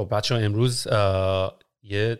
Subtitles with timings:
[0.00, 0.86] خب بچه امروز
[1.82, 2.18] یه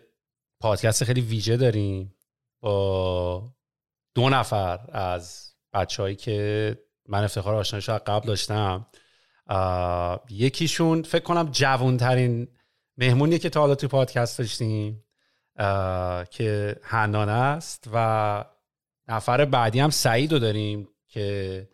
[0.61, 2.15] پادکست خیلی ویژه داریم
[2.61, 3.53] با
[4.15, 6.77] دو نفر از بچههایی که
[7.09, 8.87] من افتخار آشنایش رو قبل داشتم.
[10.31, 12.49] یکیشون فکر کنم جوانترین
[12.97, 15.05] مهمونیه که تا حالا توی پادکست داشتیم
[16.31, 18.45] که حنان است و
[19.09, 21.69] نفر بعدی هم سعید رو داریم که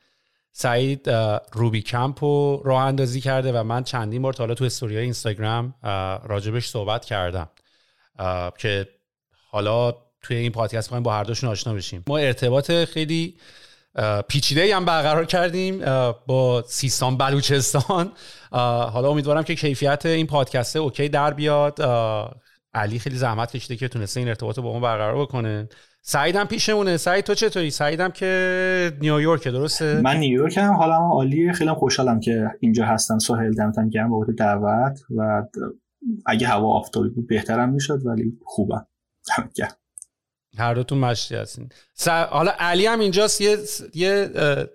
[0.59, 1.11] سعید
[1.53, 5.75] روبی کمپ رو راه اندازی کرده و من چندین بار تا حالا تو استوری اینستاگرام
[6.25, 7.49] راجبش صحبت کردم.
[8.59, 8.89] که
[9.51, 12.05] حالا توی این پادکست می‌خوایم با هر دوشون آشنا بشیم.
[12.07, 13.37] ما ارتباط خیلی
[14.29, 15.79] پیچیده هم برقرار کردیم
[16.27, 18.13] با سیستان بلوچستان.
[18.93, 21.83] حالا امیدوارم که کیفیت این پادکسته اوکی در بیاد.
[22.75, 25.69] علی خیلی زحمت کشیده که تونسته این ارتباط رو با ما برقرار بکنه.
[26.09, 26.97] سعیدم پیشمونه.
[26.97, 30.73] سعید تو چطوری؟ سعیدم که نیویورکه درسته؟ من نیویورکم.
[30.73, 33.19] حالم عالیه خیلی خوشحالم که اینجا هستم.
[33.19, 35.43] سهیل دمتم گرم بابت دعوت و
[36.27, 38.87] اگه هوا آفتابی بود بهترم می‌شد ولی خوبم.
[39.37, 39.77] دمت گرم
[40.59, 41.69] هر دوتون مشتی هستین.
[41.95, 43.41] س- حالا علی هم اینجاست.
[43.41, 43.59] یه,
[43.95, 44.29] یه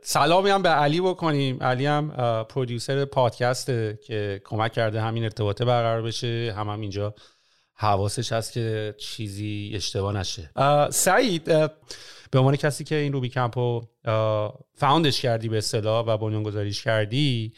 [0.03, 1.63] سلامی هم به علی بکنیم.
[1.63, 2.12] علی هم
[2.50, 6.53] پرودیوسر پادکسته که کمک کرده همین ارتباطه برقرار بشه.
[6.58, 7.16] هم, هم اینجا
[7.81, 10.50] حواسش هست که چیزی اشتباه نشه.
[10.90, 11.44] سعید
[12.31, 13.90] به عنوان کسی که این روبی کمپ رو
[14.75, 17.53] فاوندش کردی به اصطلاح و بنیانگذاریش کردی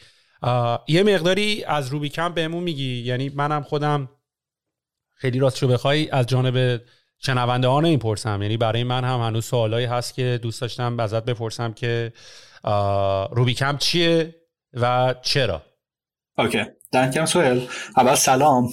[0.88, 3.02] یه مقداری از روبی کمپ بهمون میگی.
[3.02, 4.08] یعنی منم خودم
[5.14, 6.80] خیلی راست رو بخوای از جانب
[7.18, 11.72] شنونده ها نمی‌پرسم یعنی برای من هم هنوز سوالایی هست که دوست داشتم ازت بپرسم
[11.72, 12.12] که
[13.30, 14.34] روبی کمپ چیه
[14.72, 15.62] و چرا؟
[16.38, 16.64] اوکی.
[16.94, 17.60] دمت سوهل
[17.96, 18.68] اول سلام.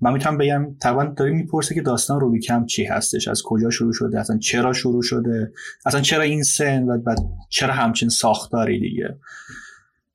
[0.00, 3.92] من می‌تونم بگم تقریبا داری می‌پرسه که داستان روبی کمپ چی هستش؟ از کجا شروع
[3.92, 5.52] شده؟ اصلا چرا شروع شده؟
[5.86, 7.18] اصلا چرا این سن و بعد
[7.48, 9.18] چرا همچین ساختاری دیگه؟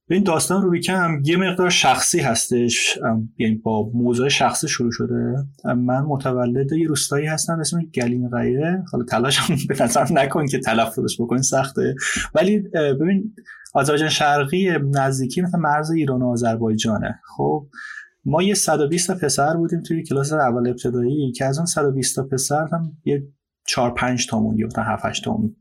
[0.10, 3.00] این داستان روبی کمپ یه مقدار شخصی هستش.
[3.38, 5.46] یعنی با موضوع شخصی شروع شده.
[5.66, 8.84] من متولد یه روستایی هستم اسم گلین غیره.
[8.92, 11.96] حالا تلاشم به نظر نکن که تلفظش بکنی سخته.
[12.36, 13.36] ولی ببین
[13.74, 17.20] آذربایجان شرقی نزدیکی مثل مرز ایران و آذربایجانه.
[17.38, 17.68] خب
[18.26, 22.24] ما یه 120 تا پسر بودیم توی کلاس اول ابتدایی که از اون 120 تا
[22.24, 23.24] پسر هم یه
[23.68, 25.56] 4 5 تامون یا 7 8 تامون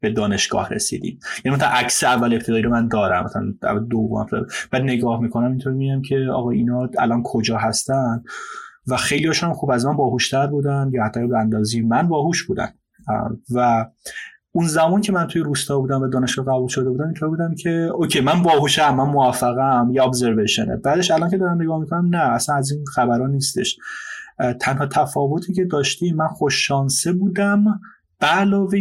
[0.00, 1.18] به دانشگاه رسیدیم.
[1.44, 4.26] یعنی مثلا عکس اول ابتدایی رو من دارم مثلا دوم
[4.72, 8.22] بعد نگاه می‌کنم اینطور میگم که آقا اینا الان کجا هستن؟
[8.86, 12.68] و خیلی هاشون خوب از من باهوشتر بودن یا حتی به اندازی من باهوش بودن.
[13.54, 13.86] و
[14.52, 17.70] اون زمان که من توی روستا بودم و دانشگاه قبول شده بودم اینطور بودم که
[17.70, 22.56] اوکی من باهوشم من موفقم یه ابزرویشنه بعدش الان که دارم نگاه می‌کنم نه اصلا
[22.56, 23.78] از این خبرها نیستش.
[24.60, 27.64] تنها تفاوتی که داشتیم من خوش شانسه بودم.
[28.20, 28.78] به علاوه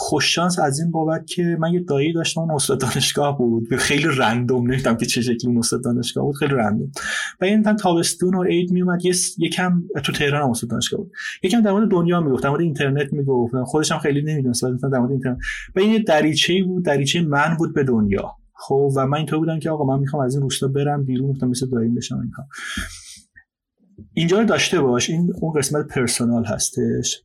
[0.00, 3.76] خوششانس از این بابت که من یه دایی داشتم اون استاد دانشگاه بود.
[3.76, 6.90] خیلی رندوم نمی‌دونم که چه شکلی اون استاد دانشگاه بود خیلی رندوم.
[7.40, 11.12] و این مثلا تابستون و عید میومد یه یکم تو تهران هم استاد دانشگاه بود.
[11.42, 13.54] یکم در مورد دنیا می‌گفت در مورد اینترنت می‌گفت.
[13.64, 15.38] خودش هم خیلی نمی‌دونست مثلا در مورد اینترنت.
[15.76, 18.32] و این یه دریچه بود دریچه من بود به دنیا.
[18.54, 21.48] خب و من اینطور بودم که آقا من می‌خوام از این روستا برم بیرون گفتم
[21.48, 22.46] مثل داییم بشم اینها.
[24.12, 25.10] اینجا رو داشته باش.
[25.10, 27.22] این اون قسمت پرسونال هستش.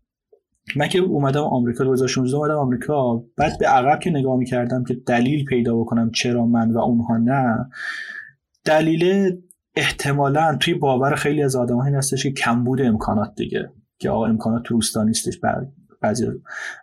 [0.76, 3.24] من که اومدم آمریکا 2016 اومدم آمریکا.
[3.38, 7.70] بعد به عقب که نگاه می‌کردم که دلیل پیدا بکنم چرا من و اونها نه
[8.66, 9.36] دلیل
[9.76, 13.70] احتمالا توی باور خیلی از آدم این هستش که کمبود امکانات دیگه
[14.00, 15.40] که آقا امکانات تو روستا نیستش
[16.02, 16.28] بعضی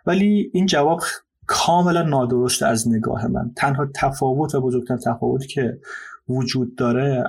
[0.05, 1.01] ولی این جواب
[1.47, 3.51] کاملا نادرست از نگاه من.
[3.57, 5.79] تنها تفاوت و بزرگترین تفاوتی که
[6.29, 7.23] وجود داره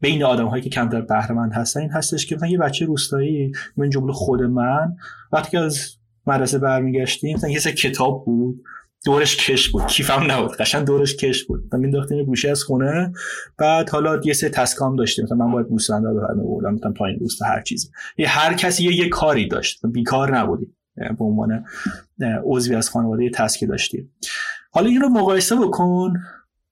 [0.00, 3.90] بین آدم هایی که کمتر بهرهمند هستن این هستش که مثلا یه بچه روستایی من
[3.90, 4.96] جمله خود من
[5.32, 5.96] وقتی که از
[6.26, 8.64] مدرسه برمیگشتیم مثلا یه سه کتاب بود
[9.04, 9.86] دورش کش بود.
[9.86, 10.56] کیفم نبود.
[10.56, 11.68] قشنگ دورش کش بود.
[11.72, 13.12] و مینداختیم گوشه از خونه
[13.58, 15.24] بعد حالا یه سه تسکام داشتیم.
[15.24, 17.88] مثلا من باید گوسفند رو ببرم بردم مثلا پایین روستا هر چیزی.
[18.18, 19.86] یه هر کسی یه, یه کاری داشت.
[19.86, 20.76] بیکار نبودیم.
[20.96, 21.64] به عنوان
[22.44, 24.12] عضوی از خانواده تسکی داشتیم.
[24.70, 26.12] حالا این رو مقایسه بکن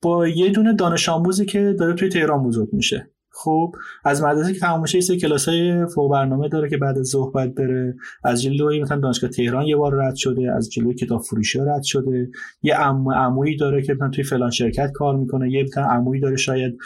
[0.02, 3.10] با یه دونه دانش آموزی که داره توی تهران بزرگ میشه.
[3.38, 3.74] خب
[4.04, 7.54] از مدرسه که تمام میشه کلاس های فوق برنامه داره که بعد از ظهر باید
[7.54, 7.96] بره.
[8.24, 12.30] از جلوی مثلا دانشگاه تهران یه بار رد شده از جلوی کتاب فروشی رد شده.
[12.62, 15.52] یه عمو عمویی داره که مثلا توی فلان شرکت کار می‌کنه.
[15.52, 16.78] یه مثلا عمویی داره شاید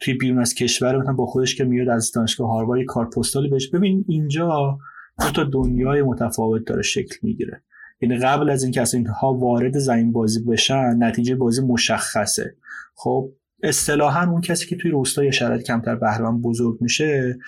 [0.00, 3.70] توی بیرون از کشور مثلا با خودش که میاد از دانشگاه هاروارد کار پستالی بهش
[3.70, 4.78] ببین اینجا
[5.20, 7.62] دو تا دنیای متفاوت داره شکل می‌گیره.
[8.00, 12.56] یعنی قبل از اینکه اصلا اینها وارد زمین بازی بشن نتیجه بازی مشخصه.
[12.94, 17.38] خب اصطلاحا اون کسی که توی روستای شرایط کمتر بهرهمند بزرگ میشه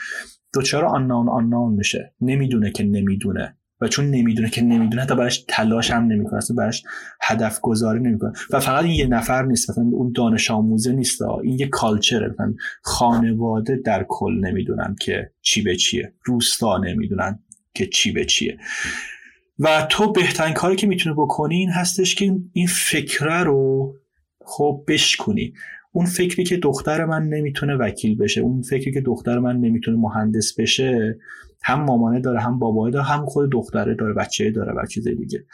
[0.55, 2.15] دوچار آنان آنان میشه.
[2.21, 3.55] نمی‌دونه که نمی‌دونه.
[3.81, 6.37] و چون نمی‌دونه که نمی‌دونه حتی براش تلاش هم نمی‌کنه.
[6.37, 6.83] اصلا براش
[7.23, 8.33] هدف گذاری نمی‌کنه.
[8.51, 9.71] و فقط این یه نفر نیست.
[9.71, 11.23] مثلا اون دانش آموزه نیست.
[11.23, 16.13] این یه کالچره مثلا خانواده در کل نمی‌دونن که چی به چیه.
[16.25, 17.39] روستا نمی‌دونن
[17.75, 18.59] که چی به چیه.
[19.59, 23.95] و تو بهترین کاری که می‌تونه بکنی این هستش که این فکره رو
[24.45, 25.53] خب بشکنی.
[25.99, 30.61] اون فکری که دختر من نمی‌تونه وکیل بشه اون فکری که دختر من نمی‌تونه مهندس
[30.61, 31.19] بشه
[31.63, 35.45] هم مامانه داره هم باباه داره هم خود دختره داره بچه داره و چیز دیگه.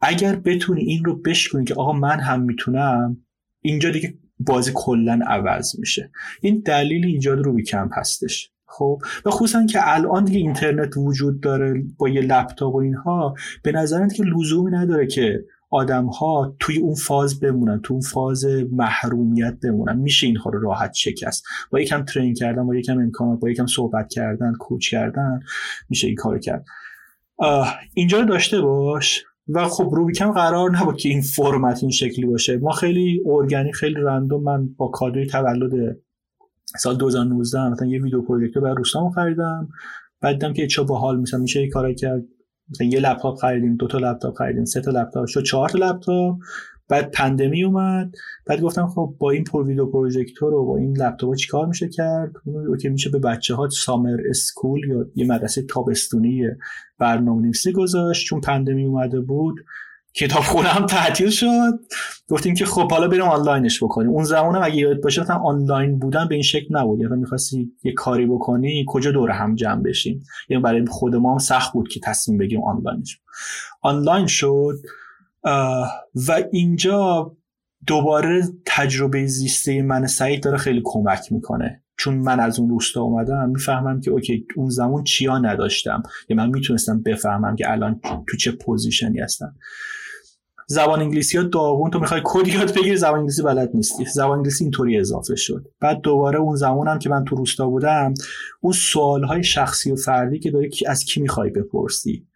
[0.00, 3.16] اگر بتونی این رو بشکنی که آقا من هم می‌تونم
[3.60, 6.10] اینجا دیگه بازی کلا عوض میشه.
[6.40, 8.50] این دلیل ایجاد روبی کمپ هستش.
[8.66, 13.72] خب؟ و خصوصا که الان دیگه اینترنت وجود داره با یه لپتاپ و اینها به
[13.72, 19.54] نظرت که لزومی نداره که آدم ها توی اون فاز بمونن تو اون فاز محرومیت
[19.62, 19.96] بمونن.
[19.96, 21.44] میشه اینها رو راحت شکست.
[21.70, 25.40] با یکم ترین کردن با یکم امکانات با یکم صحبت کردن کوچ کردن
[25.88, 26.64] میشه این کار کرد.
[27.94, 29.24] اینجا رو داشته باش.
[29.48, 32.56] و خب روبیکم قرار نبود که این فرمت این شکلی باشه.
[32.56, 34.42] ما خیلی ارگانیک خیلی رندوم.
[34.42, 35.96] من با کادوی تولد
[36.78, 39.68] سال 2019 مثلا یه ویدیو پروژکتور برای روستامو خریدم.
[40.20, 42.24] بعد دیدم که چه باحال مثلا میشه یه کاری کرد.
[42.70, 46.36] مثلا یه لپتاپ خریدیم دو تا لپتاپ خریدیم سه تا لپتاپ شد چهار تا لپتاپ.
[46.88, 48.14] بعد پاندمی اومد.
[48.46, 52.32] بعد گفتم خب با این پر ویدیو پروژکتور و با این لپتاپ چیکار میشه کرد؟
[52.80, 56.44] که میشه به بچه ها summer school یا یه مدرسه تابستونی
[56.98, 58.26] برنامه‌نویسی گذاشت.
[58.26, 59.56] چون پاندمی اومده بود
[60.16, 61.80] کتابخونه هم تعطیل شد.
[62.28, 64.10] گفتیم که خب حالا بریم آنلاینش بکنیم.
[64.10, 67.00] اون زمان هم اگه یادت باشه مثلا آنلاین بودن به این شکل نبود.
[67.00, 71.38] یعنی می‌خواستی یه کاری بکنی کجا دور هم جمع بشیم؟ یعنی برای خود ما هم
[71.38, 73.20] سخت بود که تصمیم بگیم آنلاینش.
[73.82, 74.74] آنلاین شد
[76.28, 77.32] و اینجا
[77.86, 81.82] دوباره تجربه زیسته من سعید داره خیلی کمک می‌کنه.
[81.98, 86.02] چون من از اون روستا اومدم می‌فهمم که okay اون زمان چیا نداشتم.
[86.28, 89.54] یا من می‌تونستم بفهمم که الان تو چه position ی هستم.
[90.68, 94.04] زبان انگلیسی ها داغون تو می‌خوای کد یاد بگیری زبان انگلیسی بلد نیستی.
[94.04, 95.66] زبان انگلیسی اینطوری اضافه شد.
[95.80, 98.14] بعد دوباره اون زمانم که من تو روستا بودم
[98.60, 102.26] اون سوال های شخصی و فردی که داری از کی می‌خوای بپرسی.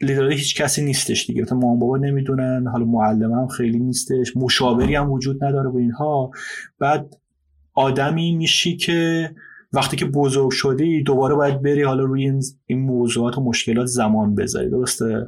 [0.00, 1.42] لیدرال هیچ کسی نیستش دیگه.
[1.42, 6.30] مثلا مامان بابا نمی‌دونن حالا معلم هم خیلی نیستش مشاوری هم وجود نداره و اینها.
[6.78, 7.14] بعد
[7.74, 9.30] آدمی میشی که
[9.72, 12.32] وقتی که بزرگ شدی دوباره باید بری حالا روی
[12.66, 14.70] این موضوعات و مشکلات زمان بذاری.
[14.70, 15.26] درسته؟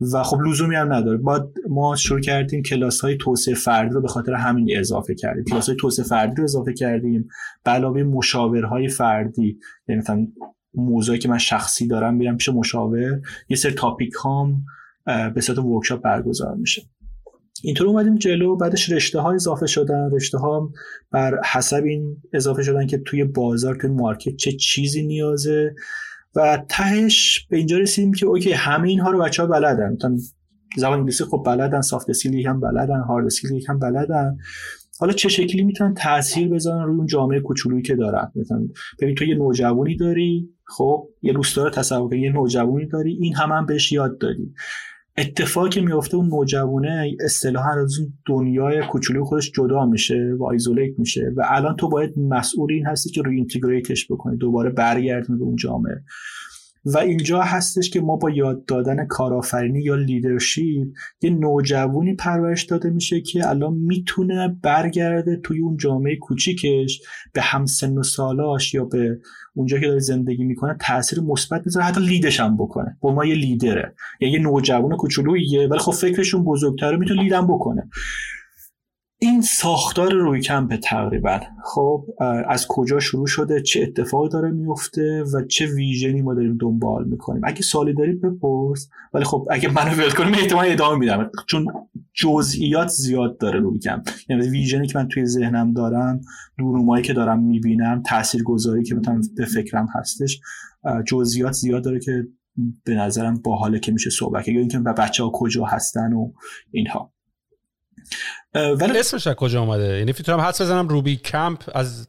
[0.00, 1.16] و خب لزومی هم نداره.
[1.16, 5.44] بعد ما شروع کردیم کلاس های توسعه فردی رو به خاطر همین اضافه کردیم.
[5.44, 7.28] کلاس های توسعه فردی رو اضافه کردیم.
[7.66, 10.26] علاوه مشاورهای فردی یعنی مثلا
[10.74, 14.64] موضوعی که من شخصی دارم میرم پیش مشاور یه سر topic هام
[15.34, 16.82] به صورت workshop برگزار میشه.
[17.62, 18.56] اینطور اومدیم جلو.
[18.56, 20.10] بعدش رشته ها اضافه شدن.
[20.12, 20.72] رشته ها
[21.10, 25.74] بر حسب این اضافه شدن که توی بازار توی market چه چیزی نیازه.
[26.34, 29.96] و تهش به اینجا رسیدیم که okay همه اینها رو بچه ها بلدن
[30.76, 34.36] زبان انگلیسی خب بلدن soft skill هم بلدن hard skill هم بلدن.
[35.00, 38.68] حالا چه شکلی می‌تونن تاثیر بذارن روی اون جامعه کوچولویی که دارن؟ مثلا
[39.00, 43.52] ببین تو یه نوجوانی داری خب یه روستا رو تصور یه نوجوانی داری این هم
[43.52, 44.54] هم بهش یاد دادی.
[45.20, 50.98] اتفاقی که میفته اون نوجوانه اصطلاحا از اون دنیای کوچولوی خودش جدا میشه و isolate
[50.98, 55.44] میشه و الان تو باید مسئول این هستی که reintegrate ش بکنی دوباره برگردونی به
[55.44, 56.04] اون جامعه.
[56.84, 60.62] و اینجا هستش که ما با یاد دادن کارآفرینی یا leadership
[61.22, 67.00] یه نوجوانی پرورش داده میشه که الان می‌تونه برگرده توی اون جامعه کوچیکش
[67.32, 69.18] به همسن و سالاش یا به
[69.54, 72.96] اونجا که داره زندگی می‌کنه تاثیر مثبت بذاره حتی لیدش هم بکنه.
[73.00, 73.94] با ما یه لیدره.
[74.20, 77.90] یعنی یه نوجوان کوچولوییه ولی خب فکرشون بزرگتره می‌تونه لیدم بکنه.
[79.22, 82.04] این ساختار روی کمپ تقریبا خب
[82.48, 87.42] از کجا شروع شده؟ چه اتفاقی داره میفته؟ و چه ویژنی ما داریم دنبال می‌کنیم؟
[87.44, 88.88] اگه سوالی دارید بپرس.
[89.14, 91.30] ولی خب اگه منو ول کنیم احتمال ادامه میدم.
[91.48, 91.66] چون
[92.14, 96.20] جزئیات زیاد داره روی کمپ یعنی ویژنی که من توی ذهنم دارم
[96.58, 100.40] دورنمایی که دارم می‌بینم تاثیرگذاری که مثلا به فکرم هستش
[101.06, 102.28] جزئیات زیاد داره که
[102.84, 106.32] به نظرم باحاله که میشه صحبت یا اینکه بچه ها کجا هستن و
[106.70, 107.12] اینها.
[108.54, 112.08] ولی اسمش از کجا اومده؟ یعنی فکر حدس بزنم روبی کمپ از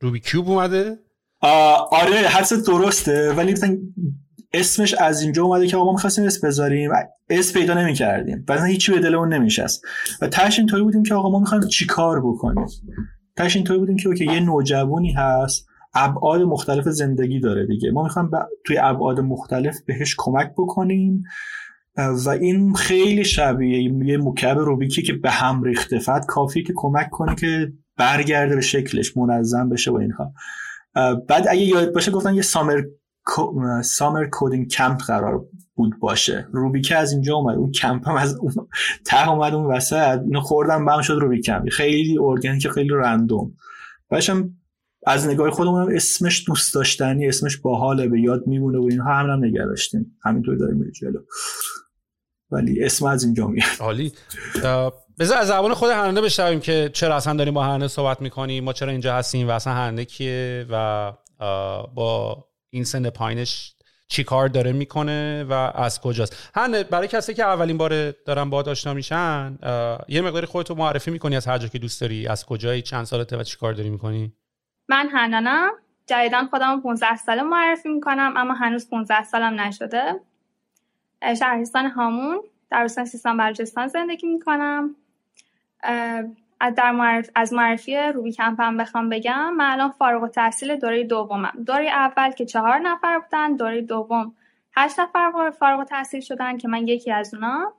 [0.00, 0.98] روبی کیوب اومده؟
[1.90, 3.54] آره حدس درسته ولی
[4.54, 6.90] اسمش از اینجا اومده که آقا ما می‌خواستیم اسم بذاریم.
[7.28, 8.44] اسم پیدا نمی‌کردیم.
[8.46, 9.82] بعد هیچی به دلمون نمیشست
[10.22, 12.66] و تاش اینطوری بودیم که آقا ما می‌خوایم چیکار بکنیم؟
[13.36, 17.90] تاش اینطوری بودیم که اوکی یه نوجوانی هست ابعاد مختلف زندگی داره دیگه.
[17.90, 18.30] ما می‌خوایم
[18.66, 21.22] توی ابعاد مختلف بهش کمک بکنیم.
[21.96, 25.98] و این خیلی شبیه یه مکعب روبیکی که به هم ریخته.
[25.98, 30.32] فقط کافی که کمک کنه که برگرده به شکلش منظم بشه و اینها.
[31.28, 32.82] بعد اگه یاد باشه گفتن یه سامر
[33.84, 35.44] سامر کودینگ کمپ قرار
[35.74, 36.46] بود باشه.
[36.52, 37.56] روبیکه از اینجا اومد.
[37.56, 38.52] اون کمپ هم از اون
[39.06, 40.20] ته اومد اون وسط.
[40.24, 43.52] اینو خوردم بهم شد روبیک کمپ خیلی ارگانیک خیلی رندوم.
[44.08, 44.50] باشم
[45.06, 49.14] از نگاه خودمون اسمش دوست داشتنی اسمش باحاله به یاد میمونه و اینها.
[49.14, 50.18] هم, نگه داشتیم.
[50.24, 51.20] همینطور داریم میره جلو.
[52.50, 53.68] ولی اسم از اینجا میاد.
[53.80, 54.12] عالی.
[55.18, 58.72] بذار از زبان خود هرنه بشنویم که چرا اصلا داریم با هرنه صحبت می‌کنیم ما
[58.72, 61.12] چرا اینجا هستیم و اصلا هرنه کیه و
[61.94, 63.74] با این سن پایینش
[64.08, 66.50] چی کار داره می‌کنه و از کجاست.
[66.54, 69.58] هرنه برای کسی که اولین بار دارن با آشنا میشن
[70.08, 73.36] یه مقداری خودتو معرفی می‌کنی از هر جا که دوست داری از کجایی چند سالته
[73.36, 74.32] و چی کار داری می‌کنی؟
[74.88, 75.70] من هنانم
[76.06, 80.20] جدیدن خودم 15 ساله معرفی می‌کنم اما هنوز 15 سالم نشده.
[81.38, 84.96] شهرستان هامون در روستان سیستان بلوچستان زندگی می‌کنم.
[86.76, 87.30] در معرف...
[87.34, 91.52] از معرفی روبی کمپم بخوام بگم من الان فارغ التحصیل دوره دومم.
[91.66, 94.34] دوره اول که چهار نفر بودن دوره دوم
[94.76, 97.72] هشت نفر فارغ التحصیل شدن که من یکی از اونا.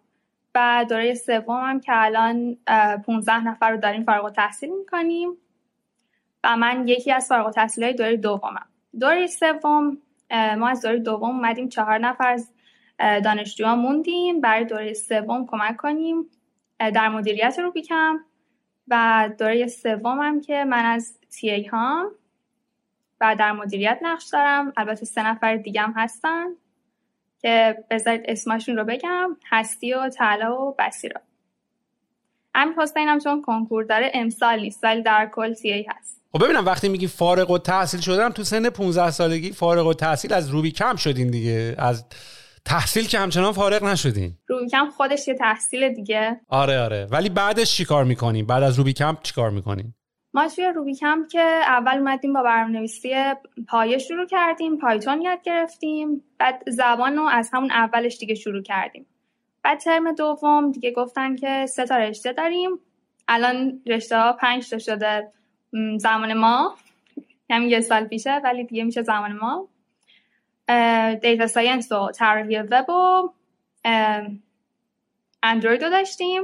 [0.56, 2.58] و دوره سومم که الان
[3.06, 5.38] 15 نفر رو داریم فارغ التحصیل می‌کنیم.
[6.44, 8.66] و من یکی از فارغ التحصیل های دوره دومم.
[9.00, 9.98] دوره سوم
[10.32, 12.40] ما از دوره دوم اومدیم چهار نفر
[13.00, 14.42] دانشجوها موندیم.
[14.42, 16.30] برای دوره سوم کمک کنیم
[16.80, 18.20] در مدیریت رو بیکم
[18.88, 22.12] و دوره سومم که من از تی ای هام
[23.22, 24.74] و در مدیریت نقش دارم.
[24.78, 26.46] البته سه نفر دیگم هستن
[27.42, 29.38] که بذارید اسمشون رو بگم.
[29.50, 31.22] هستی و تعلا و بسیرا
[32.56, 36.23] امیر حسین چون کنکور داره امسال نیست ولی در کل تی ای هست.
[36.36, 40.34] خب ببینم وقتی میگی فارغ و تحصیل شدم تو سن 15 سالگی فارغ و تحصیل
[40.34, 41.76] از روبی کم شدین دیگه.
[41.78, 42.06] از
[42.66, 44.38] تحصیل که همچنان فارغ نشدین.
[44.48, 46.40] روبی کم خودش یه تحصیل دیگه.
[46.50, 47.08] آره آره.
[47.12, 49.96] ولی بعدش چیکار می‌کنیم بعد از روبی کمپ چیکار می‌کنیم
[50.34, 53.14] ما توی روبی کمپ که اول اومدیم با برنامه‌نویسی
[53.68, 56.24] پایه شروع کردیم پایتون یاد گرفتیم.
[56.40, 59.06] بعد زبان رو از همون اولش دیگه شروع کردیم.
[59.64, 62.70] بعد ترم دوم دیگه گفتن که سه تا رشته داریم.
[63.28, 65.32] الان رشته ها پنج تا شده.
[65.98, 66.76] زمان ما.
[67.50, 69.68] همین یه سال پیشه ولی دیگه میشه زمان ما.
[71.22, 73.30] data science و طراحی وب و
[75.44, 76.44] اندروید رو داشتیم.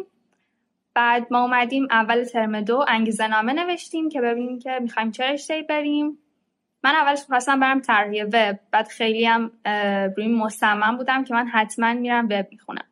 [0.93, 5.65] بعد ما اومدیم اول ترم دو انگیزه نامه نوشتیم که ببینیم که می‌خوایم چه رشته
[5.69, 6.17] بریم.
[6.83, 9.51] من اولش خواستم برم طراحی وب بعد خیلی هم
[10.17, 12.88] روی مصمم بودم که من حتما میرم وب می‌خونم.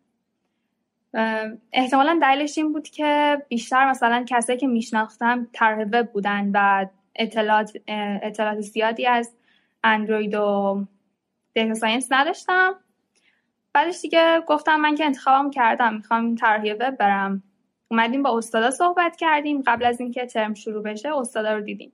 [1.71, 7.77] احتمالا دلیلش این بود که بیشتر مثلا کسایی که میشناختم طراح وب بودن و اطلاعات
[8.21, 9.35] اطلاعات زیادی از
[9.83, 10.85] اندروید و
[11.53, 12.75] data science نداشتم.
[13.73, 17.43] بعدش دیگه گفتم من که انتخابم کردم می‌خوام طراحی وب برم.
[17.87, 19.63] اومدیم با استادا صحبت کردیم.
[19.67, 21.93] قبل از اینکه ترم شروع بشه استادا رو دیدیم.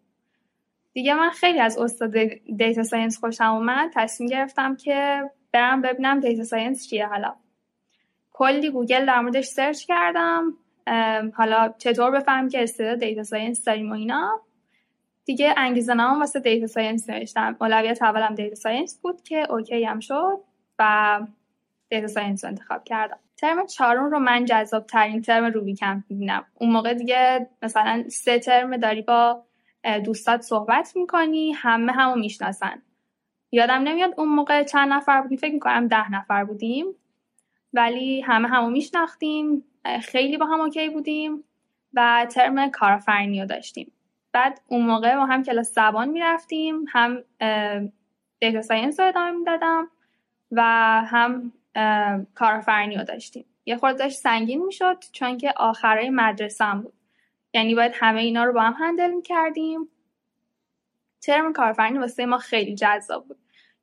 [0.94, 2.13] دیگه من خیلی از استاد
[2.57, 3.92] data science خوشم اومد.
[3.94, 7.36] تصمیم گرفتم که برم ببینم data science چیه حالا.
[8.33, 10.53] کلی گوگل در موردش search کردم.
[11.33, 14.41] حالا چطور بفهمم که استعداد data science داریم و اینا.
[15.25, 17.55] دیگه انگیزه نامه واسه data science نوشتم.
[17.61, 20.39] اولویت اولم data science بود که okay هم شد
[20.79, 21.19] و
[21.89, 23.19] data science رو انتخاب کردم.
[23.37, 26.45] ترم چهارم رو من جذاب ترین ترم روبی کمپ می‌بینم.
[26.55, 29.43] اون موقع دیگه مثلا سه ترم داری با
[30.05, 32.81] دوستات صحبت می‌کنی همه همو می‌شناسن.
[33.51, 36.85] یادم نمیاد اون موقع چند نفر بودیم؟ فکر می‌کنم ده نفر بودیم.
[37.74, 39.65] ولی همه همو میشناختیم
[40.01, 41.44] خیلی با هم okay بودیم
[41.94, 43.92] و ترم کارآفرینی رو داشتیم.
[44.32, 47.24] بعد اون موقع ما هم کلاس زبان می‌رفتیم هم
[48.39, 49.88] data science رو ادامه می‌دادم
[50.51, 50.62] و
[51.08, 51.51] هم
[52.36, 53.46] کارآفرینی رو داشتیم.
[53.65, 56.94] یه خورده داشت سنگین می‌شد چون که آخرای مدرسه هم بود.
[57.53, 59.89] یعنی باید همه اینا رو با هم handle می‌کردیم.
[61.22, 63.38] ترم کارآفرینی واسه ما خیلی جذاب بود.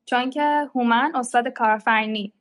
[0.05, 2.33] چون که هومن استاد کارآفرینی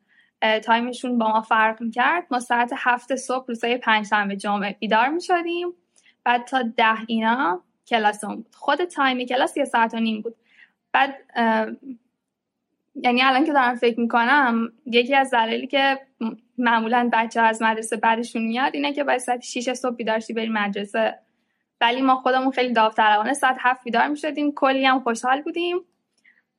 [0.64, 2.28] time شون با ما فرق می‌کرد.
[2.32, 5.74] ما ساعت هفت صبح روزای پنجشنبه جمعه بیدار می‌شدیم.
[6.24, 8.56] بعد تا ده اینا کلاسمون بود.
[8.56, 10.36] خود time کلاس یه ساعت و نیم بود.
[10.92, 11.16] بعد
[12.96, 16.00] یعنی الان که دارم فکر می‌کنم یکی از دلایلی که
[16.58, 20.34] معمولا بچه ها از مدرسه بدشون میاد اینه که باید ساعت 6 صبح بیدار شی
[20.34, 21.20] بریم مدرسه.
[21.82, 24.52] ولی ما خودمون خیلی داوطلبانه ساعت هفت بیدار می‌شدیم.
[24.52, 25.78] کلی هم خوشحال بودیم.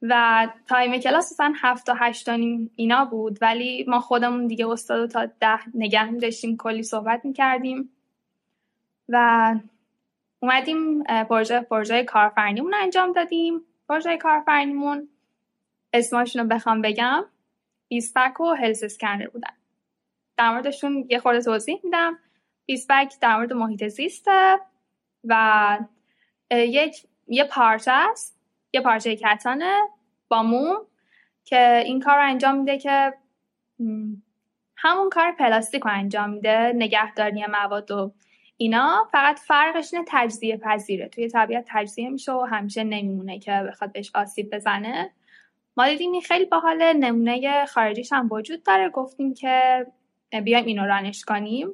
[0.03, 2.29] و time کلاس مثلا هفت تا هشت
[2.77, 7.91] اینا بود ولی ما خودمون دیگه استاد تا ده نگه داشتیم کلی صحبت می‌کردیم
[9.09, 9.55] و
[10.41, 13.61] اومدیم پروژه پروژه کارآفرینیمون انجام دادیم.
[13.89, 15.09] پروژه کارآفرینیمون
[15.93, 17.25] اسمشون رو بخوام بگم
[17.89, 19.53] بیسپک و Health Scanner بودن.
[20.37, 22.19] در موردشون یه خورده توضیح میدم.
[22.67, 24.61] بیسپک در مورد محیط زیسته
[25.25, 25.79] و
[26.51, 28.40] یک یه پارچه است.
[28.73, 29.79] یه پارچه کتانه
[30.29, 30.77] با موم
[31.45, 33.15] که این کار رو انجام میده که
[34.77, 38.13] همون کار پلاستیک رو انجام میده نگهداری مواد و
[38.57, 39.09] اینا.
[39.13, 41.09] فقط فرقش اینه تجزیه پذیره.
[41.09, 45.11] توی طبیعت تجزیه میشه و همیشه نمیمونه که بخواد بهش آسیب بزنه.
[45.77, 48.89] ما دیدیم خیلی باحال نمونه خارجیش هم وجود داره.
[48.89, 49.87] گفتیم که
[50.45, 51.69] بیایم اینو رانش کنیم.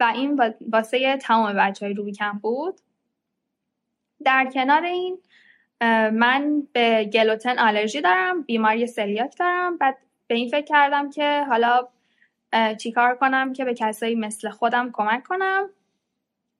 [0.00, 0.40] و این
[0.72, 2.80] واسه تمام بچه های روبی بود.
[4.24, 5.18] در کنار این
[6.12, 9.78] من به گلوتن آلرژی دارم بیماری سلیاک دارم.
[9.78, 11.88] بعد به این فکر کردم که حالا
[12.80, 15.70] چیکار کنم که به کسایی مثل خودم کمک کنم.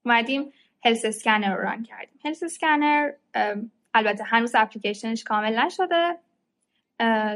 [0.05, 0.53] اومدیم
[0.85, 2.19] هلس اسکنر رو ران کردیم.
[2.25, 3.11] هلس اسکنر
[3.93, 6.17] البته هنوز اپلیکیشنش کامل نشده.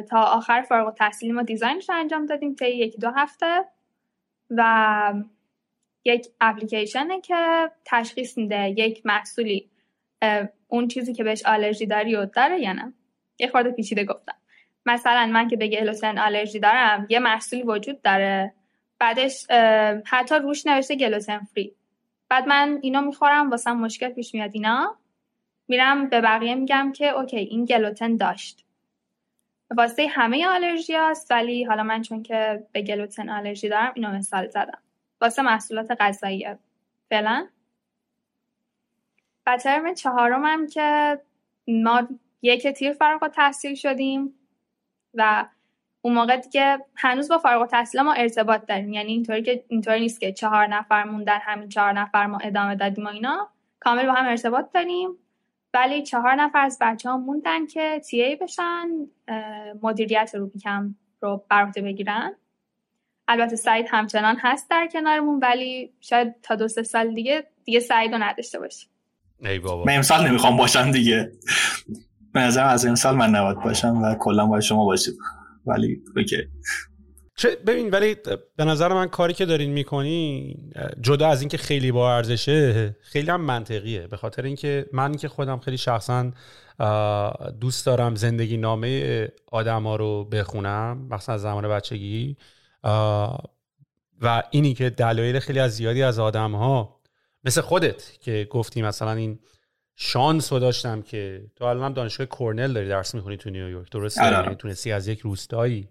[0.09, 3.65] تا آخر فارغ و تحصیلی ما دیزاینش رو انجام دادیم طی یکی دو هفته.
[4.49, 5.13] و
[6.05, 9.69] یک اپلیکیشنه که تشخیص میده یک محصولی
[10.71, 12.93] اون چیزی که بهش آلرژی داری و داره یا نه؟
[13.39, 14.35] یه خورده پیچیده گفتم.
[14.85, 18.53] مثلا من که به گلوتن آلرژی دارم یه محصولی وجود داره.
[18.99, 19.45] بعدش
[20.05, 21.75] حتی روش نوشته گلوتن فری.
[22.29, 24.97] بعد من اینو می‌خورم واسه مشکل پیش میاد اینا.
[25.67, 28.65] میرم به بقیه میگم که اوکی این گلوتن داشت.
[29.77, 34.47] واسه همه آلرژی هست ولی حالا من چون که به گلوتن آلرژی دارم اینو مثال
[34.47, 34.79] زدم.
[35.21, 36.47] واسه محصولات غذایی.
[37.09, 37.47] فعلا؟
[39.51, 41.19] و ترم چهارم که
[41.67, 42.07] ما
[42.41, 44.33] یک تیر فارغ تحصیل شدیم
[45.13, 45.45] و
[46.01, 48.93] اون موقع دیگه هنوز با فارغ تحصیل ما ارتباط داریم.
[48.93, 53.05] یعنی اینطوری که اینطوری نیست که چهار نفر موندن همین چهار نفر ما ادامه دادیم
[53.05, 53.49] و اینا.
[53.79, 55.09] کامل با هم ارتباط داریم.
[55.73, 58.87] ولی چهار نفر از بچه ها موندن که تی ای بشن
[59.81, 62.35] مدیریت رو بیکم رو بر بگیرن.
[63.27, 68.11] البته سعید همچنان هست در کنارمون ولی شاید تا دو سه سال دیگه دیگه سعید
[68.11, 68.89] رو نداشته باشیم.
[69.41, 69.83] ای بابا.
[69.83, 71.31] من امسال نمی‌خوام باشم دیگه.
[72.33, 75.13] به نظرم از امسال من نباید باشم و کلا باید شما باشیم
[75.65, 76.37] ولی اوکی.
[77.67, 78.15] ببین ولی
[78.55, 80.55] به نظر من کاری که دارین می‌کنی
[81.01, 84.07] جدا از اینکه خیلی با ارزشه خیلی هم منطقیه.
[84.07, 86.31] به خاطر اینکه من که خودم خیلی شخصا
[87.59, 92.37] دوست دارم زندگی نامه آدما رو بخونم مثلا از زمان بچگی.
[94.21, 97.00] و اینی که دلایل خیلی از زیادی از آدم ها
[97.43, 99.39] مثل خودت که گفتی مثلا این
[99.95, 103.89] شانس رو داشتم که تو الان دانشگاه کورنل داری درس می‌خونی تو نیویورک.
[103.91, 104.43] درسته؟ آره.
[104.43, 105.89] یعنی تونستی از یک روستایی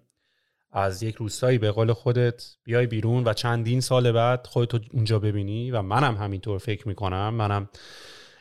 [0.73, 5.71] از یک روستایی به قول خودت بیای بیرون و چندین سال بعد خودتو اونجا ببینی
[5.71, 7.35] و منم همینطور فکر می‌کنم.
[7.35, 7.69] منم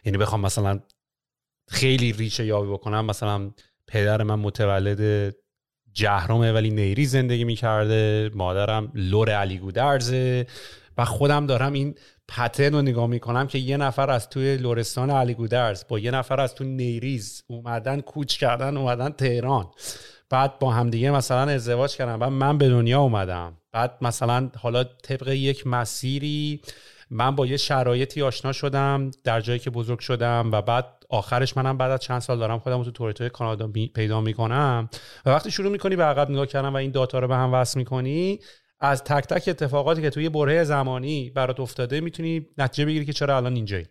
[0.06, 0.80] یعنی بخوام مثلا
[1.68, 3.06] خیلی ریشه یابی بکنم.
[3.06, 3.52] مثلا
[3.88, 5.36] پدر من متولد
[5.94, 8.32] جهرمه ولی نیری زندگی می‌کرده.
[8.34, 10.48] مادرم لور علی گودرزه.
[10.98, 11.96] و خودم دارم این
[12.28, 16.40] پترن رو نگاه می‌کنم که یه نفر از توی لورستان علی گودرز با یه نفر
[16.42, 19.68] از توی نیریز اومدن کوچ کردن اومدن تهران.
[20.30, 22.20] بعد با همدیگه مثلا ازدواج کردن.
[22.20, 23.54] بعد من به دنیا اومدم.
[23.72, 26.62] بعد مثلا حالا طبق یک مسیری
[27.12, 31.78] من با یه شرایطی آشنا شدم در جایی که بزرگ شدم و بعد آخرش منم
[31.78, 34.90] بعد از چند سال دارم خودم تو توریتوی کانادا پیدا می‌کنم.
[35.26, 37.80] و وقتی شروع می‌کنی به عقب نگاه کردن و این داتا رو به هم وصل
[37.80, 38.40] می‌کنی
[38.82, 43.38] از تک تک اتفاقاتی که توی بره زمانی برات افتاده می‌تونی نتیجه بگیری که چرا
[43.38, 43.86] الان اینجایی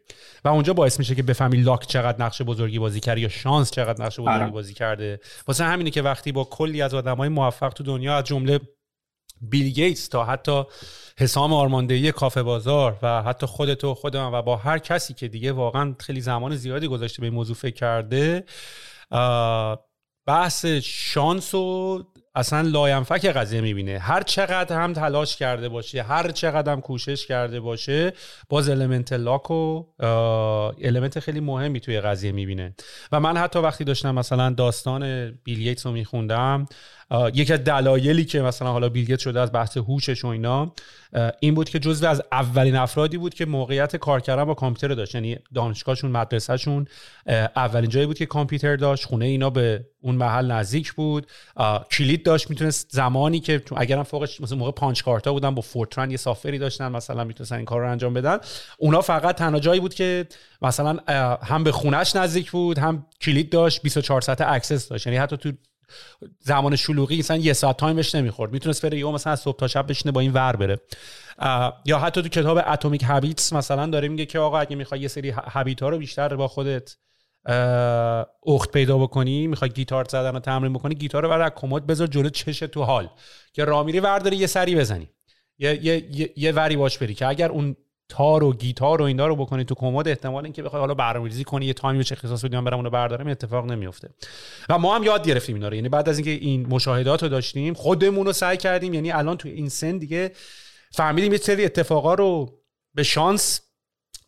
[0.44, 4.04] و اونجا باعث میشه که بفهمی لاک چقدر نقش بزرگی بازی کرده یا شانس چقدر
[4.04, 4.50] نقش بزرگی آره.
[4.50, 8.60] بازی کرده واسه همینه که وقتی با کلی از آدمای موفق تو دنیا از جمله
[9.40, 10.64] بیل گیتس تا حتی
[11.18, 15.28] حسام آرمندهی کافه بازار و حتی خودت و خود من و با هر کسی که
[15.28, 18.44] دیگه واقعا خیلی زمان زیادی گذاشته به این موضوع فکر کرده
[20.26, 22.02] بحث شانس و
[22.34, 23.98] اصلا لاینفک قضیه می‌بینه.
[23.98, 28.12] هر چقدر هم تلاش کرده باشه هر چقدر هم کوشش کرده باشه
[28.48, 29.84] باز element luck و
[30.84, 32.74] element خیلی مهمی توی قضیه می‌بینه.
[33.12, 36.66] و من حتی وقتی داشتم مثلا داستان بیل گیتس رو میخوندم
[37.34, 40.72] یکی از دلایلی که مثلا حالا بیل گیتس شده از بحث هوشش و اینا
[41.40, 45.14] این بود که جزو از اولین افرادی بود که موقعیت کار کردن با کامپیوتر داشت.
[45.14, 46.86] یعنی دانشگاهشون مدرسهشون
[47.56, 51.26] اولین جایی بود که کامپیوتر داشت خونه اینا به اون محل نزدیک بود.
[51.90, 56.10] کلید داشت می‌تونست زمانی که اگرم فوقش مثلا موقع punch card ا بودن با Fortran
[56.10, 58.38] یه سافری داشتن مثلا می‌تونستن این کار رو انجام بدن.
[58.78, 60.26] اونا فقط تنها جایی بود که
[60.62, 60.98] مثلا
[61.42, 65.06] هم به خونش نزدیک بود هم کلید داشت 24 ساعت access داشت.
[65.06, 65.52] یعنی حتی تو
[66.40, 68.52] زمان شلوغی مثلا یه ساعت time ش نمی‌خورد.
[68.52, 70.80] می‌تونست بره یهو مثلا از صبح تا شب بشینه با این ور بره.
[71.84, 75.30] یا حتی تو کتاب Atomic Habits مثلا داره میگه که آقا اگه می‌خوای یه سری
[75.30, 76.96] habit ها رو بیشتر با خودت
[78.46, 82.28] اخت پیدا بکنی می‌خوای گیتار زدن رو تمرین بکنی گیتار رو برای کمد بذار جلو
[82.28, 83.08] چش تو هال.
[83.52, 85.10] که راه میری ورداری یه سری بزنی.
[85.58, 87.76] یه, یه،, یه وری باش بری که اگر اون
[88.08, 91.66] تار و گیتار و اینا رو بکنی تو کمد احتمال اینکه بخوای حالا برنامه‌ریزی کنی
[91.66, 94.10] یه تایمی چه اختصاص بدیم برام اونو بردارم اتفاق نمیفته
[94.68, 95.74] و ما هم یاد گرفتیم اینا رو.
[95.74, 98.94] یعنی بعد از اینکه این مشاهدات رو داشتیم خودمون رو سعی کردیم.
[98.94, 100.32] یعنی الان تو این سن دیگه
[100.92, 102.58] فهمیدیم یه سری اتفاقا رو
[102.94, 103.60] به شانس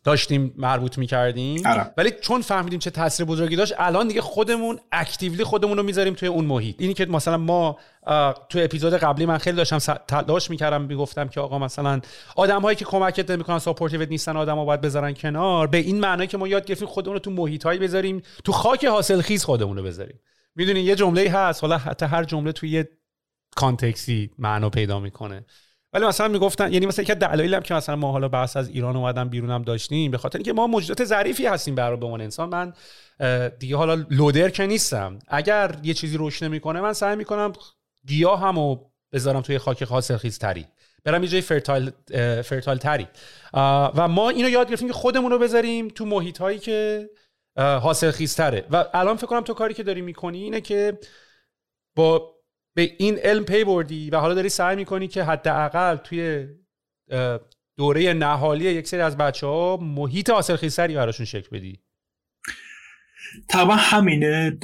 [0.03, 1.67] داشتیم مربوط می‌کردیم.
[1.67, 1.93] آره.
[1.97, 6.27] ولی چون فهمیدیم چه تاثیر بزرگی داشت الان دیگه خودمون اکتیولی خودمون رو می‌ذاریم توی
[6.27, 6.75] اون محیط.
[6.79, 7.77] اینی که مثلا ما
[8.49, 12.01] توی اپیزود قبلی من خیلی داشتم تلاش می‌کردم می‌گفتم که آقا مثلا
[12.35, 15.67] آدم هایی که کمکت نمی‌کنن ساپورتیوت نیستن آدم ها باید بذارن کنار.
[15.67, 18.85] به این معنی که ما یاد گرفتیم خودمون رو تو محیط هایی بذاریم تو خاک
[18.85, 20.19] حاصل خیز خودمون رو بذاریم.
[20.55, 22.89] می‌دونین یه جمله هست حالا حتی هر جمله توی یه
[23.55, 25.45] کانتکسی معنا پیدا می‌کنه.
[25.93, 28.95] ولی مثلا می‌گفتن یعنی مثلا یک دلایلی هم که مثلا ما حالا بحث از ایران
[28.95, 32.49] اومدن بیرونم داشتیم به خاطر اینکه ما موجودات ظریفی هستیم برای به عنوان انسان.
[32.49, 32.73] من
[33.59, 35.19] دیگه حالا لودر که نیستم.
[35.27, 37.53] اگر یه چیزی رشد نمی‌کنه من سعی می‌کنم
[38.07, 38.77] گیاهمو
[39.11, 39.85] بذارم توی خاک
[40.17, 40.65] خیز تری
[41.03, 41.91] برم یه جای fertile,
[42.41, 43.07] fertile تری
[43.53, 47.09] و ما اینو یاد گرفتیم که خودمون رو بذاریم تو محیط هایی که
[47.57, 50.99] حاصل تره و الان فکر کنم تو کاری که داری می‌کنی اینه که
[51.95, 52.30] با
[52.73, 56.47] به این علم پی بردی و حالا داری سعی می‌کنی که حداقل توی
[57.77, 61.79] دوره نهالی یک سری از بچه ها محیط حاصل‌خیزتری براشون شکل بدی؟
[63.49, 64.59] طبعا همینه.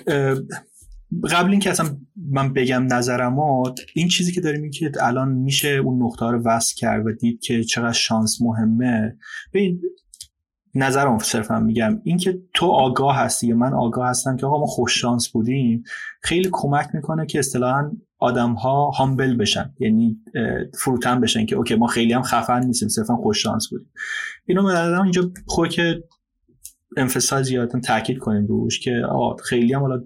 [1.31, 1.97] قبل اینکه اصلا
[2.31, 6.75] من بگم نظرمات این چیزی که داریم این که الان میشه اون نقطه رو وصل
[6.75, 9.17] کرد و دید که چقدر شانس مهمه.
[9.53, 9.81] ببین
[10.77, 12.01] نظرم صرفا میگم.
[12.03, 15.83] اینکه تو آگاه هستی یا من آگاه هستم که آقا ما خوش شانس بودیم
[16.21, 19.73] خیلی کمک می‌کنه که اصطلاحا آدم ها هامبل بشن.
[19.79, 20.17] یعنی
[20.73, 23.91] فروتن بشن که اوکی ما خیلی هم خفن نیستیم صرفا خوش شانس بودیم.
[24.45, 26.03] اینو من اینجا خود که
[26.97, 29.01] انفصال زیادتون تاکید کنیم روش که
[29.43, 30.03] خیلی هم حالا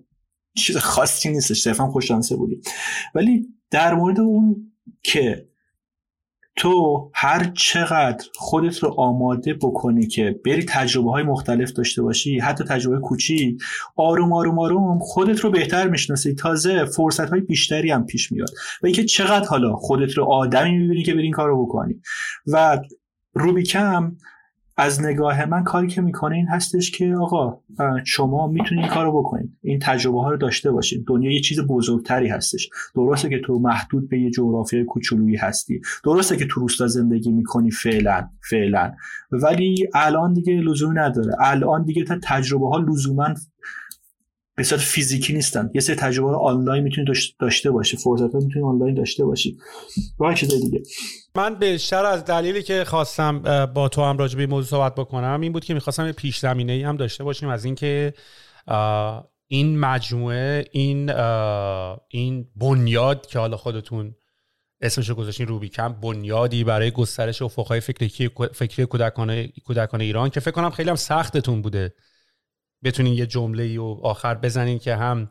[0.58, 2.62] چیز خاصی نیستش صرفا خوش شانسه بودیم.
[3.16, 4.72] ولی در مورد اون
[5.04, 5.48] که
[6.56, 12.64] تو هر چقدر خودت رو آماده بکنی که بری تجربه های مختلف داشته باشی حتی
[12.64, 13.58] تجربه کوچی
[13.96, 16.36] آروم آروم آروم خودت رو بهتر می‌شناسی.
[16.36, 18.50] تازه فرصت های بیشتری هم پیش میاد.
[18.84, 22.02] و اینکه چقدر حالا خودت رو آدمی می‌بینی که بری این کار رو بکنی.
[22.48, 22.80] و
[23.34, 24.16] روبیکم
[24.82, 27.60] از نگاه من کاری که می‌کنه این هستش که آقا
[28.06, 29.58] شما می‌تونید این کارو بکنید.
[29.64, 31.06] این تجربه ها رو داشته باشید.
[31.08, 32.70] دنیا یه چیز بزرگتری هستش.
[32.96, 35.82] درسته که تو محدود به یه جغرافیای کوچولویی هستی.
[36.04, 38.92] درسته که تو روستا زندگی می‌کنی فعلا فعلا.
[39.32, 41.36] ولی الان دیگه لزومی نداره.
[41.40, 43.34] الان دیگه تا تجربه ها لزوما
[44.62, 45.70] به صورت فیزیکی نیستن.
[45.74, 47.08] یه سری تجربه آنلاین می‌تونی
[47.40, 47.98] داشته باشی.
[47.98, 49.58] فرصت می‌تونی آنلاین داشته باشی.
[50.20, 50.82] و چیزای دیگه.
[51.36, 55.54] من بیشتر از دلیلی که خواستم با تو هم راجع به موضوع صحبت بکنم این
[55.54, 58.14] بود که می‌خواستم یه پیش زمینه ای هم داشته باشیم از اینکه
[59.48, 61.10] این مجموعه این
[62.08, 64.16] این بنیاد که حالا خودتون
[64.82, 70.52] اسمش گذاشتین روبی کم بنیادی برای گسترش افقهای فکری فکری کودکان کودکان ایران که فکر
[70.52, 71.94] کنم خیلی هم سختتون بوده.
[72.84, 75.30] بتونین یه جمله و آخر بزنین که هم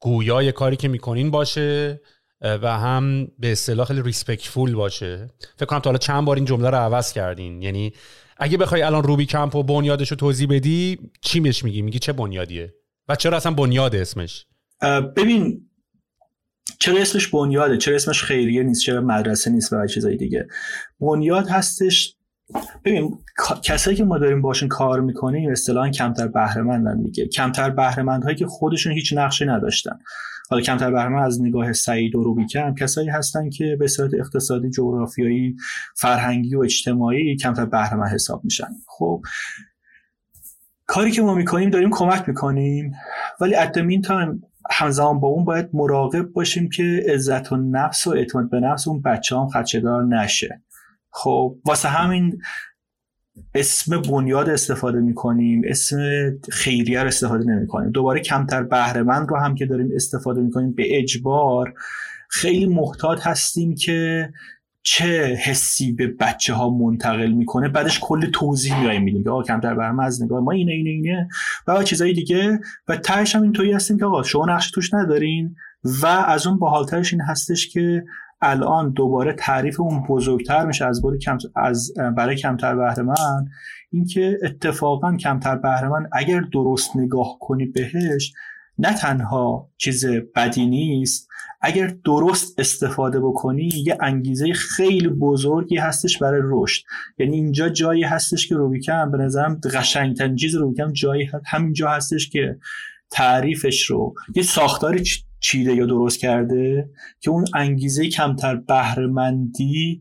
[0.00, 2.00] گویای کاری که می‌کنین باشه
[2.40, 5.30] و هم به اصطلاح خیلی ریسپکتفول باشه.
[5.56, 7.62] فکر کنم تا حالا چند بار این جمله رو عوض کردین.
[7.62, 7.92] یعنی
[8.36, 12.12] اگه بخوای الان روبی کمپ و بنیادش رو توضیح بدی چی بهش میگی؟ میگی چه
[12.12, 12.74] بنیادیه؟
[13.08, 14.46] و چرا اصلا بنیاد اسمش؟
[15.16, 15.70] ببین
[16.78, 20.46] چرا اسمش بنیاده؟ چرا اسمش خیریه نیست؟ چرا مدرسه نیست؟ و چیزای دیگه.
[21.00, 22.16] بنیاد هستش
[22.84, 23.18] ببین
[23.64, 27.26] کسایی که ما داریم باشون کار می‌کنیم اصطلاحا کمتر بهره دیگه.
[27.26, 29.98] کمتر بهره هایی که خودشون هیچ نقشی نداشتن.
[30.50, 35.56] حالا کمتر بهره از نگاه سعید و روبیکم کسایی هستن که به صورت اقتصادی جغرافیایی
[35.96, 38.68] فرهنگی و اجتماعی کمتر بهره حساب میشن.
[38.86, 39.22] خب
[40.86, 42.92] کاری که ما می‌کنیم داریم کمک می‌کنیم.
[43.40, 48.10] ولی ات مین تایم همزمان با اون باید مراقب باشیم که عزت و نفس و
[48.10, 50.62] اعتماد به نفس اون بچه هم نشه.
[51.10, 52.42] خب واسه همین
[53.54, 55.98] اسم بنیاد استفاده می‌کنیم اسم
[56.52, 57.90] خیریه رو استفاده نمی‌کنیم.
[57.90, 61.74] دوباره کمتر بهرهمند رو هم که داریم استفاده می‌کنیم به اجبار
[62.28, 64.30] خیلی محتاط هستیم که
[64.82, 67.68] چه حسی به بچه ها منتقل می‌کنه.
[67.68, 71.28] بعدش کل توضیح میایم میدیم که آقا کمتر برم از نگاه ما اینه اینه اینه
[71.66, 72.60] و چیزای دیگه.
[72.88, 77.12] و تهش هم اینطوری هستیم که آقا شما نقش توش ندارین و از اون باحالترش
[77.12, 78.04] این هستش که
[78.42, 83.48] الان دوباره تعریف اون بزرگتر میشه از بود کم از برای کمتر بهره من
[83.90, 88.32] اینکه اتفاقا کمتر بهره من اگر درست نگاه کنی بهش
[88.78, 91.28] نه تنها چیز بدی نیست
[91.60, 96.82] اگر درست استفاده بکنی یه انگیزه خیلی بزرگی هستش برای رشد.
[97.18, 102.58] یعنی اینجا جایی هستش که روبیکم به نظرم قشنگترین چیز روبیکم جایی همینجا هستش که
[103.10, 105.04] تعریفش رو یه ساختاری
[105.40, 110.00] چیده یا درست کرده که اون انگیزه کمتر بهرهمندی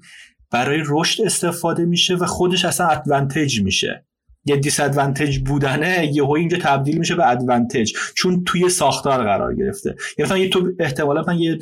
[0.52, 4.06] برای رشد استفاده میشه و خودش اصلا ادوانتج میشه.
[4.50, 9.96] یه دیس ادوانتج بودنه یهو اینجا تبدیل میشه به ادوانتج چون توی ساختار قرار گرفته.
[10.18, 11.60] یعنی یه تو احتمالا من یه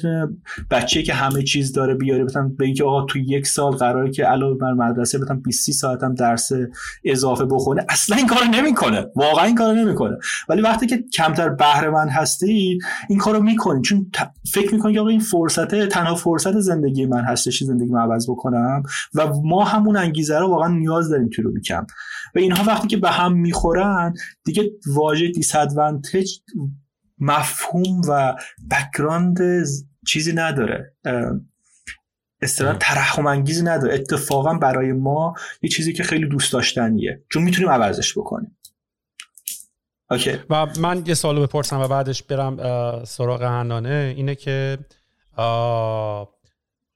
[0.71, 4.26] بچه که همه چیز داره بیاره مثلا به اینکه آقا توی یک سال قراره که
[4.26, 6.52] علاوه بر مدرسه مثلا 20 ساعت هم درس
[7.06, 9.06] اضافه بخونه اصلا این کارو نمی‌کنه.
[9.15, 10.17] واقعا این کارو نمی‌کنه.
[10.50, 13.82] ولی وقتی که کمتر بهره مند هستی این کارو می‌کنی.
[13.82, 14.12] چون
[14.52, 18.84] فکر می‌کنی که آقا این فرصت تنها فرصت زندگی من هستش زندگی من عوض بکنم.
[19.15, 21.86] و ما همون انگیزه رو واقعا نیاز داریم تو رو بیکم
[22.38, 26.32] و اینها وقتی که به هم می‌خورن دیگه واژه دیسادوانتج
[27.19, 28.36] مفهوم و
[28.71, 29.38] بکراند
[30.08, 30.95] چیزی نداره.
[32.41, 33.93] اصطلاح ترحم انگیزی نداره.
[33.93, 37.23] اتفاقا برای ما یه چیزی که خیلی دوست داشتنیه.
[37.30, 38.58] چون می‌تونیم عوضش بکنیم.
[40.12, 40.39] Okay.
[40.50, 44.78] و من یه سوالو بپرسم و بعدش برم سراغ حنانه اینه که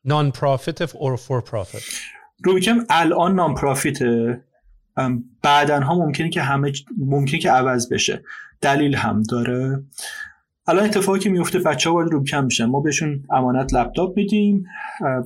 [0.06, 1.84] non-profit or for profit
[2.44, 4.44] روبیکمپ الان non-profit ه
[5.44, 8.24] بعدا ها ممکنه که همه ممکنه که عوض بشه.
[8.62, 9.84] دلیل هم داره.
[10.68, 12.66] الان اتفاقی که میفته بچه ها وارد روبیکمپ میشن.
[12.66, 14.64] ما بهشون امانت لپتاپ میدیم.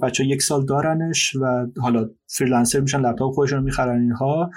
[0.01, 4.51] بچه ها یک سال دارنش و حالا freelancer میشن لپتاپ خودشون می‌خرن اینها.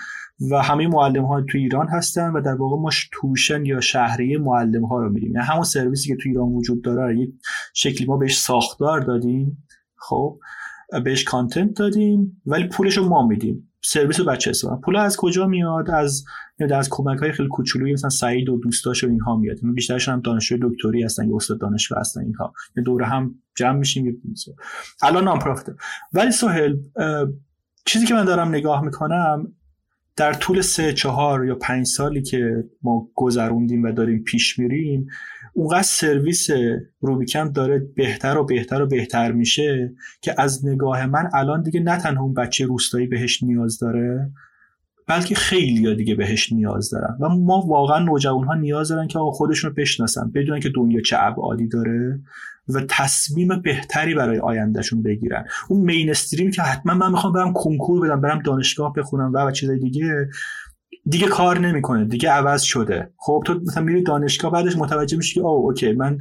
[0.51, 4.85] و همه معلم ها تو ایران هستن و در واقع ما توشن یا شهریه معلم
[4.85, 5.33] ها رو میدیم.
[5.35, 7.19] یعنی همون سرویسی که تو ایران وجود داره.
[7.19, 7.31] یک
[7.75, 9.65] شکلی ما بهش ساختار دادیم.
[9.97, 10.39] خب
[11.05, 12.43] بهش کانتنت دادیم.
[12.47, 13.68] ولی پولش رو ما میدیم.
[13.83, 16.25] سرویس بچه استفاده پول از کجا میاد؟ از
[16.75, 19.57] از کمک های خیلی کوچولویی مثلا سعید و دوستاش و اینها میاد.
[19.75, 22.53] بیشترشون هم دانشجوی دکتری هستن یا استاد دانشگاه هستن اینها.
[22.77, 24.23] یه دوره هم جمع میشیم
[25.03, 25.39] الان نام
[26.13, 26.77] ولی سهل
[27.85, 29.53] چیزی که من دارم نگاه می‌کنم
[30.17, 35.09] در طول سه چهار یا پنج سالی که ما گذروندیم و داریم پیش میریم
[35.59, 36.49] اونقدر سرویس
[37.01, 41.99] روبیکم داره بهتر و بهتر و بهتر میشه که از نگاه من الان دیگه نه
[41.99, 44.31] تنها اون بچه روستایی بهش نیاز داره
[45.07, 47.17] بلکه خیلی دیگه بهش نیاز دارن.
[47.21, 51.01] و ما واقعا نوجوان ها نیاز دارن که آقا خودشون رو بشناسن بدونن که دنیا
[51.01, 52.21] چه ابعادی داره
[52.69, 55.45] و تصمیم بهتری برای آیندهشون بگیرن.
[55.69, 59.79] اون مینستریم که حتما من می‌خوام برم کنکور بدم برم دانشگاه بخونم و, و چیزای
[59.79, 60.29] دیگه
[61.09, 63.13] دیگه کار نمی‌کنه دیگه عوض شده.
[63.17, 66.19] خب تو مثلا میری دانشگاه بعدش متوجه میشی که او اوکی من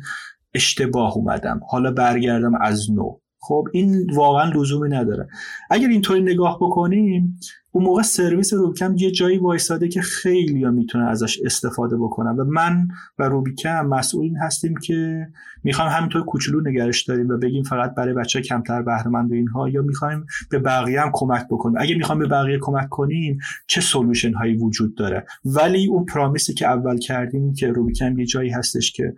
[0.54, 1.62] اشتباه اومدم.
[1.70, 3.20] حالا برگردم از نو.
[3.40, 5.28] خب این واقعا لزومی نداره.
[5.70, 7.40] اگر اینطوری نگاه بکنیم
[7.78, 12.36] اون موقع سرویس روبیکم یه جایی وایساده که خیلی ها می‌تونه ازش استفاده بکنن.
[12.36, 12.88] و من
[13.20, 15.28] و روبیکم مسئول این هستیم که
[15.64, 20.26] می‌خوایم همینطور کوچولو نگرش داریم و بگیم فقط برای بچه کمتر بهرهمند اینها یا می‌خوایم
[20.50, 21.78] به بقیه هم کمک بکنیم.
[21.80, 26.68] اگه می‌خوایم به بقیه کمک کنیم چه سولوشن هایی وجود داره؟ ولی اون پرامیسی که
[26.68, 29.16] اول کردیم که روبیکم یه جایی هستش که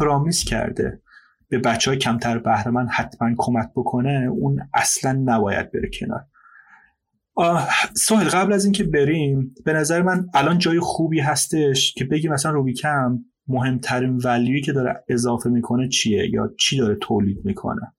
[0.00, 1.00] پرامیس کرده
[1.48, 6.24] به بچه های کمتر بهرهمند حتما کمک بکنه اون اصلا نباید بره کنار.
[7.94, 12.52] سوهل قبل از اینکه بریم به نظر من الان جای خوبی هستش که بگیم مثلا
[12.52, 17.92] روبیکم مهمترین ولیوی که داره اضافه می‌کنه چیه یا چی داره تولید می‌کنه؟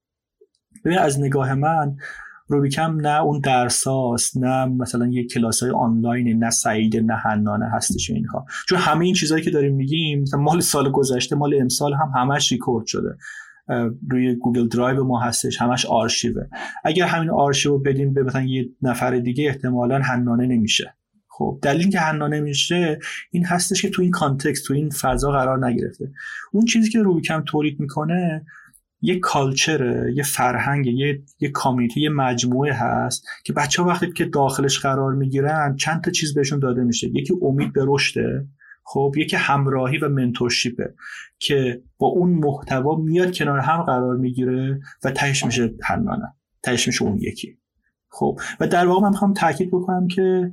[0.86, 1.96] ببین از نگاه من
[2.48, 8.10] روبیکمپ نه اون درساست نه مثلا یه کلاس های آنلاین نه سعید نه حنانه هستش
[8.10, 12.12] اینها چون همه این چیزهایی که داریم میگیم مثلا مال سال گذشته مال امسال هم
[12.16, 13.18] همش ریکورد شده.
[14.10, 16.44] روی Google Drive ما هستش همش آرشیوه.
[16.84, 20.94] اگر همین آرشیو بدیم به مثلا یه نفر دیگه احتمالا حنانه نمیشه.
[21.28, 23.00] خب دلیل که حنانه میشه
[23.32, 26.12] این هستش که تو این کانتکست تو این فضا قرار نگرفته.
[26.52, 28.46] اون چیزی که روبیکم تولید می‌کنه
[29.02, 34.26] یه کالچره یه فرهنگ یه یه کامیونیتی یه مجموعه هست که بچه ها وقتی که
[34.26, 37.08] داخلش قرار می‌گیرن چند تا چیز بهشون داده میشه.
[37.08, 38.48] یکی امید به رشده
[38.92, 40.94] خب یکی همراهی و منتورشیپه
[41.40, 47.04] که با اون محتوا میاد کنار هم قرار می‌گیره و تهش میشه حنانه تهش میشه
[47.04, 47.58] اون یکی.
[48.10, 50.52] خب و در واقع من می‌خوام تاکید بکنم که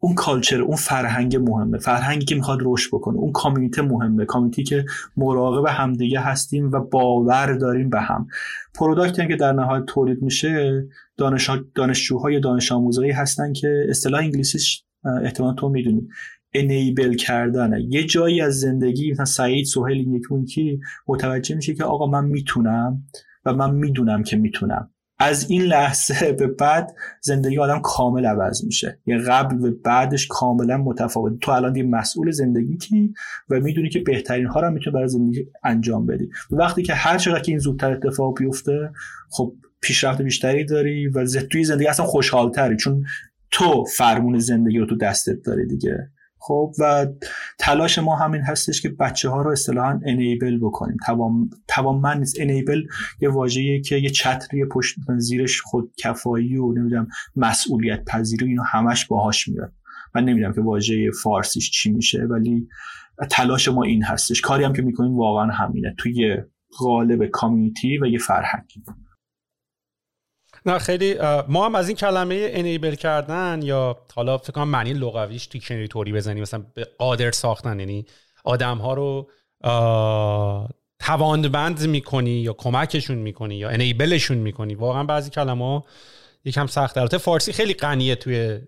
[0.00, 4.84] اون کالچر اون فرهنگ مهمه فرهنگی که می‌خواد رشد بکنه اون کامیونیته مهمه کامیونیتی که
[5.16, 8.26] مراقب همدیگه هستیم و باور داریم به هم.
[8.74, 10.84] پروداکتی که در نهایت تولید میشه
[11.16, 14.84] دانش دانشجوهای دانش آموزایی هستن که اصطلاح انگلیسیش
[15.22, 16.08] احتمال تو می‌دونی.
[16.54, 17.86] انیبل کردنه.
[17.88, 23.02] یه جایی از زندگی مثلا سعید سهیل یکی متوجه میشه که آقا من می‌تونم
[23.44, 24.90] و من می‌دونم که می‌تونم.
[25.18, 28.98] از این لحظه به بعد زندگی آدم کامل عوض میشه.
[29.06, 31.38] یه قبل به بعدش کاملا متفاوت.
[31.40, 33.14] تو الان یه مسئول زندگیتی
[33.50, 36.28] و می‌دونی که بهترین ها رو می‌تونی برای زندگی انجام بدی.
[36.50, 38.90] وقتی که هر چقدر که این زودتر اتفاق بیفته
[39.30, 42.76] خب پیشرفت بیشتری داری و توی زندگی اصلا خوشحالتری.
[42.76, 43.04] چون
[43.50, 46.10] تو فرمون زندگی رو تو دستت داری دیگه.
[46.46, 47.06] خب و
[47.58, 50.96] تلاش ما همین هستش که بچه ها رو اصطلاحا انیبل بکنیم.
[51.68, 52.36] توانمند نیست.
[52.40, 52.82] انیبل
[53.20, 59.06] یه واژه‌ایه که یه چتری پشت زیرش خود کفایی و نمی‌دونم مسئولیت پذیری اینو همش
[59.06, 59.72] باهاش میاد.
[60.14, 62.68] من نمی‌دونم که واژه فارسیش چی میشه ولی
[63.30, 64.40] تلاش ما این هستش.
[64.40, 65.94] کاری هم که می‌کنیم واقعا همینه.
[65.98, 66.36] توی
[66.78, 68.82] قالب کامیونیتی و یه فرهنگی
[70.66, 71.14] نه خیلی
[71.48, 76.12] ما هم از این کلمه انیبل کردن یا حالا فکر کنم معنی لغویش دیکشنری توری
[76.12, 76.42] بزنیم.
[76.42, 78.06] مثلا به قادر ساختن یعنی
[78.44, 79.30] آدم ها رو
[80.98, 84.74] تواندبند می‌کنی یا کمکشون می‌کنی یا انیبلشون می‌کنی.
[84.74, 85.84] واقعا بعضی کلمه ها
[86.44, 88.60] یکم سخت البته فارسی خیلی غنیه توی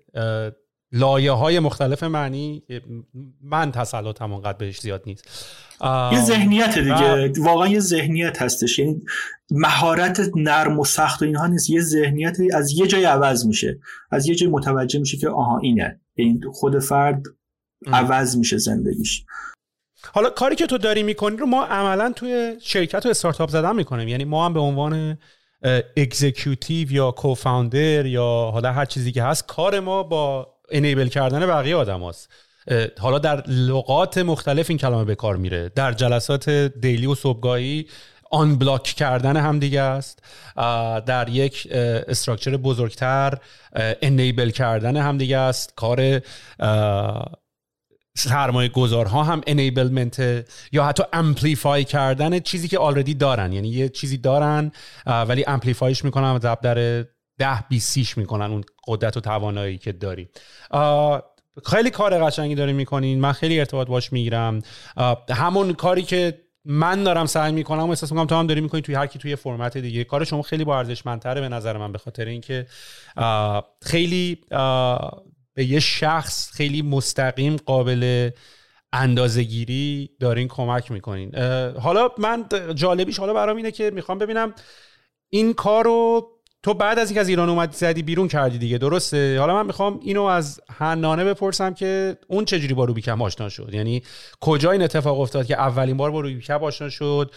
[0.93, 2.63] لایه های مختلف معنی
[3.41, 5.29] من تسلطم اونقدر بهش زیاد نیست.
[5.85, 7.33] یه ذهنیت دیگه.
[7.39, 8.79] واقعا یه ذهنیت هستش.
[8.79, 9.03] یعنی
[9.51, 11.71] مهارت نرم و سخت و اینها نیست.
[11.71, 13.79] یه ذهنیت از یه جای عوض میشه.
[14.11, 16.01] از یه جای متوجه میشه که آها اینه.
[16.17, 17.23] یعنی خود فرد
[17.87, 19.25] عوض میشه زندگیش.
[20.13, 24.09] حالا کاری که تو داری می‌کنی رو ما عملا توی شرکت و استارتاپ زدن می‌کنیم.
[24.09, 25.19] یعنی ما هم به عنوان
[25.97, 31.77] اکزیکیوتیو یا کوفاندر یا حالا هر چیزی که هست کار ما با انیبل کردن بقیه
[31.77, 32.31] آدم هست.
[33.01, 35.71] حالا در لغات مختلف این کلمه به کار میره.
[35.75, 37.87] در جلسات دیلی و صبحگاهی
[38.31, 40.23] unblock کردن هم دیگه است.
[41.07, 43.39] در یک structure بزرگتر
[44.03, 45.73] enable کردن هم دیگه است.
[45.77, 46.21] کار
[48.19, 53.53] سرمایه گذارها هم enablement یا حتی amplify کردن چیزی که already دارن.
[53.53, 54.73] یعنی یه چیزی دارن
[55.07, 57.05] ولی amplify ش می‌کنن و در
[57.39, 60.29] ده بیسیش می‌کنن اون قدرت و توانایی که داری
[61.65, 63.21] خیلی کار قشنگی داری می‌کنین.
[63.21, 64.63] من خیلی ارتباط باش می‌گیرم.
[65.31, 69.07] همون کاری که من دارم سعی می‌کنم احساس می‌کنم تو هم داری می‌کنی توی هر
[69.07, 70.05] کی توی فرمت دیگه.
[70.05, 72.67] کار شما خیلی با ارزشمندتره به نظر من به خاطر اینکه
[73.83, 74.39] خیلی
[75.55, 78.31] به یه شخص خیلی مستقیم قابل
[78.93, 81.35] اندازهگیری دارین کمک می‌کنین.
[81.81, 84.55] حالا من جالبیش حالا برام اینه که می‌خوام ببینم
[85.31, 86.29] این کار رو
[86.67, 90.01] تو بعد از اینکه از ایران اومدی زدی بیرون کردی دیگه درسته؟ حالا من می‌خوام
[90.03, 94.03] اینو از حنانه بپرسم که اون چجوری با روبیکم آشنا شد؟ یعنی
[94.41, 97.31] کجا این اتفاق افتاد که اولین بار با روبیکم آشنا شد؟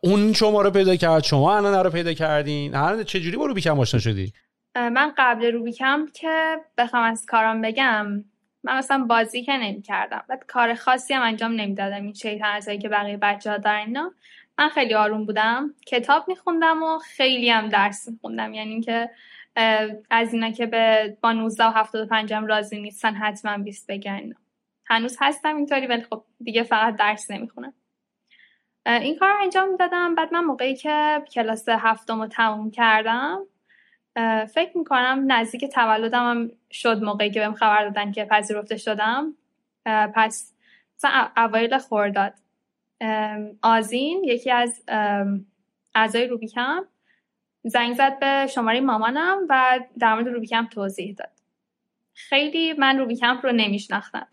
[0.00, 4.00] اون شما رو پیدا کرد شما حنانه رو پیدا کردین؟ حنانه چجوری با روبیکم آشنا
[4.00, 4.32] شدی؟
[4.76, 8.24] من قبل روبیکم که بخوام از کارم بگم
[8.64, 12.88] من مثلا بازی که نمی کردم بعد کار خاصی هم انجام نمی‌دادم این شیطان که
[12.88, 14.10] بقیه بچه ها دارن
[14.58, 18.54] من خیلی آروم بودم کتاب میخوندم و خیلی هم درس میخوندم.
[18.54, 19.10] یعنی اینکه
[20.10, 24.32] از اینا که به با 19 و 75 هم راضی نیستن حتما 20 بگن.
[24.86, 27.72] هنوز هستم اینطوری ولی خب دیگه فقط درس نمی‌خونم.
[28.86, 33.38] این کار رو انجام می‌دادم بعد من موقعی که کلاس هفتم رو تموم کردم
[34.54, 39.34] فکر می‌کنم نزدیک تولدم هم شد موقعی که بهم خبر دادن که پذیرفته شدم.
[39.84, 40.54] پس
[40.96, 42.34] مثلا اوایل خورداد.
[43.62, 44.82] آزین یکی از
[45.94, 46.84] اعضای روبیکم
[47.64, 51.30] زنگ زد به شماره مامانم و در مورد روبیکم توضیح داد.
[52.14, 54.26] خیلی من روبیکمپ رو نمیشناختم.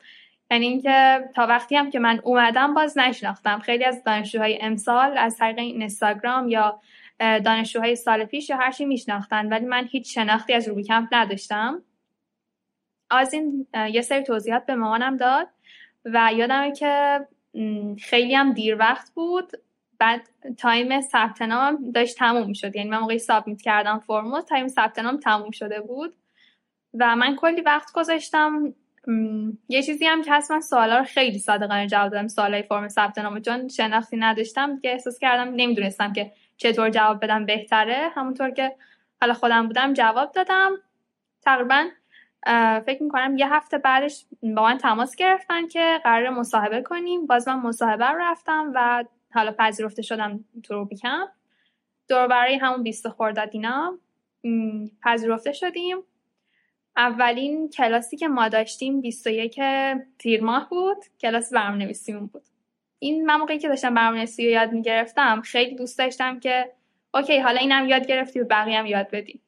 [0.52, 3.60] یعنی اینکه تا وقتی هم که من اومدم باز نشناختم.
[3.60, 6.80] خیلی از دانشجوهای امسال از طریق اینستاگرام یا
[7.20, 9.54] دانشجوهای سال پیش یا هرچی میشناختن.
[9.54, 11.82] ولی من هیچ شناختی از روبیکمپ نداشتم.
[13.12, 15.48] آزین یه سری توضیحات به مامانم داد
[16.06, 17.20] و یادمه که
[18.00, 19.52] خیلی هم دیر وقت بود.
[20.00, 22.76] بعد time ثبت نام داشت تموم می‌شد.
[22.76, 26.14] یعنی من موقعی submit کردم فرمو time ثبت نام تموم شده بود.
[27.00, 28.74] و من کلی وقت گذاشتم.
[29.70, 33.18] یه چیزی هم که هست من سوالا رو خیلی صادقانه جواب دادم سوالای فرم ثبت
[33.18, 38.10] نام چون شناختی نداشتم که احساس کردم نمی‌دونستم که چطور جواب بدم بهتره.
[38.16, 38.76] همونطور که
[39.22, 40.72] حالا خودم بودم جواب دادم.
[41.42, 41.86] تقریبا
[42.86, 47.26] فکر می‌کنم یه هفته بعدش با من تماس گرفتن که قرار مصاحبه کنیم.
[47.26, 50.88] باز من مصاحبه رو رفتم و حالا پذیرفته شدم تو
[52.10, 53.98] دور برای همون بیست خورداد اینا
[55.04, 55.98] پذیرفته شدیم.
[56.98, 59.60] اولین کلاسی که ما داشتیم 21
[60.20, 60.98] تیر ماه بود.
[61.22, 62.44] کلاس برنامه‌نویسیمون بود.
[63.00, 66.72] این من موقعی که داشتم برنامه‌نویسی رو یاد می‌گرفتم خیلی دوست داشتم که
[67.14, 69.43] اوکی حالا اینم یاد گرفتی و بقیه هم یاد بدی.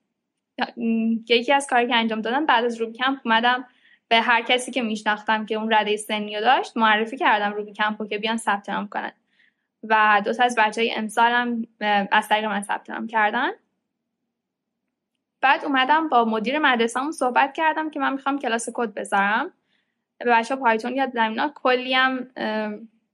[1.29, 3.65] یکی از کاری که انجام دادم بعد از روبی کمپ اومدم
[4.07, 8.17] به هر کسی که میشناختم که اون رده سنی داشت معرفی کردم روبی کمپ که
[8.17, 9.11] بیان ثبت نام کنن.
[9.83, 11.67] و دو تا از بچه امسالم
[12.11, 13.49] از طریق من ثبت نام کردن.
[15.41, 19.51] بعد اومدم با مدیر مدرسه‌مون صحبت کردم که من می‌خوام کلاس کد بذارم.
[20.17, 21.51] به بچه پایتون یاد اینا.
[21.55, 22.27] کلی هم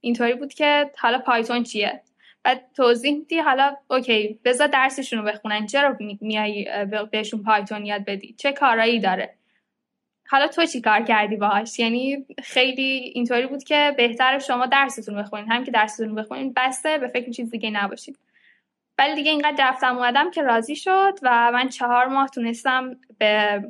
[0.01, 2.01] اینطوری بود که حالا پایتون چیه؟
[2.43, 5.65] بعد توضیح میدی؟ حالا okay بذار درسشون رو بخونن.
[5.65, 6.67] چرا میای
[7.11, 9.33] بهشون پایتون یاد بدی؟ چه کارایی داره؟
[10.27, 15.51] حالا تو چی کار کردی باهاش؟ یعنی خیلی اینطوری بود که بهتر شما درستون بخونین.
[15.51, 18.19] هم که درستون بخونین بسته به فکر چیز دیگه نباشید.
[18.97, 23.61] ولی دیگه اینقدر رفتم اومدم که راضی شد و من چهار ماه تونستم به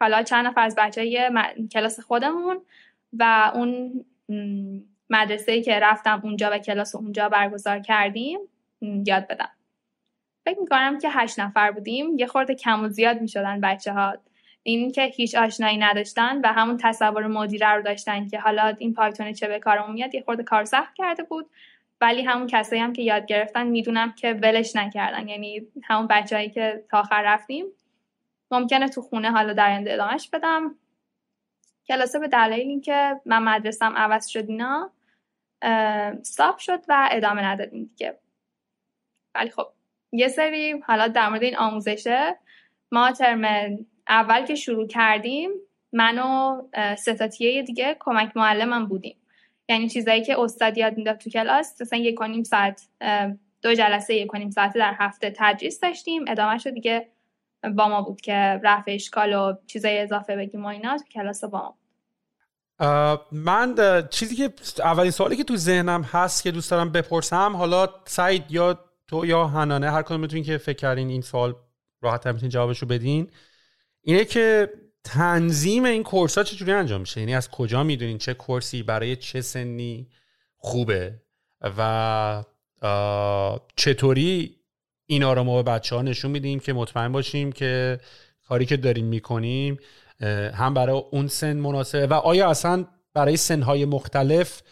[0.00, 1.30] حالا چند نفر از بچه
[1.72, 2.60] کلاس خودمون
[3.12, 4.04] و اون
[5.10, 8.40] مدرسه که رفتم اونجا و کلاس اونجا برگزار کردیم
[8.80, 9.50] یاد بدم.
[10.44, 12.18] فکر می‌کنم که هشت نفر بودیم.
[12.18, 14.16] یه خورده کم و زیاد می‌شدن بچه ها
[14.62, 19.32] این که هیچ آشنایی نداشتن و همون تصور مدیره رو داشتن که حالا این پایتون
[19.32, 21.50] چه به کارمون میاد یه خورده کار سخت کرده بود.
[22.00, 25.28] ولی همون کسایی هم که یاد گرفتن می‌دونم که ولش نکردن.
[25.28, 27.66] یعنی همون بچههایی که تا آخر رفتیم.
[28.50, 29.98] ممکنه تو خونه حالا در آینده
[30.32, 30.74] بدم.
[31.88, 34.90] کلاسه به دلیل اینکه من مدرسم عوض شد اینا.
[35.66, 38.18] استاپ شد و ادامه ندادیم دیگه.
[39.34, 39.66] ولی خب
[40.12, 42.36] یه سری حالا در مورد این آموزشه
[42.92, 43.68] ما ترم
[44.08, 45.50] اول که شروع کردیم
[45.92, 46.62] من و
[46.96, 49.16] ستاتیه دیگه کمک معلمم بودیم.
[49.68, 52.88] یعنی چیزایی که استاد یاد می‌داد تو کلاس مثلا یک و نیم ساعت
[53.62, 56.24] دو جلسه یک و نیم ساعت در هفته تدریس داشتیم.
[56.28, 57.08] ادامه شد دیگه
[57.76, 61.58] با ما بود که رفع اشکال و چیزای اضافه بگیم و اینا تو کلاس با
[61.58, 61.78] ما
[63.32, 63.74] من
[64.10, 68.78] چیزی که اولین سوالی که تو ذهنم هست که دوست دارم بپرسم حالا سعید یا
[69.08, 71.54] تو یا هنانه هر کدومتون که فکر کردین این سوال
[72.00, 73.30] راحت می‌تونین جوابشو بدین.
[74.02, 74.70] اینه که
[75.04, 79.40] تنظیم این کورس ها چجوری انجام میشه؟ یعنی از کجا می‌دونین چه کورسی برای چه
[79.40, 80.08] سنی
[80.56, 81.14] خوبه؟
[81.78, 82.44] و
[83.76, 84.56] چطوری
[85.06, 88.00] اینا رو ما به بچه ها نشون میدیم که مطمئن باشیم که
[88.48, 89.78] کاری که داریم می‌کنیم
[90.54, 92.06] هم برای اون سن مناسبه.
[92.06, 94.62] و آیا اصلا برای سنهای مختلف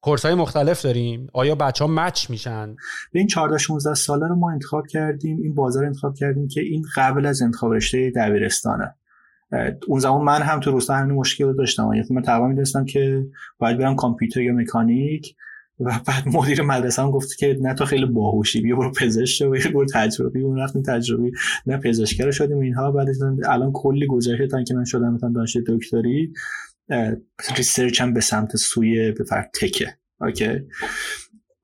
[0.00, 2.76] کورس های مختلف داریم؟ آیا بچه ها مچ میشن؟
[3.12, 6.84] به این 14 16 ساله رو ما انتخاب کردیم این بازار انتخاب کردیم که این
[6.96, 8.94] قبل از انتخاب رشته دبیرستانه.
[9.86, 11.92] اون زمان من هم تو روستا همین مشکل رو داشتم.
[11.92, 13.26] یعنی من تقریبا می‌دونستم که
[13.58, 15.36] باید برم کامپیوتر یا مکانیک.
[15.80, 19.70] و بعد مدیر مدرسه هم گفت که نه تو خیلی باهوشی بیا برو پزشک شو
[19.70, 20.40] برو تجربی.
[20.40, 21.32] اون رفتیم تجربی
[21.66, 22.90] نه پزشک شدیم اینها.
[22.90, 23.08] بعد
[23.48, 26.32] الان کلی گذشته تا اینکه من شدم مثلا دانشجو دکتری
[27.56, 29.96] research م به سمت سوی به طرف tech ه.
[30.20, 30.60] Okay؟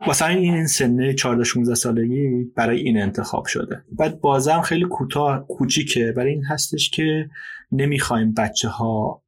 [0.06, 3.82] واسه این سنه 14 16 سالگی برای این انتخاب شده.
[3.98, 6.12] بعد بازم خیلی کوتاه کوچیکه.
[6.16, 7.30] برای این هستش که
[7.72, 9.22] نمی‌خوایم بچه ها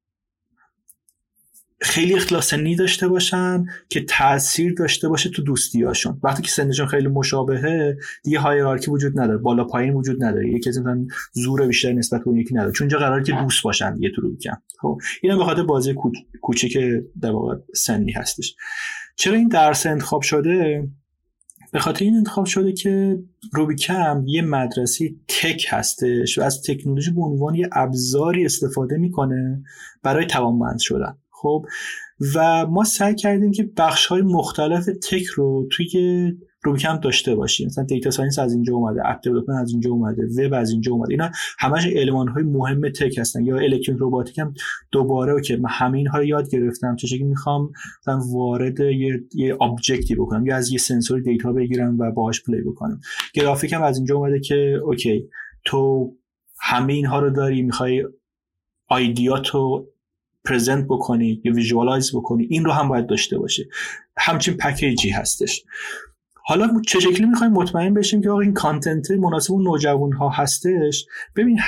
[1.84, 7.08] خیلی اختلاف سنی داشته باشن که تاثیر داشته باشه تو دوستیاشون وقتی که سنشون خیلی
[7.08, 10.48] مشابهه دیگه هایرارکی وجود نداره بالا پایین وجود نداره.
[10.48, 12.72] یکی از مثلا زور بیشتر نسبت به اون یکی نداره.
[12.72, 14.36] چون اینجا قراره که دوست باشن دیگه تو رو
[14.80, 15.94] خب اینم به خاطر بازی
[16.42, 16.78] کوچیک
[17.20, 18.56] در واقع سنی هستش.
[19.16, 20.88] چرا این درس انتخاب شده؟
[21.72, 23.18] به خاطر این انتخاب شده که
[23.52, 29.62] روبیکمپ یه مدرسه tech هستش و از تکنولوژی به عنوان یه ابزاری استفاده می‌کنه
[30.02, 31.18] برای توانمند شدن.
[31.42, 31.64] خب
[32.34, 35.86] و ما سعی کردیم که بخش های مختلف tech رو توی
[36.64, 37.66] روبیکمپ داشته باشیم.
[37.66, 41.10] مثلا data science از اینجا اومده app development از اینجا اومده وب از اینجا اومده.
[41.10, 43.44] اینا همش المان های مهم tech هستن.
[43.44, 44.54] یا الکترونیک روباتیک هم
[44.92, 46.96] دوباره که من همه اینها رو یاد گرفتم.
[46.96, 47.72] چه شکلی می‌خوام
[48.02, 49.56] مثلا وارد یه یه
[50.18, 53.00] بکنم یا از یه سنسور data بگیرم و باهاش play بکنم.
[53.34, 55.28] گرافیک هم از اینجا اومده که okay
[55.64, 56.12] تو
[56.60, 58.04] همه اینها رو داری می‌خوای
[58.88, 59.86] idea تو
[60.44, 63.64] present بکنی یا visualize بکنی این رو هم باید داشته باشه.
[64.16, 65.64] همچین package ی هستش.
[66.46, 71.06] حالا چه شکلی می‌خوایم مطمئن بشیم که آقا این content مناسب اون نوجوان ها هستش؟
[71.36, 71.60] ببین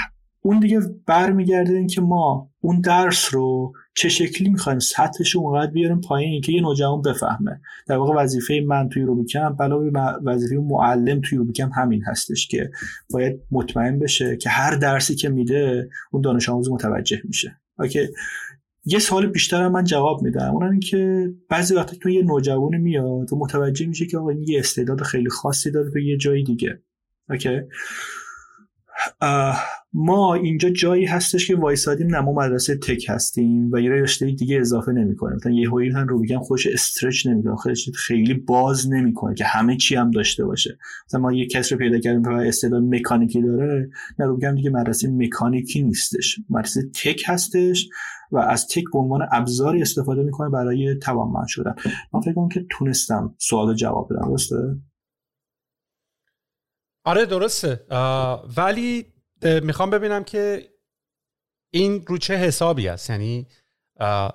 [0.43, 5.71] اون دیگه برمیگرده این که ما اون درس رو چه شکلی می‌خوایم سطحش رو اونقدر
[5.71, 7.61] بیاریم پایین که یه نوجوان بفهمه.
[7.87, 9.91] در واقع وظیفه من توی روبیکمپ علاوه
[10.25, 12.71] وظیفه معلم توی روبیکمپ همین هستش که
[13.11, 17.61] باید مطمئن بشه که هر درسی که میده اون دانش آموز متوجه میشه.
[17.79, 18.09] Okay؟
[18.89, 20.51] یه سوال بیشتر من جواب میدم.
[20.55, 24.43] اونم این که بعضی وقتا تو یه نوجوان میاد و متوجه میشه که آقا این
[24.43, 26.83] یه استعداد خیلی خاصی داره تو یه جای دیگه.
[27.31, 27.61] Okay؟
[29.93, 34.61] ما اینجا جایی هستش که وایسادیم نه ما مدرسه tech هستیم و یه رشته دیگه
[34.61, 35.37] اضافه نمی‌کنیم.
[35.37, 39.77] مثلا یه هویل هم رو بگم خودش stretch نمی‌کنه خودش خیلی باز نمی‌کنه که همه
[39.77, 40.79] چی هم داشته باشه.
[41.09, 43.91] مثلا ما یه کس رو پیدا کردیم که استعداد مکانیکی داره.
[44.19, 46.37] نه رو بگم دیگه مدرسه مکانیکی نیستش.
[46.51, 47.89] مدرسه تک هستش
[48.33, 51.75] و از تک به عنوان ابزاری استفاده می‌کنه برای توانمند شدن.
[52.15, 54.57] من فکر کنم که تونستم سوال جواب بدم درسته؟
[57.07, 57.81] آره درسته.
[58.57, 59.07] ولی
[59.63, 60.69] می‌خوام ببینم که
[61.71, 63.47] این رو چه حسابی است یعنی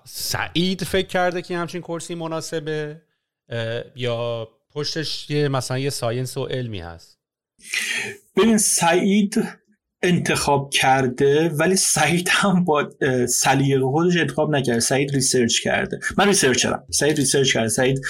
[0.06, 3.02] سعید فکر کرده که همچین کرسی مناسبه
[3.96, 7.20] یا پشتش یه مثلا یه science و علمی هست.
[8.38, 9.44] ببین سعید
[10.04, 12.90] انتخاب کرده ولی سعید هم با
[13.30, 14.80] سلیقه خودش انتخاب نکرده.
[14.80, 16.00] سعید research کرده.
[16.18, 16.88] من researcher م.
[16.90, 17.70] سعید research کرده.
[17.70, 18.02] سعید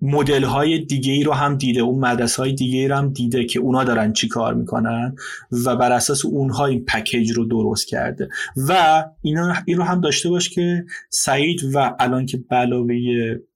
[0.00, 3.44] مدل های دیگه ای رو هم دیده اون مدرسه های دیگه ای رو هم دیده
[3.44, 5.14] که اونا دارن چی کار می‌کنن
[5.64, 8.28] و بر اساس اونها این package رو درست کرده.
[8.68, 12.96] و اینا این رو هم داشته باش که سعید و الان که علاوه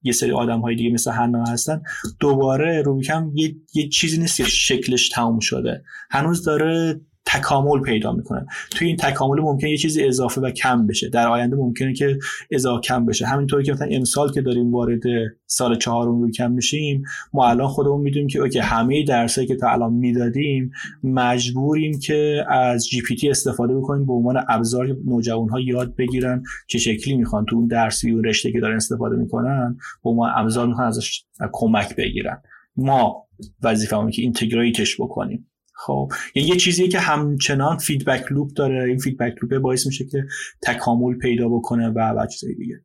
[0.03, 1.83] یه سری آدم های دیگه مثل حنا هستن
[2.21, 3.01] دوباره رو
[3.35, 5.83] یه،, یه چیزی نیست که شکلش تموم شده.
[6.11, 7.01] هنوز داره
[7.35, 8.47] تکامل پیدا می‌کنه.
[8.71, 11.09] توی این تکامل ممکنه یه چیزی اضافه و کم بشه.
[11.09, 12.19] در آینده ممکنه که
[12.51, 13.27] اضافه کم بشه.
[13.27, 15.01] همینطوری که مثلا امسال که داریم وارد
[15.47, 17.03] سال چهارم رو کم میشیم
[17.33, 20.71] ما الان خودمون می‌دونیم که اوکی همه درسایی که تا الان می‌دادیم
[21.03, 26.43] مجبوریم که از جی پی تی استفاده بکنیم به عنوان ابزار نوجوان ها یاد بگیرن
[26.67, 30.67] چه شکلی می‌خوان تو اون درسی و رشته که دارن استفاده می‌کنن به عنوان ابزار
[30.67, 32.43] می‌خوان ازش کمک بگیرن.
[32.77, 33.27] ما
[33.63, 35.51] وظیفمون که integrate ش بکنیم.
[35.87, 36.13] خب.
[36.35, 38.85] یعنی یه چیزیه که همچنان feedback loop داره.
[38.85, 40.25] این feedback loop باعث میشه که
[40.63, 42.81] تکامل پیدا بکنه و بعد چیزای دیگه.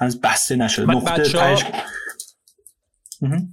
[0.00, 0.90] هنوز بسته نشده.
[0.90, 1.22] نقطه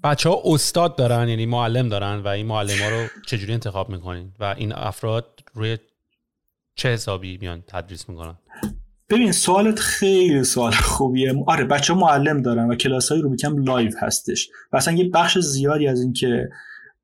[0.04, 4.32] بچه ها استاد دارن یعنی معلم دارن و این معلم ها رو چجوری انتخاب می‌کنین؟
[4.40, 5.78] و این افراد روی
[6.76, 8.38] چه حسابی میان تدریس می‌کنن؟
[9.10, 11.44] ببین سوالت خیلی سوال خوبیه.
[11.48, 14.50] آره بچه ها معلم دارن و کلاس های روبیکمپ live هستش.
[14.72, 16.50] و اصلا یه بخش زیادی از این که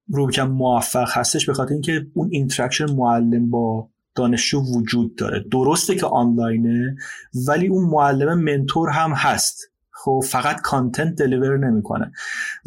[0.08, 5.46] روبیکمپ موفق هستش به خاطر اینکه اون interaction معلم با دانشجو وجود داره.
[5.52, 6.96] درسته که آنلاینه
[7.48, 9.72] ولی اون معلم mentor هم هست.
[9.92, 12.12] خب فقط content deliver نمی‌کنه.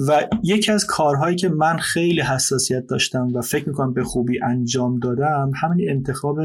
[0.08, 4.98] و یکی از کارهایی که من خیلی حساسیت داشتم و فکر می‌کنم به خوبی انجام
[4.98, 6.38] دادم همین انتخاب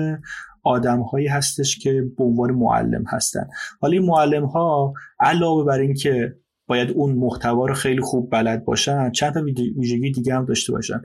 [0.64, 3.48] آدم هایی هستش که به عنوان معلم هستن.
[3.82, 6.36] حالا این معلم ها علاوه بر اینکه
[6.70, 9.12] باید اون محتوا رو خیلی خوب بلد باشن.
[9.12, 9.42] چند تا
[9.78, 11.02] ویژگی دیگه هم داشته باشن.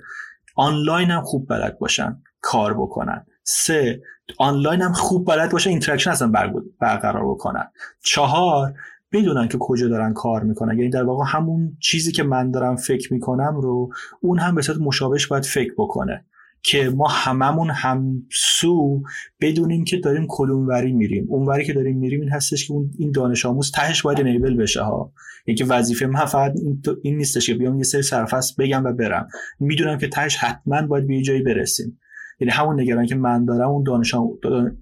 [0.57, 2.23] آنلاین هم خوب بلد باشن.
[2.41, 3.27] کار بکنن.
[3.45, 4.03] سه
[4.39, 5.71] آنلاین هم خوب بلد باشن.
[5.71, 6.33] interaction اصلا
[6.81, 7.71] برقرار بکنن.
[8.03, 8.75] چهار
[9.13, 10.79] بدونن که کجا دارن کار می‌کنن.
[10.79, 14.79] یعنی در واقع همون چیزی که من دارم فکر می‌کنم رو اون هم به صورت
[14.79, 16.25] مشابهش باید فکر بکنه.
[16.65, 19.03] که ما هممون هم سو
[19.41, 21.27] بدونیم که داریم کدوم وری میریم.
[21.29, 24.57] اون وری که داریم میریم این هستش که اون این دانش آموز تهش باید انیبل
[24.57, 25.13] بشه ها.
[25.59, 29.29] که وظیفه من فقط این, این نیستش که بیام یه سری سرفصل بگم و برم.
[29.61, 31.99] می‌دونم که تهش حتما باید به یه جایی برسیم.
[32.41, 34.15] یعنی همون نگران که من دارم اون دانش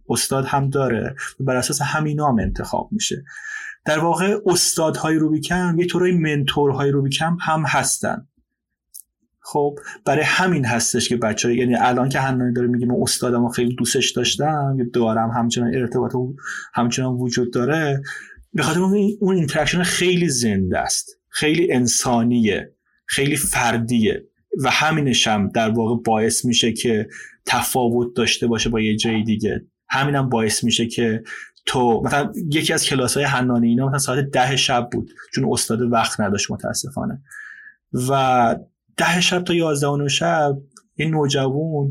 [0.09, 3.25] استاد هم داره بر اساس همین هم انتخاب میشه.
[3.85, 8.27] در واقع استادهای روبیکم یه طورای منتورهای روبیکم هم هستن.
[9.45, 13.75] خب برای همین هستش که بچه یعنی الان که حنانی داره میگه من استادم خیلی
[13.75, 16.13] دوستش داشتم یا دارم همچنان ارتباط
[16.75, 18.03] همچنان وجود داره
[18.53, 22.75] به خاطر اون اون interaction خیلی زنده است خیلی انسانیه
[23.07, 24.29] خیلی فردیه
[24.65, 27.09] و همینش هم در واقع باعث میشه که
[27.47, 29.67] تفاوت داشته باشه با یه جای دیگه.
[29.89, 31.23] همینم هم باعث میشه که
[31.67, 35.83] تو مثلا یکی از کلاس های حنانی اینا مثلا ساعت ده شب بود چون استاد
[35.83, 37.23] وقت نداشت متاسفانه.
[38.09, 38.57] و
[38.97, 40.59] ده شب تا یازده و شب
[40.95, 41.91] این نوجوان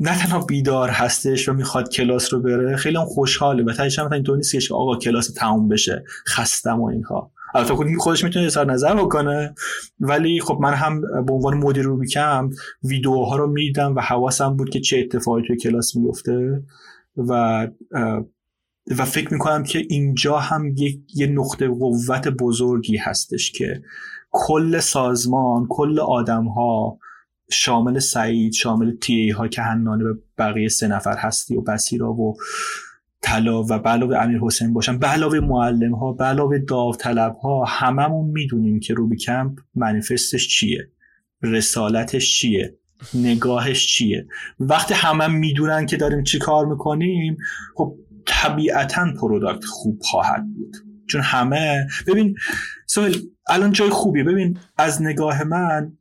[0.00, 4.12] نه تنها بیدار هستش و می‌خواد کلاس رو بره خیلی هم خوشحاله و تایش هم
[4.12, 7.32] اینطور نیست که آقا کلاس تموم بشه خستم و اینها.
[7.54, 9.54] البته خودش می‌تونه اظهار نظر بکنه
[10.00, 12.50] ولی خب من هم به عنوان مدیر رو بیکم
[12.84, 16.62] ویدیوها رو میدم و حواسم بود که چه اتفاقی توی کلاس میفته
[17.16, 17.68] و
[18.98, 20.74] و فکر می‌کنم که اینجا هم
[21.14, 23.82] یه نقطه قوت بزرگی هستش که
[24.30, 26.98] کل سازمان کل آدم ها
[27.50, 32.36] شامل سعید شامل تی ها که هنانه به بقیه سه نفر هستی و بسیرا و
[33.22, 37.64] طلا و به علاوه امیر حسین باشن به علاوه معلم ها به علاوه داوطلب ها
[37.64, 40.90] هممون می‌دونیم که روبی کمپ منیفستش چیه
[41.42, 42.78] رسالتش چیه
[43.14, 44.26] نگاهش چیه.
[44.60, 47.36] وقتی همه هم می‌دونن که داریم چی کار می‌کنیم
[47.76, 47.94] خب
[48.26, 50.76] طبیعتا product خوب خواهد بود.
[51.08, 52.34] چون همه ببین
[52.86, 53.14] سوال
[53.48, 54.24] الان جای خوبیه.
[54.24, 55.92] ببین از نگاه من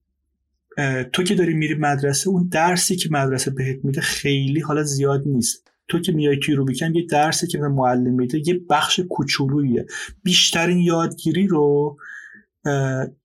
[1.14, 5.72] تو که داری میری مدرسه اون درسی که مدرسه بهت میده خیلی حالا زیاد نیست.
[5.88, 9.86] تو که میای توی روبیکمپ یه درسی که به معلم میده یه بخش کوچولویه.
[10.24, 11.98] بیشترین یادگیری رو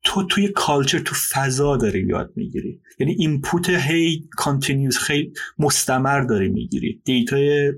[0.04, 2.80] تو توی culture تو فضا داری یاد می‌گیری.
[2.98, 7.02] یعنی input هی continuous خیلی مستمر داری می‌گیری.
[7.04, 7.72] data ی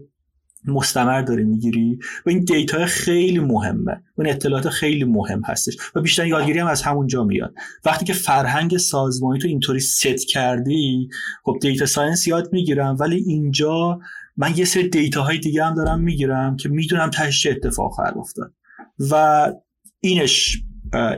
[0.67, 4.03] مستمر داری می‌گیری و این data خیلی مهمه.
[4.19, 7.55] این اطلاعات خیلی مهم هستش و بیشتر یادگیری هم از همونجا میاد.
[7.85, 11.09] وقتی که فرهنگ سازمانی تو اینطوری ست کردی
[11.45, 13.99] خب data science یاد می‌گیرم ولی اینجا
[14.37, 18.55] من یه سری data های دیگه هم دارم می‌گیرم که می‌دونم تهش اتفاق خواهد افتاد.
[19.11, 19.53] و
[20.01, 20.63] اینش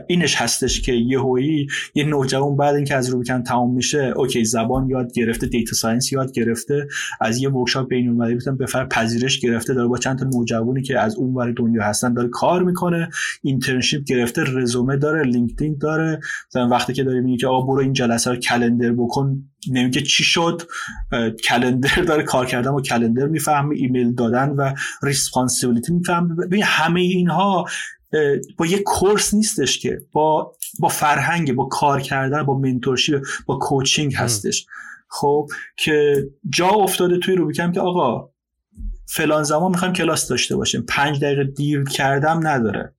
[0.07, 5.13] اینش هستش که یهویی یه نوجوان بعد اینکه از روبیکمپ تمام میشه okay زبان یاد
[5.13, 6.87] گرفته data science یاد گرفته
[7.21, 10.99] از یه workshop بین المللی به بفر پذیرش گرفته داره با چند تا نوجوانی که
[10.99, 13.09] از اون ور دنیا هستن داره کار می‌کنه
[13.43, 16.19] internship گرفته رزومه داره لینکدین داره
[16.49, 20.61] مثلا وقتی که داره میگه آقا برو این جلسه رو calendar بکن نمیگه چی شد؟
[21.43, 24.73] calendar داره کار کردن و calendar می‌فهمه ایمیل دادن و
[25.03, 26.35] responsibility می‌فهمه.
[26.63, 27.65] همه اینها
[28.57, 34.15] با یه course نیستش که با با فرهنگ با کار کردن با mentorship با coaching
[34.15, 34.65] هستش.
[35.09, 35.47] خب
[35.77, 38.29] که جا افتاده توی روبیکمپ که آقا
[39.09, 40.81] فلان زمان می‌خوایم کلاس داشته باشیم.
[40.81, 42.93] پنج دقیقه دیر کردم نداره.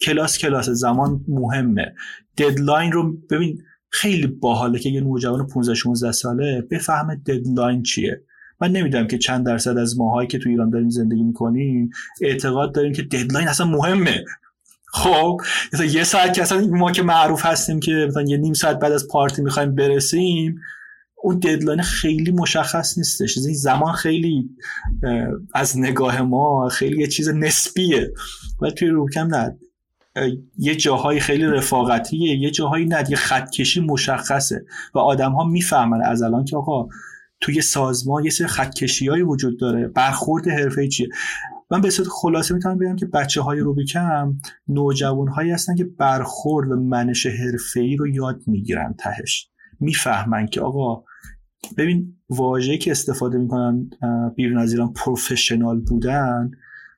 [0.00, 1.94] کلاس کلاس زمان مهمه.
[2.38, 8.22] deadline رو ببین خیلی باحاله که یه نوجوان 15 16 ساله بفهمه deadline چیه.
[8.60, 11.90] من نمی‌دونم که چند درصد از ماهایی که تو ایران داریم زندگی می‌کنیم
[12.20, 14.24] اعتقاد داریم که deadline اصلا مهمه.
[14.92, 15.40] خب
[15.72, 18.92] مثلا یه ساعت که اصلا ما که معروف هستیم که مثلا یه نیم ساعت بعد
[18.92, 20.60] از party می‌خوایم برسیم
[21.22, 23.38] اون deadline خیلی مشخص نیستش.
[23.38, 24.50] این زمان خیلی
[25.54, 28.12] از نگاه ما خیلی یه چیز نسبیه.
[28.62, 29.58] و توی روبیکمپ نه.
[30.58, 33.04] یه جاهای خیلی رفاقتیه یه جاهایی نه.
[33.08, 34.64] یه خطکشی مشخصه
[34.94, 36.88] و آدم ها می‌فهمن از الان که آقا
[37.40, 39.88] توی سازمان یه سری خطکشی وجود داره.
[39.88, 41.08] برخورد حرفه چیه؟
[41.70, 46.70] من به صورت خلاصه می‌تونم بگم که بچه های روبیکم نوجوان هایی هستن که برخورد
[46.70, 49.50] و منش حرفه رو یاد می‌گیرن تهش.
[49.80, 51.04] می‌فهمن که آقا
[51.76, 53.90] ببین واژه‌ای که استفاده می‌کنن
[54.36, 56.50] بیرون از ایران پروفشنال بودن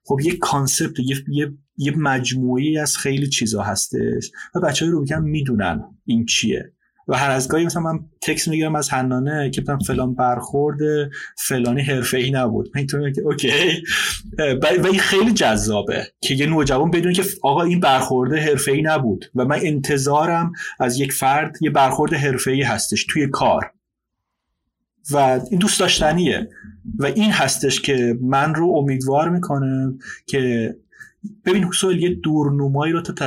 [0.04, 5.22] خب یه کانسپت یه, یه،, یه مجموعی از خیلی چیزا هستش و بچه های روبیکم
[5.22, 6.72] می‌دونن این چیه.
[7.09, 10.78] و هر از گاهی مثلا من تکس می‌گیرم از حنانه که مثلا فلان برخورد
[11.36, 11.82] فلانی
[12.12, 12.70] ای نبود.
[12.74, 13.82] من اینطوری که اوکی.
[14.38, 18.32] و این خیلی جذابه که یه نوجوان بدونه که آقا این برخورد
[18.68, 22.14] ای نبود و من انتظارم از یک فرد یه برخورد
[22.46, 23.72] ای هستش توی کار.
[25.11, 25.16] و
[25.50, 26.48] این دوست داشتنیه.
[26.98, 29.94] و این هستش که من رو امیدوار می‌کنه
[30.26, 30.74] که
[31.44, 33.26] ببین حسول یه دورنمایی رو تا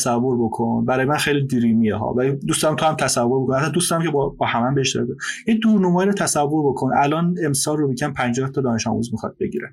[0.00, 0.84] تصور بکن.
[0.84, 2.12] برای من خیلی دریمیه ها.
[2.12, 3.54] ولی دوستم تو هم تصور بکن.
[3.54, 5.08] حتی دوستم که با, با همه به اشتراک
[5.46, 6.90] یه دورنمایی رو تصور بکن.
[6.96, 9.72] الان امسال رو میگم 50 تا دانش آموز می‌خواد بگیره.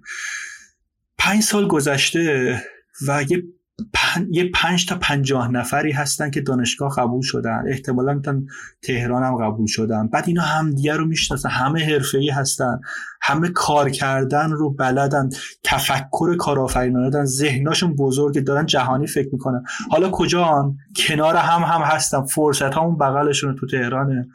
[1.18, 2.56] پنج سال گذشته
[3.08, 3.44] و یه
[4.32, 7.64] یه پنج تا پنجاه نفری هستن که دانشگاه قبول شدن.
[7.68, 8.48] احتمالا می‌تونن
[8.82, 10.08] تهران هم قبول شدن.
[10.08, 11.50] بعد اینا همدیگه رو می‌شناسن.
[11.50, 12.80] همه حرفه‌ای هستن.
[13.22, 15.30] همه کار کردن رو بلدن.
[15.64, 17.26] تفکر کارآفرینانه دارن.
[17.26, 18.42] ذهناشون بزرگه.
[18.42, 19.64] دارن جهانی فکر می‌کنن.
[19.92, 22.26] حالا کجا کنار هم هم هستن.
[22.26, 24.28] فرصت همون بغلشون تو تهرانه.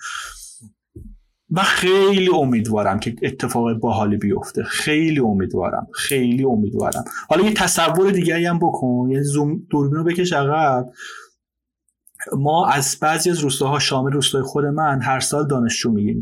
[1.53, 4.63] من خیلی امیدوارم که اتفاق باحالی بیفته.
[4.63, 5.87] خیلی امیدوارم.
[5.95, 7.05] خیلی امیدوارم.
[7.29, 9.09] حالا یه تصور دیگری هم بکن.
[9.11, 10.91] یه زوم دوربین رو بکش عقب.
[12.39, 16.21] ما از بعضی از روستاها شامل روستای خود من هر سال دانشجو میگیم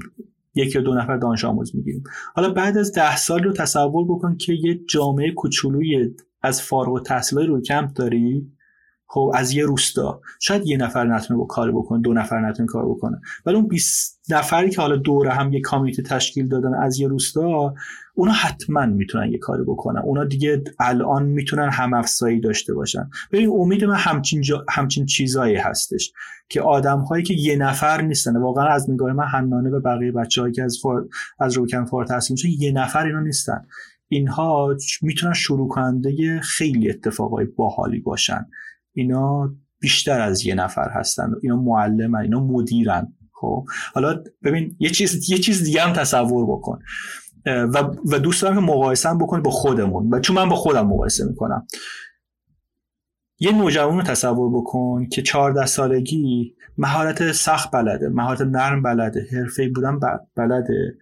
[0.54, 2.02] یک یا دو نفر دانش آموز می‌گیریم.
[2.34, 7.46] حالا بعد از ده سال رو تصور بکن که یه جامعه کوچولوی از فارغ التحصیلای
[7.46, 8.52] روی کمپ داری.
[9.12, 10.20] خب از یه روستا.
[10.40, 13.20] شاید یه نفر نتونه کار بکنه دو نفر نتونه کار بکنه.
[13.46, 17.74] ولی اون 20 نفری که حالا دوره هم یه کامیته تشکیل دادن از یه روستا
[18.14, 20.00] اونا حتما می‌تونن یه کاری بکنن.
[20.00, 23.10] اونا دیگه الان می‌تونن هم افزایی داشته باشن.
[23.32, 26.12] ببین امید من همچین, جا، همچین چیزایی هستش
[26.48, 30.54] که آدم هایی که یه نفر نیستن واقعا از نگاه من حنانه به بقیه بچه‌هایی
[30.54, 31.08] که از فار...
[31.40, 33.66] از روکن فار تحصیل میشن یه نفر اینا نیستن.
[34.08, 38.46] اینها می‌تونن شروع کننده خیلی اتفاقای باحالی باشن.
[38.92, 41.32] اینا بیشتر از یه نفر هستن.
[41.42, 43.12] اینا معلمن اینا مدیرن.
[43.32, 46.78] خب حالا ببین یه چیز یه چیز دیگه هم تصور بکن.
[47.46, 47.78] و,
[48.12, 50.14] و دوست دارم که مقایسه بکنی با خودمون.
[50.14, 51.66] و چون من با خودم مقایسه می‌کنم.
[53.38, 59.68] یه نوجوان رو تصور بکن که 14 سالگی مهارت سخت بلده مهارت نرم بلده حرفه‌ای
[59.68, 60.00] بودن
[60.36, 60.98] بلده.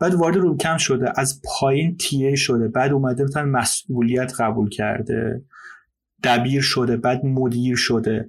[0.00, 5.44] بعد وارد رو کم شده از پایین تیه شده بعد اومده مثلا مسئولیت قبول کرده.
[6.24, 8.28] دبیر شده بعد مدیر شده.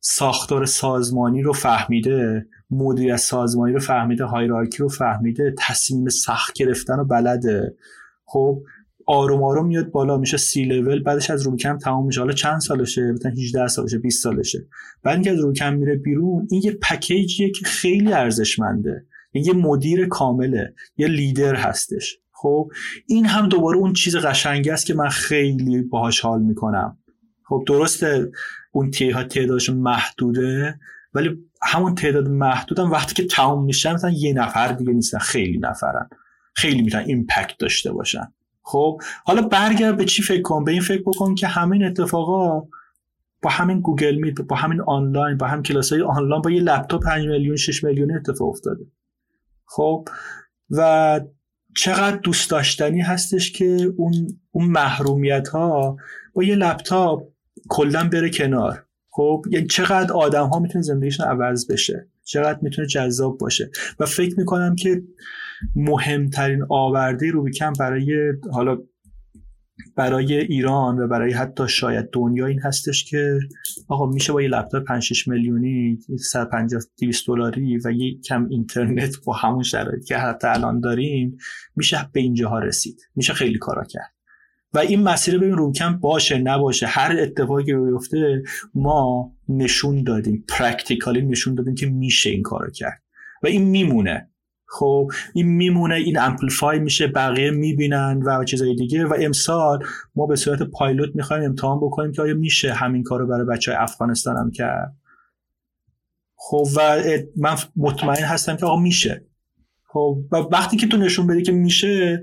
[0.00, 7.04] ساختار سازمانی رو فهمیده مدیر سازمانی رو فهمیده هایرارکی رو فهمیده تصمیم سخت گرفتن رو
[7.04, 7.76] بلده.
[8.24, 8.62] خب
[9.06, 12.20] آروم آروم میاد بالا میشه سی لول بعدش از روکم تمام میشه.
[12.20, 14.66] حالا چند سالشه؟ مثلا 18 سالشه 20 سالشه.
[15.02, 19.06] بعد اینکه از روکم میره بیرون این یه پکیجیه که خیلی ارزشمنده.
[19.32, 22.18] این یه مدیر کامله یه لیدر هستش.
[22.32, 22.68] خب
[23.06, 26.98] این هم دوباره اون چیز قشنگی است که من خیلی باهاش حال می‌کنم.
[27.52, 28.30] خب درسته
[28.70, 30.80] اون تیه ها تعدادش محدوده
[31.14, 36.08] ولی همون تعداد محدودم وقتی که تمام میشن مثلا یه نفر دیگه نیستن خیلی نفرن.
[36.54, 38.32] خیلی می‌تونن impact داشته باشن.
[38.62, 42.60] خب حالا برگرد به چی فکر کن؟ به این فکر بکن که همین اتفاقا
[43.42, 47.04] با همین Google Meet با همین آنلاین با هم کلاس های آنلاین با یه لپتاپ
[47.04, 48.84] 5 میلیون 6 میلیون اتفاق افتاده.
[49.66, 50.08] خب
[50.70, 51.20] و
[51.76, 55.96] چقدر دوست داشتنی هستش که اون اون محرومیت ها
[56.34, 57.31] با یه لپتاپ
[57.72, 58.86] کلا بره کنار.
[59.10, 63.70] خب یعنی چقدر آدم ها می‌تونه زندگیشون عوض بشه چقدر می‌تونه جذاب باشه.
[64.00, 65.02] و فکر می‌کنم که
[65.76, 68.78] مهمترین آورده روبیکم برای حالا
[69.96, 73.38] برای ایران و برای حتی شاید دنیا این هستش که
[73.88, 75.98] آقا میشه با یه لپتاپ 5 6 میلیونی
[76.30, 81.36] 150 200 دلاری و یه کم اینترنت با همون شرایطی که حتی الان داریم
[81.76, 83.00] میشه به اینجاها رسید.
[83.16, 84.11] میشه خیلی کارا کرد.
[84.74, 88.42] و این مسیر ببین روکم باشه نباشه هر اتفاقی که بیفته
[88.74, 93.02] ما نشون دادیم پرکتیکالی نشون دادیم که میشه این کارو کرد.
[93.42, 94.28] و این میمونه.
[94.66, 99.06] خب این میمونه این امپلیفای میشه بقیه می‌بینن و چیزای دیگه.
[99.06, 103.46] و امسال ما به صورت پایلوت می‌خوایم امتحان بکنیم که آیا میشه همین کارو برای
[103.46, 104.96] بچه های افغانستان هم کرد.
[106.36, 107.02] خب و
[107.36, 109.26] من مطمئن هستم که آقا میشه.
[109.86, 112.22] خب و وقتی که تو نشون بدی که میشه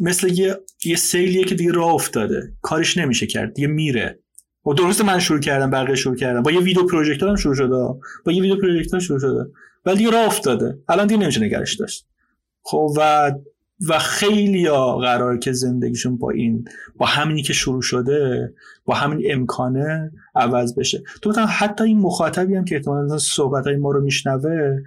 [0.00, 2.52] مثل یه یه سیلیه که دیگه راه افتاده.
[2.62, 3.54] کارش نمیشه کرد.
[3.54, 4.18] دیگه میره.
[4.66, 7.76] و درسته من شروع کردم بقیه شروع کردم با یه ویدیو پروژکتورم شروع شده.
[8.24, 9.50] با یه ویدیو پروژکتور شروع شده.
[9.86, 10.78] ولی دیگه راه افتاده.
[10.88, 12.06] الان دیگه نمیشه نگرش داشت.
[12.62, 13.32] خب و
[13.88, 16.64] و خیلی ها قرار که زندگیشون با این
[16.96, 18.52] با همینی که شروع شده
[18.84, 21.02] با همین امکانه عوض بشه.
[21.22, 24.82] تو حتی این مخاطبی هم که احتمالا صحبت های ما رو میشنوه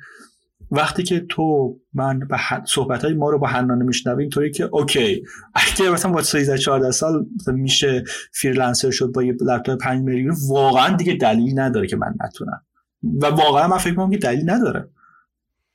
[0.72, 5.24] وقتی که تو من به صحبت های ما رو با حنانه میشنوه اینطوری که اوکی.
[5.56, 8.04] اگه مثلا با 13 14 سال میشه
[8.34, 12.62] فریلنسر شد با یه لپتاپ 5 میلیون واقعا دیگه دلیل نداره که من نتونم.
[13.04, 14.90] و واقعا من فکر می‌کنم که دلیل نداره.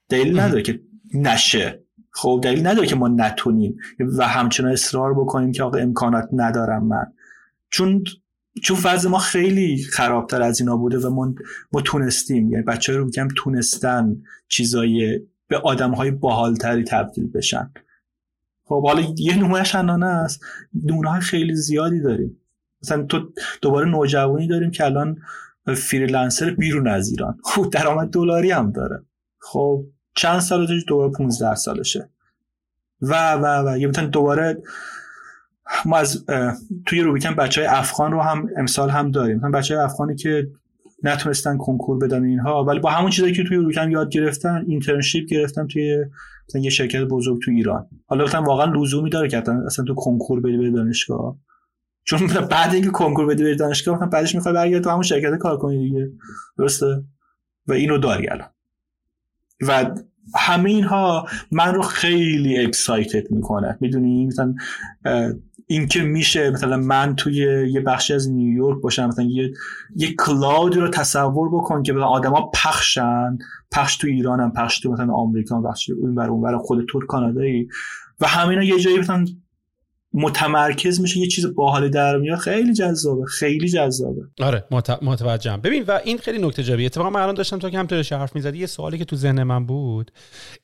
[0.08, 0.80] دلیل نداره که
[1.14, 1.82] نشه.
[2.10, 7.12] خب دلیل نداره که ما نتونیم و همچنان اصرار بکنیم که آقا امکانات ندارم من.
[7.70, 8.04] چون
[8.62, 11.34] چون فضل ما خیلی خرابتر از اینا بوده و ما,
[11.72, 12.52] ما تونستیم.
[12.52, 17.70] یعنی بچه رو بگم تونستن چیزای به آدم های باحالتری تبدیل بشن.
[18.64, 20.40] خب حالا یه نمونهش هنانه است
[20.84, 22.40] نمونه خیلی زیادی داریم.
[22.82, 23.32] مثلا تو
[23.62, 25.16] دوباره نوجوانی داریم که الان
[25.76, 27.38] فریلنسر بیرون از ایران.
[27.44, 29.02] خب درآمد دلاری هم داره.
[29.38, 29.84] خب
[30.14, 32.08] چند سالش دوباره 15 سالشه.
[33.02, 33.78] و و و.
[33.78, 34.62] یه دوباره
[35.84, 36.24] ما از
[36.86, 39.36] توی روبیکن بچه های افغان رو هم امسال هم داریم.
[39.36, 40.48] مثلا بچه های افغانی که
[41.02, 45.66] نتونستن کنکور بدن اینها ولی با همون چیزایی که توی روبیکن یاد گرفتن اینترنشیپ گرفتن
[45.66, 46.04] توی
[46.48, 47.86] مثلا یه شرکت بزرگ تو ایران.
[48.06, 51.36] حالا مثلا واقعا لزومی داره که اصلا تو کنکور بدی به دانشگاه.
[52.04, 55.58] چون بعد اینکه کنکور بدی به دانشگاه مثلا بعدش می‌خوای برگردی تو همون شرکت کار
[55.58, 56.10] کنی دیگه.
[56.58, 57.04] درسته؟
[57.66, 58.48] و اینو داری الان.
[59.60, 59.90] و
[60.34, 63.78] همه اینها من رو خیلی اکسایتد می‌کنه.
[63.80, 64.54] می‌دونی؟ مثلا
[65.70, 67.34] اینکه میشه مثلا من توی
[67.72, 69.52] یه بخشی از نیویورک باشم مثلا یه
[69.96, 73.38] یه cloud رو تصور بکن که آدما پخشن
[73.72, 77.68] پخش تو ایران هم پخش تو مثلا آمریکا پخش اون بر اون خود تو کانادایی.
[78.20, 79.24] و همینا یه جایی مثلا
[80.12, 84.22] متمرکز میشه یه چیز باحال در میاد خیلی جذابه خیلی جذابه.
[84.40, 84.64] آره
[85.02, 85.60] متوجهم.
[85.60, 86.86] ببین و این خیلی نکته جالبیه.
[86.86, 89.66] اتفاقا من الان داشتم تو که همینطور حرف می‌زدی یه سوالی که تو ذهن من
[89.66, 90.10] بود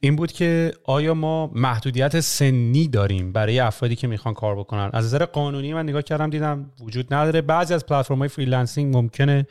[0.00, 5.04] این بود که آیا ما محدودیت سنی داریم برای افرادی که می‌خوان کار بکنن؟ از
[5.04, 7.40] نظر قانونی من نگاه کردم دیدم وجود نداره.
[7.40, 9.46] بعضی از پلتفرم های freelancing ممکنه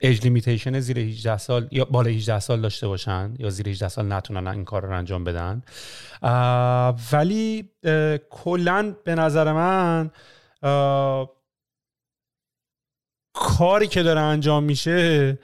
[0.00, 4.12] اج لیمیتیشن زیر 18 سال یا بالا 18 سال داشته باشن یا زیر 18 سال
[4.12, 5.62] نتونن این کار رو انجام بدن.
[7.12, 7.70] ولی
[8.30, 10.10] کلا به نظر من
[13.32, 15.38] کاری که داره انجام میشه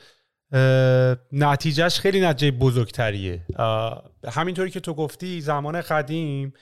[1.32, 3.47] نتیجهش خیلی نتیجه بزرگتریه.
[4.28, 6.53] همینطوری که تو گفتی زمان قدیم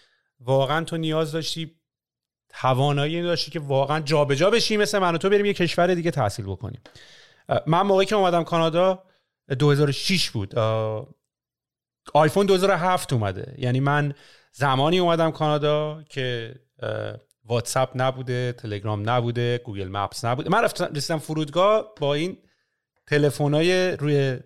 [0.40, 1.76] واقعا تو نیاز داشتی
[2.48, 6.10] توانایی داشتی که واقعا جابجا جا بشی مثل من و تو بریم یه کشور دیگه
[6.10, 6.80] تحصیل بکنیم.
[7.66, 9.02] من موقعی که اومدم کانادا
[9.58, 10.54] 2006 بود.
[12.14, 13.54] آیفون 2007 اومده.
[13.58, 14.14] یعنی من
[14.52, 16.54] زمانی اومدم کانادا که
[17.44, 20.50] واتساپ نبوده تلگرام نبوده Google Maps نبوده.
[20.50, 22.38] من رسیدم فرودگاه با این
[23.40, 24.38] های روی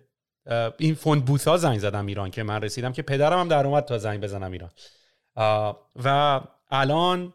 [0.77, 3.85] این phone booth ها زنگ زدم ایران که من رسیدم که پدرم هم در اومد
[3.85, 4.69] تا زنگ بزنم ایران.
[6.03, 6.41] و
[6.71, 7.33] الان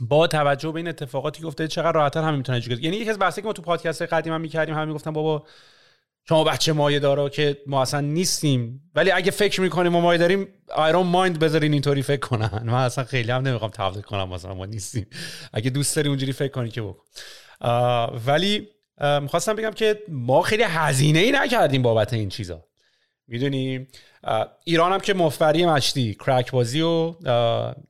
[0.00, 3.46] با توجه به این اتفاقاتی گفته چقدر راحتتر همین می‌تونه یعنی یکی از بحثی که
[3.46, 5.46] ما تو پادکست قدیم هم می‌کردیم همین گفتم بابا
[6.28, 8.90] شما بچه مایه دارا که ما اصلا نیستیم.
[8.94, 12.62] ولی اگه فکر می‌کنیم ما مایه داریم آیرون مایند بذارین اینطوری فکر کنن.
[12.64, 15.06] من اصلا خیلی هم نمی‌خوام تبلیغ کنم مثلا ما نیستیم.
[15.52, 17.02] اگه دوست داری اونجوری فکر کنی که بکن.
[18.26, 18.68] ولی
[19.20, 22.64] می‌خواستم بگم که ما خیلی هزینه ای نکردیم بابت این چیزا.
[23.28, 23.88] می‌دونیم
[24.64, 27.14] ایران هم که مفبری مشتی کرک بازی و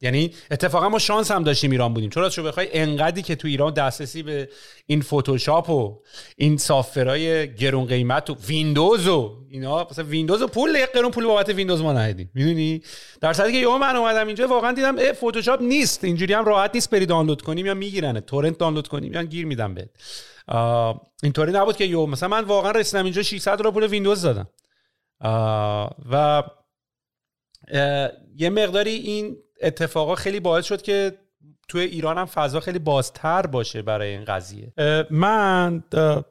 [0.01, 2.11] یعنی اتفاقا ما شانس هم داشتیم ایران بودیم.
[2.11, 4.49] راستشو بخوای انقدری که تو ایران دسترسی به
[4.87, 5.99] این فتوشاپ و
[6.37, 11.49] این software های گرون قیمت و ویندوز و اینا مثلا ویندوز یه قرون پول بابت
[11.49, 12.31] ویندوز ما ندیدیم.
[12.35, 12.83] می‌دونی؟
[13.21, 16.05] در صورتی که یهو من اومدم اینجا واقعا دیدم اه فتوشاپ نیست.
[16.05, 19.75] اینجوری هم راحت نیست بری دانلود کنیم یا میگیرنت torrent دانلود کنیم یا گیر میدم
[19.75, 19.89] بهت.
[21.23, 24.49] اینطوری نبود که یهو مثلا من واقعا رسیدم اینجا 600 دلار پول ویندوز دادم.
[26.11, 26.43] و
[28.37, 31.19] یه مقداری این اتفاقا خیلی باعث شد که
[31.69, 34.73] توی ایران هم فضا خیلی بازتر باشه برای این قضیه.
[35.11, 35.85] من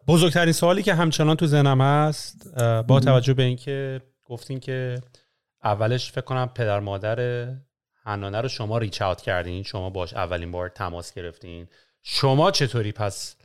[0.08, 2.58] بزرگترین سوالی که همچنان تو ذهنم هست
[2.88, 5.02] با توجه به اینکه گفتین که
[5.64, 7.48] اولش فکر کنم پدر مادر
[8.04, 11.68] حنانه رو شما ریچ اوت کردین شما باش اولین بار تماس گرفتین.
[12.04, 13.37] شما چطوری؟ پس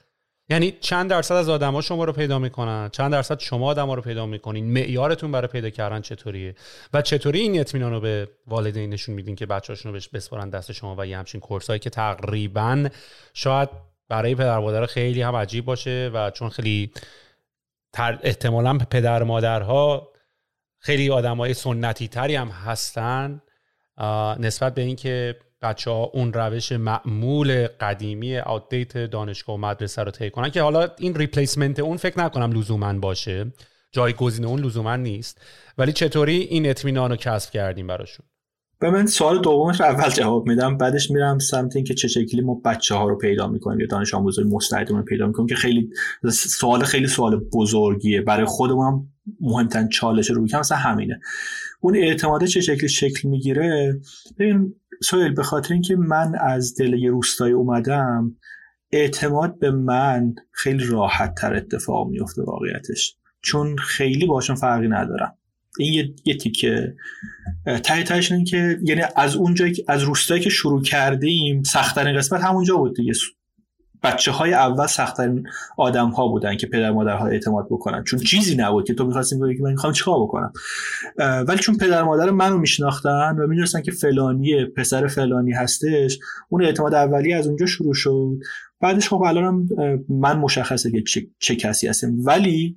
[0.53, 4.27] یعنی چند درصد از آدما شما رو پیدا می‌کنن چند درصد شما آدما رو پیدا
[4.27, 6.55] می‌کنین معیارتون برای پیدا کردن چطوریه؟
[6.93, 10.73] و چطوری این اطمینان رو به والدین نشون میدین که بچه‌هاشون رو بهش بسپارن دست
[10.73, 12.89] شما و یه همچین کورسایی که تقریبا
[13.35, 13.69] شاید
[14.09, 16.93] برای پدر مادر خیلی هم عجیب باشه و چون خیلی
[17.99, 20.13] احتمالا پدر مادرها
[20.79, 23.43] خیلی آدمای سنتی تری هم هستن
[24.39, 30.31] نسبت به اینکه بچه ها اون روش معمول قدیمی آدیت دانشگاه و مدرسه رو طی
[30.31, 33.53] کنن که حالا این ریپلیسمنت اون فکر نکنم لزوما باشه.
[33.93, 35.41] جایگزین اون لزوما نیست.
[35.79, 38.27] ولی چطوری این اطمینان رو کسب کردیم براشون؟
[38.79, 42.61] به من سوال دومش رو اول جواب میدم بعدش میرم سمت اینکه چه شکلی ما
[42.65, 45.91] بچه ها رو پیدا می‌کنیم یا دانش آموزای مستعدمون رو پیدا می‌کنیم که خیلی
[46.31, 48.21] سوال خیلی سوال بزرگیه.
[48.21, 49.09] برای خودمون
[49.41, 51.21] مهمترین چالش رو بکنم مثلا همینه.
[51.81, 54.01] اون اعتماده چه شکلی شکل می‌گیره؟
[54.39, 58.37] ببین سویل به خاطر اینکه من از دل یه روستایی اومدم
[58.93, 63.17] اعتماد به من خیلی راحت تر اتفاق میفته واقعیتش.
[63.43, 65.35] چون خیلی باشون فرقی ندارم.
[65.79, 66.95] این یه, یه تیکه.
[67.85, 73.13] ته که یعنی از اونجا از روستایی که شروع کردیم سختترین قسمت همونجا بود دیگه.
[74.03, 75.47] بچه های اول سختترین
[75.77, 78.05] آدم ها بودن که پدر مادرها اعتماد بکنن.
[78.05, 80.53] چون چیزی نبود که تو می‌خواستیم بگی که من می‌خوام چیکار بکنم.
[81.19, 86.95] ولی چون پدر مادر منو میشناختن و می‌دونستن که فلانی پسر فلانی هستش اون اعتماد
[86.95, 88.39] اولی از اونجا شروع شد.
[88.81, 89.69] بعدش خب الانم
[90.09, 92.13] من مشخصه که چه, چه کسی هستم.
[92.25, 92.77] ولی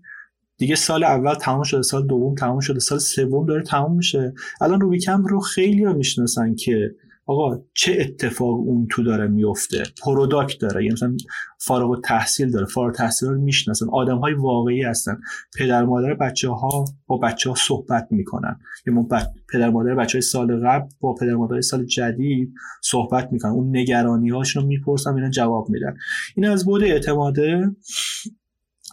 [0.58, 4.34] دیگه سال اول تمام شده سال دوم تمام شده سال سوم داره تمام میشه.
[4.62, 6.96] الان روبیکم رو خیلی ها می‌شناسن که
[7.28, 11.18] آقا چه اتفاق اون تو داره میفته؟ پروداکت داره یعنی مثلا
[11.60, 15.22] فارغ و تحصیل داره فارغ تحصیل رو می‌شناسن آدم های واقعی هستن.
[15.58, 18.60] پدر مادر بچه ها با بچه ها صحبت می‌کنن.
[18.88, 19.08] یعنی
[19.54, 22.54] پدر مادر بچه های سال قبل با پدر مادر سال جدید
[22.84, 23.52] صحبت می‌کنن.
[23.52, 25.96] اون نگرانی هاشون رو می‌پرسن اینا جواب میدن.
[26.36, 27.76] این از بود اعتماده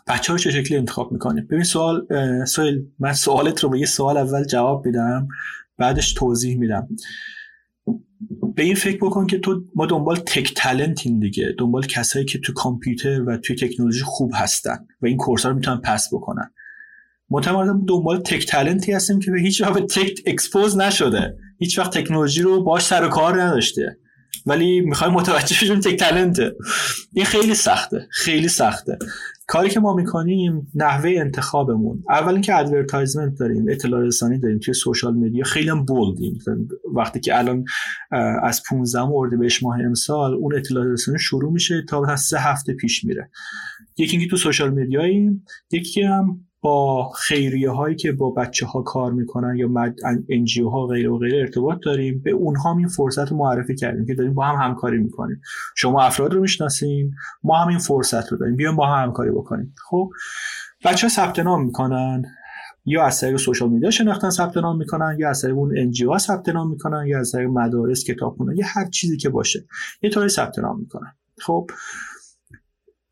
[0.08, 2.06] بچه رو چه شکلی انتخاب می‌کنیم ببین سوال
[2.44, 5.28] سوال من سوالت رو به یه سوال اول جواب میدم
[5.78, 6.88] بعدش توضیح میدم.
[8.54, 11.54] به این فکر بکن که تو ما دنبال تک تلنتیم دیگه.
[11.58, 15.80] دنبال کسایی که تو کامپیوتر و توی تکنولوژی خوب هستن و این کورس رو می‌تونن
[15.84, 16.50] پس بکنن.
[17.30, 21.36] متمرکز دنبال tech talent ی هستیم که به هیچ وقت tech expose نشده.
[21.58, 23.98] هیچ وقت تکنولوژی رو باش سر و کار نداشته.
[24.46, 26.56] ولی می‌خوایم متوجه شیم tech talent ه
[27.12, 28.98] این خیلی سخته خیلی سخته.
[29.46, 32.04] کاری که ما می‌کنیم نحوه انتخابمون.
[32.08, 36.38] اول اینکه advertisement داریم اطلاع رسانی داریم توی social media خیلی bold یم
[36.94, 37.64] وقتی که الان
[38.42, 43.30] از 15 اردیبهشت ماه امسال اون اطلاع رسانی شروع میشه تا سه هفته پیش میره.
[43.98, 48.82] یکی اینکه تو social media ییم یکی هم با خیریه هایی که با بچه ها
[48.82, 49.68] کار می‌کنن یا
[50.30, 54.14] NGO ها غیر و غیر ارتباط داریم به اونها این فرصت رو معرفی کردیم که
[54.14, 55.40] داریم با هم همکاری می‌کنیم.
[55.76, 58.56] شما افراد رو می‌شناسیم ما هم این فرصت رو داریم.
[58.56, 59.74] بیایم با هم همکاری بکنیم.
[59.90, 60.10] خب
[60.84, 62.22] بچه ها ثبت نام می‌کنن
[62.84, 66.18] یا از طریق social media شناختن ثبت نام می‌کنن یا از طریق اون NGO ها
[66.18, 69.66] ثبت نام می‌کنن یا از طریق مدارس کتابخونه یا هر چیزی که باشه.
[70.02, 71.12] یه طوری ثبت نام می‌کنن.
[71.40, 71.70] خب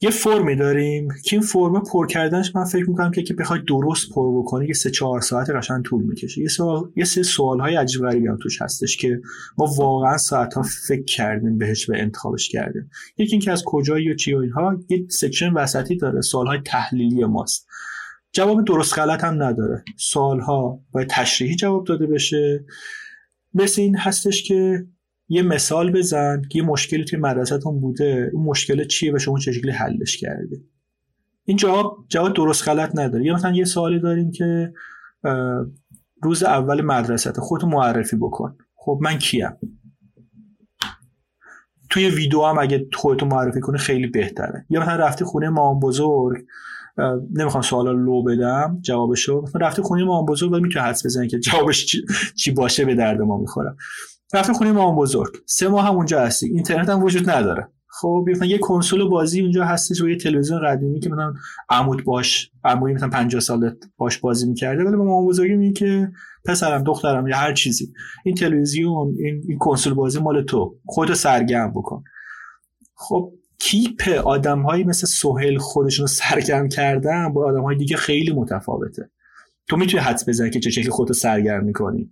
[0.02, 4.10] یه فرمی داریم که این فرم پر کردنش من فکر می‌کنم که که بخوای درست
[4.10, 6.40] پر بکنی که سه چهار ساعت قشنگ طول می‌کشه.
[6.40, 9.20] یه سوال یه سه سوال های عجیب غریبی هم توش هستش که
[9.58, 12.90] ما واقعا ساعت ها فکر کردیم بهش و انتخابش کردیم.
[13.18, 17.24] یکی اینکه از کجایی و چی و اینها یه سکشن وسطی داره سوال های تحلیلی
[17.24, 17.66] ماست.
[18.32, 19.84] جواب درست غلط هم نداره.
[19.96, 22.64] سوال ها باید تشریحی جواب داده بشه.
[23.54, 24.86] مثل این هستش که
[25.32, 28.30] یه مثال بزن که یه مشکلی توی مدرسهتون بوده.
[28.32, 30.64] اون مشکل چیه و شما چه شکلی حلش کردی؟
[31.44, 33.24] این جواب جواب درست غلط نداره.
[33.24, 34.72] یا مثلا یه سوالی داریم که
[36.22, 38.56] روز اول مدرسه خودتو معرفی بکن.
[38.76, 39.50] خب من کیم؟
[41.90, 44.66] توی ویدیو هم اگه خودتو معرفی کنی خیلی بهتره.
[44.70, 46.46] یا مثلا رفتی خونه مام بزرگ
[47.34, 49.44] نمی‌خوام سوالا لو بدم جوابشو.
[49.54, 51.96] رفتی خونه مام بزرگ و می‌تونی حدس بزنی که جوابش
[52.36, 53.76] چی باشه به درد ما می‌خوره.
[54.34, 55.36] رفتیم خونه مامان بزرگ.
[55.46, 56.46] سه ماه هم اونجا هستی.
[56.46, 57.68] اینترنت هم وجود نداره.
[57.92, 61.34] خب یه کنسول بازی اونجا هستش و یه تلویزیون قدیمی که مثلا
[61.68, 64.84] عمود باش عموی مثلا 50 سال باش بازی می‌کرده.
[64.84, 66.12] ولی مامان بزرگی میگه که
[66.44, 67.92] پسرم دخترم یا هر چیزی
[68.24, 70.76] این تلویزیون این, این کنسول بازی مال تو.
[70.86, 72.02] خودتو سرگرم بکن.
[72.94, 78.32] خب کیپ آدم هایی مثل سهیل خودشون رو سرگرم کردن با آدم های دیگه خیلی
[78.32, 79.10] متفاوته.
[79.68, 82.10] تو می‌تونی حدس بزنی که چه شکلی خودتو سرگرم می‌کنی.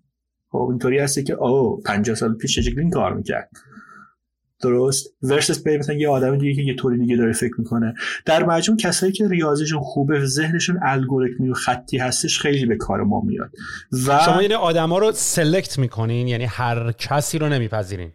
[0.51, 3.51] خب اینطوری هستی که او 50 سال پیش چه این کار می‌کرد؟
[4.63, 5.07] درست.
[5.23, 7.95] ورسس بی مثلا یه آدم دیگه که یه طوری دیگه داره فکر می‌کنه.
[8.25, 13.21] در مجموع کسایی که ریاضیشون خوبه ذهنشون الگوریتمی و خطی هستش خیلی به کار ما
[13.21, 13.51] میاد.
[14.07, 18.13] و شما یعنی آدما رو سلکت می‌کنین؟ یعنی هر کسی رو نمیپذیرین؟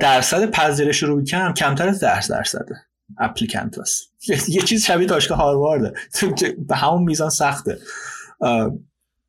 [0.00, 2.76] درصد پذیرش رو کم کمتر از درصد درصده
[3.18, 4.14] applicant هست.
[4.48, 5.92] یه چیز شبیه دانشگاه هاروارده.
[6.68, 7.78] به همون میزان سخته.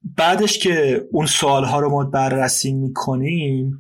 [0.04, 3.78] بعدش که اون سوالها رو ما بررسی می‌کنیم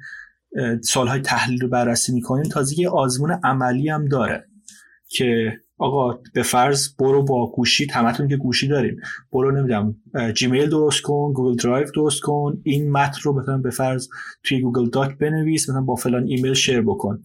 [0.83, 4.47] سوالهای تحلیل رو بررسی می‌کنیم تازه یه آزمون عملی هم داره
[5.09, 8.97] که آقا به فرض برو با گوشی همتون که گوشی داریم
[9.31, 9.95] برو نمی‌دونم
[10.33, 14.07] جیمیل درست کن Google Drive درست کن این متن رو مثلا به فرض
[14.43, 17.21] توی Google Doc بنویس مثلا با فلان ایمیل share بکن.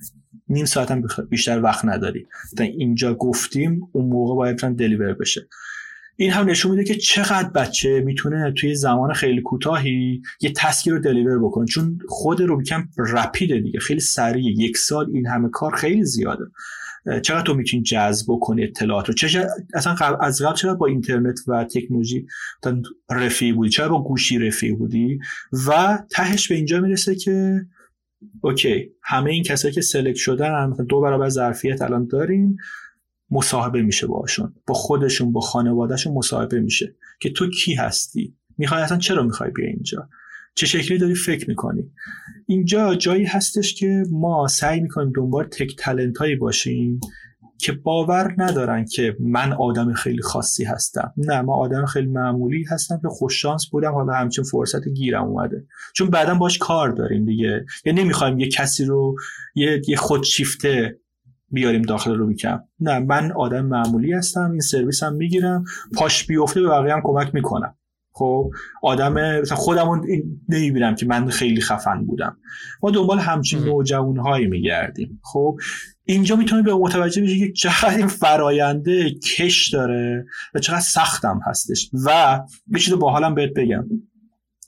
[0.48, 0.92] نیم ساعت
[1.30, 2.26] بیشتر وقت نداری.
[2.58, 5.48] اینجا گفتیم اون موقع باید دلیور بشه.
[6.16, 10.98] این هم نشون میده که چقدر بچه می‌تونه توی زمان خیلی کوتاهی یه تسکی رو
[10.98, 11.66] دلیور بکنه.
[11.66, 16.44] چون خود روبیکم رپیده دیگه خیلی سریع یک سال این همه کار خیلی زیاده.
[17.22, 21.64] چقدر تو می‌تونی جذب بکنی اطلاعات رو چه اصلا از قبل چرا با اینترنت و
[21.64, 22.26] تکنولوژی
[23.10, 25.18] رفیع بودی؟ چرا با گوشی رفیع بودی؟
[25.68, 27.66] و تهش به اینجا می‌رسه که
[28.40, 32.56] اوکی همه این کسایی که سلکت شدن دو برابر ظرفیت الان داریم.
[33.30, 36.96] مصاحبه میشه باشون با خودشون با خانوادهشون مصاحبه میشه.
[37.20, 40.08] که تو کی هستی؟ می‌خوای اصلا چرا می‌خوای بیا اینجا؟
[40.54, 41.90] چه شکلی داری فکر می‌کنی؟
[42.46, 47.00] اینجا جایی هستش که ما سعی می‌کنیم دنبال تک تلنت هایی باشیم
[47.58, 51.14] که باور ندارن که من آدم خیلی خاصی هستم.
[51.16, 55.66] نه ما آدم خیلی معمولی هستم که خوششانس بودم حالا همچین فرصت گیرم اومده.
[55.94, 57.64] چون بعدا باش کار داریم دیگه.
[57.84, 59.16] یعنی نمی‌خوایم یه کسی رو
[59.54, 60.98] یه, یه خودشیفته
[61.54, 65.64] بیاریم داخل رو بیکم نه من آدم معمولی هستم این سرویس هم می‌گیرم.
[65.96, 67.76] پاش بیفته به بقیه هم کمک می‌کنم.
[68.12, 68.50] خب
[68.82, 70.06] آدم مثلا خودمون
[70.48, 72.36] نمی‌بینم که من خیلی خفن بودم.
[72.82, 75.20] ما دنبال همچین نوجوان هایی میگردیم.
[75.22, 75.58] خب
[76.04, 81.90] اینجا می‌تونی به متوجه بشی که چقدر این فراینده کش داره و چقدر سختم هستش.
[82.06, 83.84] و یه چیز باحالم بهت بگم.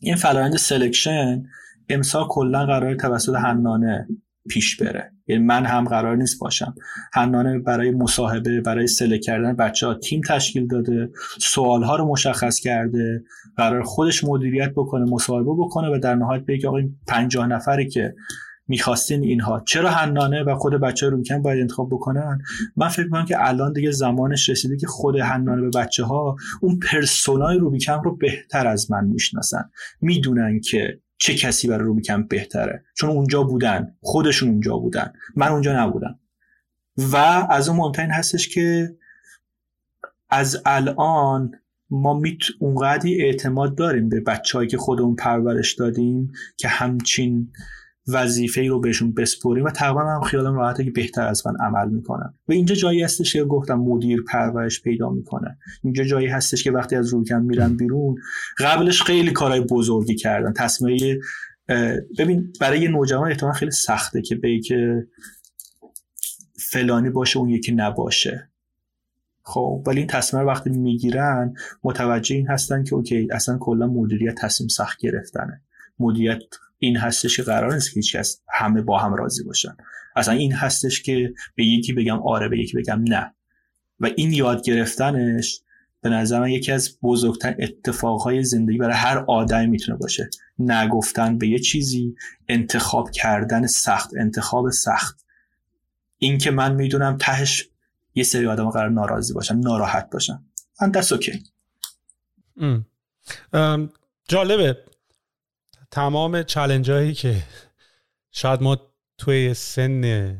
[0.00, 1.42] این فرایند selection
[1.88, 4.08] امسال کلا قرار توسط حنانه
[4.48, 5.12] پیش بره.
[5.28, 6.74] یعنی من هم قرار نیست باشم.
[7.12, 11.10] حنانه برای مصاحبه برای select کردن بچه ها تیم تشکیل داده
[11.40, 13.24] سوال ها رو مشخص کرده
[13.56, 18.14] قرار خودش مدیریت بکنه مصاحبه بکنه و در نهایت بگه آقا این 50 نفری که
[18.68, 19.62] می‌خواستین اینها.
[19.66, 22.38] چرا حنانه و خود بچه های روبیکمپ باید انتخاب بکنن؟
[22.76, 26.78] من فکر می‌کنم که الان دیگه زمانش رسیده که خود حنانه و بچه ها اون
[26.78, 29.70] persona ی روبیکمپ رو بهتر از من می‌شناسن.
[30.00, 33.96] می‌دونن که چه کسی برای روبیکم بهتره؟ چون اونجا بودن.
[34.00, 35.12] خودشون اونجا بودن.
[35.36, 36.18] من اونجا نبودم.
[36.96, 37.16] و
[37.50, 38.96] از اون مهمترین هستش که
[40.30, 41.52] از الان
[41.90, 47.52] ما میت اونقدی اعتماد داریم به بچههایی که خودمون پرورش دادیم که همچین
[48.08, 52.34] وظیفه رو بهشون بسپوریم و تقریبا هم خیالم راحته که بهتر از من عمل می‌کنن.
[52.48, 55.58] و اینجا جایی هستش که گفتم مدیر پرورش پیدا می‌کنه.
[55.84, 58.14] اینجا جایی هستش که وقتی از روکم میرن بیرون
[58.58, 60.52] قبلش خیلی کارهای بزرگی کردن.
[60.52, 61.20] تصمیم
[62.18, 65.06] ببین برای نوجوان احتمال خیلی سخته که به که
[66.70, 68.50] فلانی باشه اون یکی نباشه.
[69.42, 71.54] خب ولی این تصمیم وقتی می‌گیرن
[71.84, 75.62] متوجه این هستن که اوکی اصلا کلا مدیریت تصمیم سخت گرفتنه.
[75.98, 76.38] مدیریت
[76.78, 79.76] این هستش که قرار نیست که هیچکس همه با هم راضی باشن.
[80.16, 83.34] اصلا این هستش که به یکی بگم آره به یکی بگم نه.
[84.00, 85.60] و این یاد گرفتنش
[86.00, 90.30] به نظر من یکی از بزرگترین اتفاقهای زندگی برای هر آدمی می‌تونه باشه.
[90.58, 92.14] نگفتن به یه چیزی
[92.48, 95.24] انتخاب کردن سخت انتخاب سخت.
[96.18, 97.68] این که من می‌دونم تهش
[98.14, 100.44] یه سری آدم قرار ناراضی باشن ناراحت باشن.
[100.82, 101.42] من دست اوکی
[104.28, 104.78] جالبه.
[105.90, 107.42] تمام چلنج هایی که
[108.30, 108.78] شاید ما
[109.18, 110.36] توی سن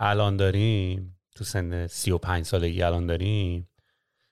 [0.00, 3.68] الان داریم تو سن 35 سالگی الان داریم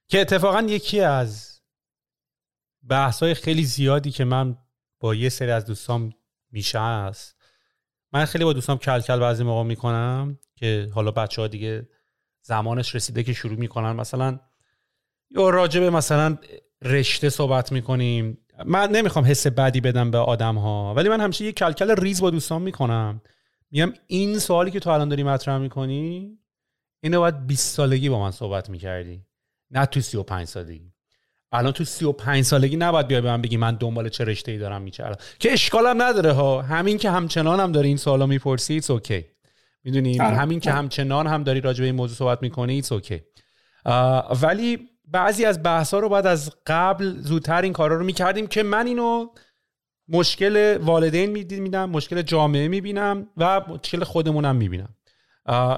[0.09, 1.61] که اتفاقا یکی از
[2.89, 4.57] بحث های خیلی زیادی که من
[5.01, 6.13] با یه سری از دوستام
[6.51, 7.37] میشه است
[8.13, 11.89] من خیلی با دوستام کل کل بعضی موقع می‌کنم که حالا بچه ها دیگه
[12.43, 13.93] زمانش رسیده که شروع می‌کنن.
[13.93, 14.41] مثلا
[15.31, 16.39] یا راجبه مثلا
[16.83, 18.40] رشته صحبت می‌کنیم.
[18.65, 22.31] من نمی‌خوام حس بدی بدم به آدم ها ولی من همیشه یه کلکل ریز با
[22.31, 23.21] دوستان می‌کنم.
[23.71, 26.39] میگم این سوالی که تو الان داری مطرح می‌کنی
[27.03, 29.23] اینو باید 20 سالگی با من صحبت می‌کردی
[29.71, 30.93] نه تو 35 سالگی.
[31.53, 34.83] الان تو 35 سالگی نباید بیای به من بگی من دنبال چه رشته ای دارم
[34.83, 36.63] میگردم که اشکالم نداره ها.
[36.63, 39.25] همین که همچنان هم داری این سوالا می‌پرسی it's okay
[39.85, 40.37] می‌دونی؟ آره.
[40.37, 43.21] همین که همچنان هم داری راجع به این موضوع صحبت می‌کنی it's okay
[44.43, 48.87] ولی بعضی از بحث رو باید از قبل زودتر این کارا رو می‌کردیم که من
[48.87, 49.27] اینو
[50.09, 51.31] مشکل والدین
[51.61, 54.95] میدم مشکل جامعه می‌بینم و مشکل خودمونم می‌بینم.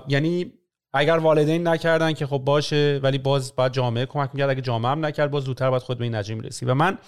[0.08, 0.52] یعنی
[0.92, 4.50] اگر والدین نکردن که خب باشه ولی باز باید جامعه کمک می‌کرد.
[4.50, 6.98] اگه جامعه هم نکرد باز زودتر باید خود به این نتیجه می‌رسی و من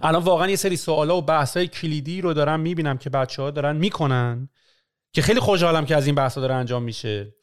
[0.00, 3.50] الان واقعا یه سری سوالا و بحث های کلیدی رو دارم می‌بینم که بچه ها
[3.50, 4.48] دارن می‌کنن
[5.12, 7.34] که خیلی خوشحالم که از این بحث ها داره انجام میشه.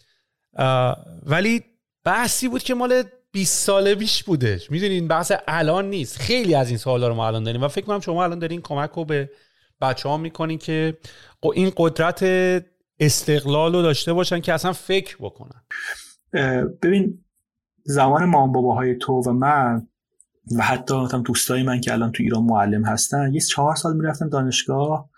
[1.23, 1.63] ولی
[2.03, 4.71] بحثی بود که مال 20 ساله بیش بودش.
[4.71, 6.17] می‌دونین بحث الان نیست.
[6.19, 8.91] خیلی از این سوالا رو ما الان داریم و فکر کنم شما الان دارین کمک
[8.91, 9.29] رو به
[9.81, 10.97] بچه ها می‌کنین که
[11.53, 12.23] این قدرت
[12.99, 15.63] استقلال رو داشته باشن که اصلا فکر بکنن.
[16.81, 17.25] ببین
[17.83, 19.87] زمان مام باباهای تو و من
[20.57, 24.29] و حتی مثلا دوستای من که الان تو ایران معلم هستن یه چهار سال می‌رفتن
[24.29, 25.09] دانشگاه.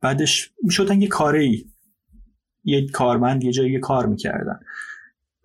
[0.00, 1.64] بعدش می‌شدن یه کاره ای
[2.64, 4.60] یه کارمند یه جایی کار می‌کردن.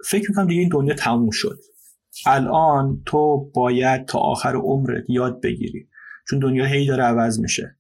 [0.06, 1.60] فکر می‌کنم دیگه این دنیا تموم شد.
[2.26, 5.88] الان تو باید تا آخر عمرت یاد بگیری.
[6.30, 7.78] چون دنیا هی داره عوض میشه.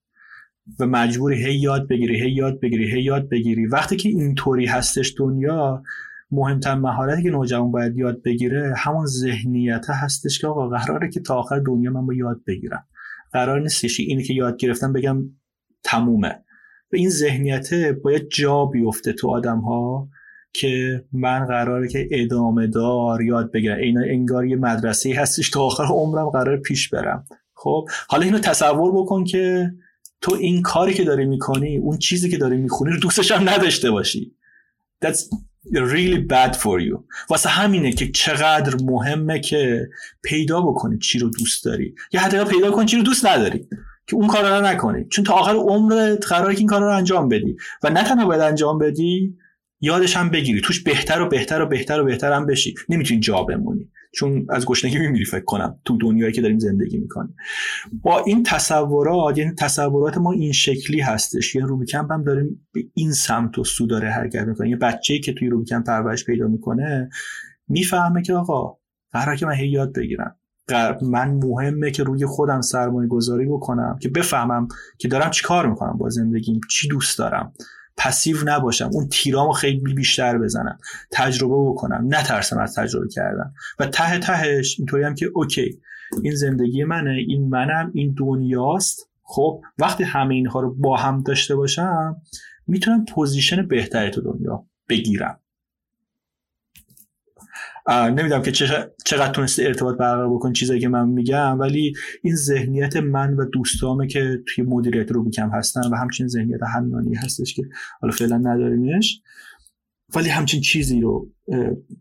[0.80, 3.66] و مجبوری هی یاد بگیری هی یاد بگیری هی یاد بگیری.
[3.66, 5.84] وقتی که اینطوری هستش دنیا
[6.32, 11.36] مهمتر مهارتی که نوجوان باید یاد بگیره همون ذهنیت هستش که آقا قراره که تا
[11.36, 12.88] آخر دنیا من با یاد بگیرم.
[13.34, 15.24] قرار نیستش اینی که یاد گرفتم بگم
[15.84, 16.44] تمومه.
[16.94, 17.74] و این ذهنیت
[18.04, 20.10] باید جا بیفته تو آدم ها
[20.54, 23.78] که من قراره که ادامه دار یاد بگیرم.
[23.78, 27.26] اینا انگار یه مدرسه هستش تا آخر عمرم قرار پیش برم.
[27.54, 29.72] خب حالا اینو تصور بکن که
[30.22, 33.92] تو این کاری که داری می‌کنی اون چیزی که داری می‌خونی رو دوستش هم نداشته
[33.92, 34.36] باشی.
[35.06, 35.20] That's
[35.74, 37.04] really bad for you.
[37.30, 39.90] واسه همینه که چقدر مهمه که
[40.24, 41.96] پیدا بکنی چی رو دوست داری.
[42.14, 43.68] یا حتی پیدا کن چی رو دوست نداری.
[44.08, 45.06] که اون کار رو نکنی.
[45.10, 47.56] چون تا آخر عمرت قراره که این کار رو انجام بدی.
[47.84, 49.38] و نه تنها باید انجام بدی
[49.82, 50.62] یادش هم بگیری.
[50.62, 52.76] توش بهتر و بهتر و بهتر و بهتر هم بشی.
[52.90, 53.90] نمی‌تونی جا بمونی.
[54.14, 57.36] چون از گشنگی میمیری فکر کنم تو دنیایی که داریم زندگی می‌کنیم.
[58.02, 61.56] با این تصورات یعنی تصورات ما این شکلی هستش.
[61.56, 64.70] یه روبیکمپ هم داریم به این سمت و سو داره حرکت می‌کنه.
[64.70, 67.10] یه بچه‌ای که توی روبیکمپ پرورش پیدا می‌کنه
[67.68, 68.78] می‌فهمه که آقا
[69.12, 70.36] قراره که من هی یاد بگیرم.
[71.02, 74.68] من مهمه که روی خودم سرمایه گذاری بکنم که بفهمم
[74.98, 77.54] که دارم چی کار می‌کنم با زندگیم چی دوست دارم.
[77.98, 80.78] پسیو نباشم اون تیرامو خیلی بیشتر بزنم
[81.12, 83.54] تجربه بکنم نترسم از تجربه کردن.
[83.80, 85.80] و ته تهش اینطوری هم که okay
[86.24, 89.10] این زندگی منه این منم این دنیاست.
[89.24, 92.22] خب وقتی همه اینها رو با هم داشته باشم
[92.68, 95.41] می‌تونم position بهتری تو دنیا بگیرم.
[97.90, 98.52] نمی‌دونم که
[99.06, 101.94] چقدر تونسته ارتباط برقرار بکنه چیزایی که من میگم ولی
[102.24, 107.54] این ذهنیت من و دوستامه که توی مدیریت روبیکمپ هستن و همچین ذهنیت حنانه‌ای هستش
[107.54, 107.64] که
[108.02, 109.22] حالا فعلا نداریمش.
[110.16, 111.30] ولی همچین چیزی رو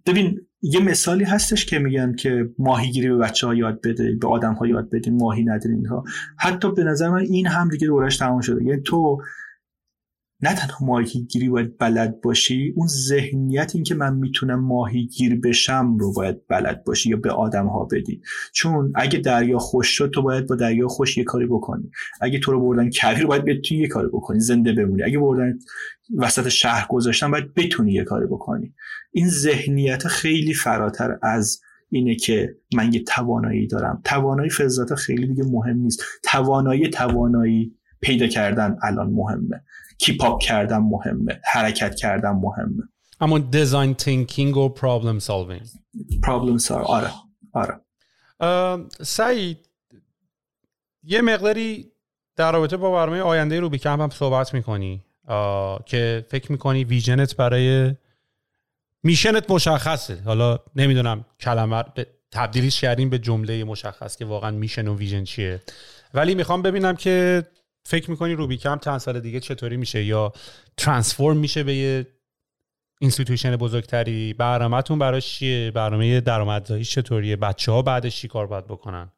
[0.06, 4.52] ببین یه مثالی هستش که میگن که ماهیگیری به بچه ها یاد بده به آدم
[4.54, 6.04] ها یاد بده ماهی ندارین اینها.
[6.38, 8.64] حتی به نظر من این هم دیگه دورش تمام شده.
[8.64, 9.18] یعنی تو
[10.42, 16.12] نه تنها ماهیگیری باید بلد باشی اون ذهنیت این که من می‌تونم ماهیگیر بشم رو
[16.12, 18.22] باید بلد باشی یا به آدم ها بدی.
[18.52, 21.90] چون اگه دریا خوش شد تو باید با دریا خوش یه کاری بکنی.
[22.20, 25.02] اگه تو رو بردن کویر باید بتونی یه کاری بکنی زنده بمونی.
[25.02, 25.58] اگه بردن
[26.16, 28.74] وسط شهر گذاشتن باید بتونی یه کاری بکنی.
[29.12, 34.00] این ذهنیت خیلی فراتر از اینه که من یه توانایی دارم.
[34.04, 36.02] توانایی فضات خیلی دیگه مهم نیست.
[36.22, 39.62] توانایی توانایی پیدا کردن الان مهمه.
[40.00, 42.82] keep up کردن مهمه حرکت کردن مهمه.
[43.20, 45.62] اما design thinking و problem solving
[46.22, 47.10] problem solving آره
[47.52, 47.80] آره.
[49.02, 49.68] سعید
[51.02, 51.92] یه مقداری
[52.36, 55.04] در رابطه با برنامه آینده روبیکمپ هم صحبت می‌کنی
[55.86, 57.94] که فکر می‌کنی vision ت برای
[59.02, 60.22] mission ت مشخصه.
[60.24, 61.84] حالا نمی‌دونم کلمه
[62.30, 65.62] تبدیلیش کردیم به جمله مشخص که واقعا mission و vision چیه.
[66.14, 67.44] ولی می‌خوام ببینم که
[67.84, 70.32] فکر می‌کنی روبیکمپ چند سال دیگه چطوری میشه یا
[70.76, 72.06] transform میشه به یه
[73.00, 79.12] institution بزرگتری؟ برنامهتون براش چیه؟ برنامه درآمدزایی چطوریه؟ بچه ها بعدش چی کار باید بکنن؟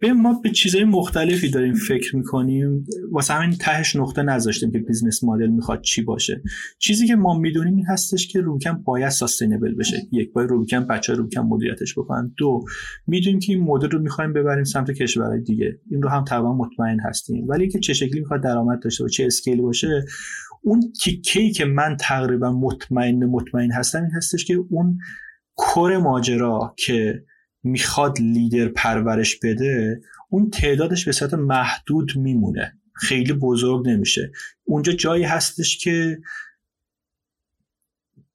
[0.00, 2.84] به ما به چیزهای مختلفی داریم فکر می‌کنیم.
[3.12, 6.42] واسه همین تهش نقطه نذاشتیم که business model می‌خواد چی باشه.
[6.78, 9.96] چیزی که ما می‌دونیم این هستش که روبیکمپ باید sustainable بشه.
[10.12, 12.34] یک باید روبیکمپ بچه روبیکمپ مدیریتش بکنن.
[12.36, 12.64] دو
[13.06, 15.78] می‌دونیم که این مدل رو می‌خوایم ببریم سمت کشورهای دیگه.
[15.90, 17.48] این رو هم تقریبا مطمئن هستیم.
[17.48, 20.04] ولی که چه شکلی می‌خواد درآمد داشته باشه چه scale ی باشه
[20.62, 24.98] اون تیکه‌ای که من تقریبا مطمئن مطمئن هستم این هستش که اون
[25.54, 27.24] کور ماجرا که
[27.62, 32.78] می‌خواد لیدر پرورش بده اون تعدادش به صورت محدود میمونه.
[32.92, 34.32] خیلی بزرگ نمیشه.
[34.64, 36.20] اونجا جایی هستش که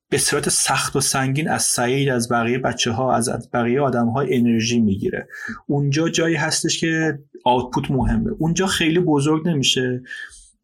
[0.09, 4.21] به صورت سخت و سنگین از سعید از بقیه بچه ها از بقیه آدم ها
[4.21, 5.27] انرژی می‌گیره.
[5.67, 8.31] اونجا جایی هستش که آوتپوت مهمه.
[8.39, 10.03] اونجا خیلی بزرگ نمیشه.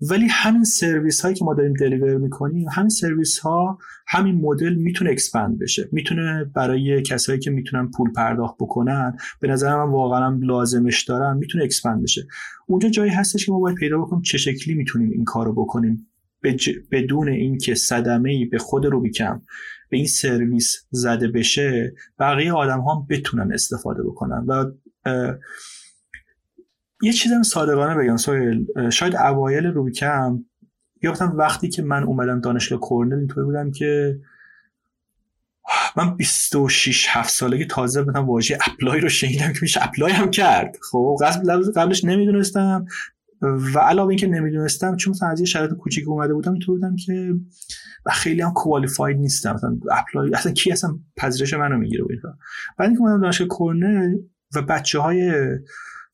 [0.09, 5.11] ولی همین سرویس هایی که ما داریم دلیور می‌کنیم همین سرویس ها همین مدل می‌تونه
[5.11, 5.89] expand بشه.
[5.91, 11.63] می‌تونه برای کسایی که می‌تونن پول پرداخت بکنن به نظر من واقعا لازمش دارن می‌تونه
[11.63, 12.27] expand بشه.
[12.67, 16.07] اونجا جایی هستش که ما باید پیدا بکنیم چه شکلی می‌تونیم این کارو بکنیم.
[16.43, 16.69] بج...
[16.91, 19.41] بدون اینکه صدمه ای به خود روبیکمپ
[19.89, 24.45] به این سرویس زده بشه بقیه آدم ها بتونن استفاده بکنن.
[24.47, 24.65] و
[27.01, 30.45] یه چیزم صادقانه بگم سویل شاید اوایل روبیکمپ
[31.03, 34.19] یادمه وقتی که من اومدم دانشگاه کورنل اینطوری بودم که
[35.97, 40.77] من 26 7 سالگی تازه بودم واژه apply رو شنیدم که میشه apply هم کرد.
[40.91, 41.17] خب
[41.75, 42.85] قبلش نمی‌دونستم.
[43.41, 47.33] و علاوه اینکه نمی‌دونستم چون مثلا از یه شرایط کوچیک اومده بودم تو بودم که
[48.05, 49.53] و خیلی هم qualified نیستم.
[49.53, 52.05] مثلا apply اصلا کی اصلا پذیرش منو می‌گیره
[52.77, 54.17] بعد اینکه اومدم دانشگاه کورنل
[54.55, 55.33] و بچه های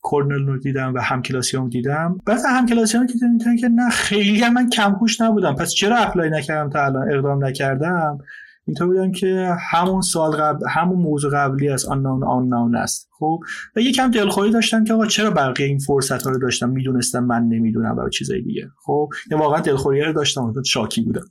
[0.08, 2.18] کورنل رو دیدم و همکلاسیام دیدم.
[2.26, 5.54] بعد همکلاسیام که دیدم که نه خیلی هم من کمهوش نبودم.
[5.54, 8.18] پس چرا اپلای نکردم تا الان؟ اقدام نکردم.
[8.66, 12.06] اینطور بودم که همون سال قبل همون موضوع قبلی از آن
[12.54, 13.08] آن است.
[13.18, 13.40] خب؟
[13.76, 17.42] و یکم دلخوری داشتم که آقا چرا بقیه این فرصت ها رو داشتم؟ می‌دونستم من
[17.42, 18.68] نمی‌دونم و چیزای دیگه.
[18.84, 20.62] خب؟ یا واقعا دلخوری رو داشتم.
[20.66, 21.24] شاکی بودم.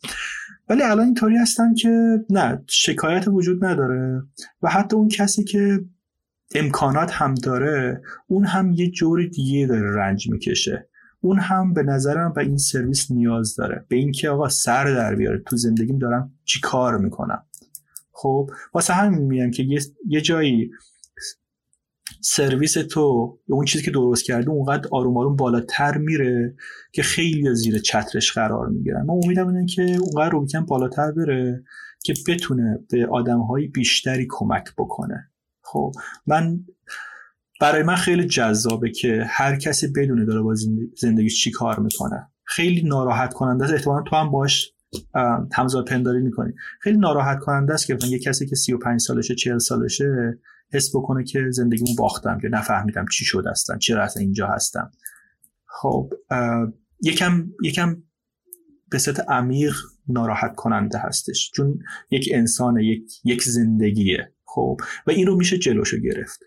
[0.70, 4.24] ولی الان اینطوری هستم که نه شکایت وجود نداره.
[4.62, 5.80] و حتی اون کسی که
[6.56, 10.90] امکانات هم داره اون هم یه جور دیگه داره رنج می‌کشه.
[11.22, 13.86] اون هم به نظرم به این سرویس نیاز داره.
[13.88, 17.44] به اینکه آقا سر در بیاره تو زندگیم دارم چی کار می‌کنم.
[18.12, 19.64] خب واسه همین میگم که
[20.08, 20.72] یه, جایی
[22.22, 26.56] سرویس تو اون چیزی که درست کرده اونقدر آروم آروم بالاتر میره
[26.92, 29.06] که خیلی زیر چترش قرار می‌گیرن.
[29.06, 31.64] ما امیدم اینه که اونقدر رو بالاتر بره
[32.04, 35.32] که بتونه به آدمهای بیشتری کمک بکنه.
[35.72, 35.92] خب
[36.28, 36.66] من
[37.62, 40.56] برای من خیلی جذابه که هر کسی بدونه داره با
[40.98, 42.30] زندگیش چی کار می‌کنه.
[42.44, 43.74] خیلی ناراحت کننده است.
[43.74, 44.74] احتمالا تو هم باش
[45.54, 46.54] همزاد پنداری می‌کنی.
[46.82, 50.40] خیلی ناراحت کننده است که یه کسی که 35 سالشه 40 سالشه
[50.74, 54.92] حس بکنه که زندگیمو باختم که نفهمیدم چی شد هستم چرا اصلا اینجا هستم.
[55.66, 56.14] خب
[57.04, 58.04] یکم یکم
[58.90, 59.76] به صورت عمیق
[60.08, 61.52] ناراحت کننده هستش.
[61.56, 61.80] چون
[62.12, 64.34] یک انسان یک یک زندگیه.
[64.58, 66.40] خب و این رو میشه جلوشو گرفت.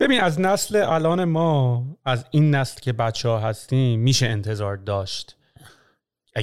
[0.00, 5.36] ببین از نسل الان ما از این نسل که بچه ها هستیم میشه انتظار داشت.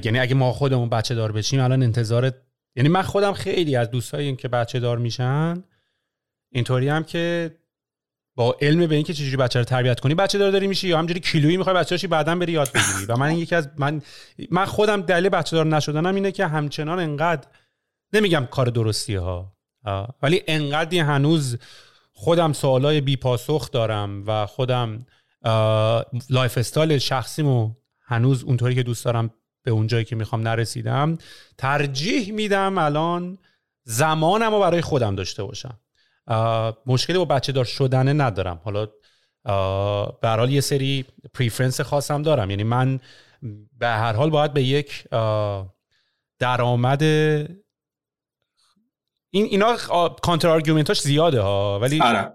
[0.04, 2.32] یعنی اگه ما خودمون بچه دار بشیم الان انتظار
[2.76, 5.64] یعنی من خودم خیلی از دوستایی که بچه دار میشن
[6.52, 7.52] اینطوری هم که
[8.36, 11.20] با علم به اینکه چجوری بچه رو تربیت کنی بچه دار داری میشی یا همجوری
[11.20, 13.06] کیلویی می‌خوای بچه داشی بعدا بری یاد بگیری.
[13.10, 14.02] و من یکی از من
[14.52, 17.48] من خودم دلیل بچه دار نشدنم اینه که همچنان انقدر
[18.14, 19.57] نمیگم کار درستی ها
[20.22, 21.57] ولی انقدری هنوز
[22.14, 25.05] خودم سوالای بی پاسخ دارم و خودم
[26.30, 29.34] lifestyle شخصیمو هنوز اونطوری که دوست دارم
[29.64, 31.18] به اون جایی که می‌خوام نرسیدم
[31.57, 33.38] ترجیح میدم الان
[33.84, 35.80] زمانم رو برای خودم داشته باشم.
[36.85, 38.61] مشکلی با بچه دار شدنه ندارم.
[38.64, 38.88] حالا
[40.22, 42.49] به حال یه سری preference خاصم دارم.
[42.49, 42.99] یعنی من
[43.77, 45.07] به هر حال باید به یک
[46.39, 47.03] درآمد
[49.38, 49.77] این اینا
[50.22, 52.31] counter argument اش زیاده ها ولی آره.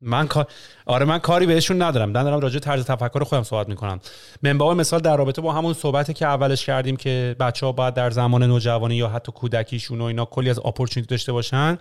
[0.00, 0.46] من کار
[0.86, 4.00] آره من کاری بهشون ندارم من دارم راجع طرز تفکر خودم صحبت می‌کنم
[4.42, 8.10] منبع مثال در رابطه با همون صحبتی که اولش کردیم که بچه ها باید در
[8.10, 11.78] زمان نوجوانی یا حتی کودکیشون و اینا کلی از opportunity داشته باشن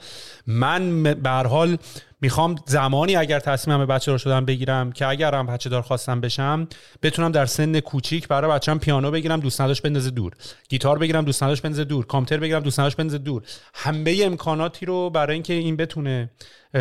[0.47, 1.77] من به هر حال
[2.23, 6.21] می‌خوام زمانی اگر تصمیمم به بچه دار شدم بگیرم که اگر هم بچه دار خواستم
[6.21, 6.67] بشم
[7.01, 10.33] بتونم در سن کوچیک برای بچه‌م پیانو بگیرم دوست نداشت بندازه دور.
[10.69, 12.05] گیتار بگیرم دوست نداشت بندازه دور.
[12.05, 13.43] کامپیوتر بگیرم دوست نداشت بندازه دور.
[13.73, 16.29] همه امکاناتی رو برای اینکه این بتونه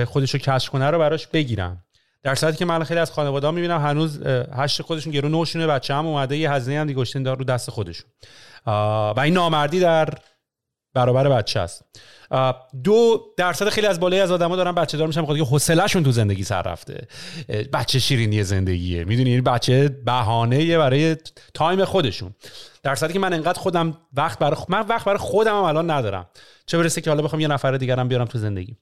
[0.07, 1.85] خودش رو کشف کنه رو براش بگیرم.
[2.23, 4.23] در صورتی که من خیلی از خانواده ها می‌بینم هنوز
[4.57, 8.07] هشت خودشون گرو نوشونه بچه هم اومده یه هزینه هم دیگه دار رو دست خودشون.
[8.67, 10.09] و این نامردی در
[10.95, 11.85] برابر بچه است.
[12.85, 16.45] دو درصد خیلی از بالای از آدما دارن بچه دار میشن خاطر حوصلهشون تو زندگی
[16.45, 17.07] سر رفته.
[17.73, 19.05] بچه شیرینی زندگیه.
[19.05, 21.17] می‌دونی این یعنی بچه بهانه برای
[21.55, 22.35] تایم خودشون.
[22.83, 26.27] در که من انقدر خودم وقت برای من وقت برای خودم هم الان ندارم.
[26.67, 28.77] چه برسه که حالا بخوام یه نفر دیگرم بیارم تو زندگی.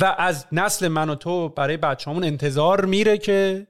[0.00, 3.66] و از نسل من و تو برای بچه‌مون انتظار میره که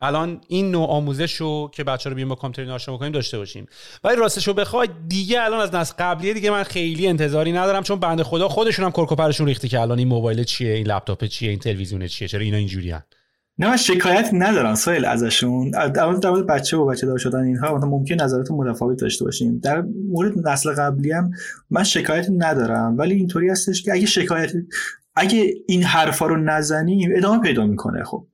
[0.00, 3.66] الان این نوع آموزش رو که بچه رو بیایم با کامپیوتر آشنا بکنیم داشته باشیم.
[4.04, 8.00] ولی راستش رو بخوای دیگه الان از نسل قبلیه دیگه من خیلی انتظاری ندارم چون
[8.00, 11.58] بنده خدا خودشون هم کرکوپرشون ریخته که الان این موبایل چیه این لپتاپ چیه این
[11.58, 12.94] تلویزیون چیه چرا اینا اینجوری
[13.60, 15.70] نه من شکایت ندارم سوال ازشون.
[15.70, 19.58] در مورد بچه و بچه دار شدن اینها ممکن نظرات متفاوت داشته باشیم.
[19.58, 21.30] در مورد نسل قبلی هم
[21.70, 24.52] من شکایت ندارم ولی اینطوری هستش که اگه شکایت
[25.14, 28.26] اگه این حرفا رو نزنیم ادامه پیدا می‌کنه خب.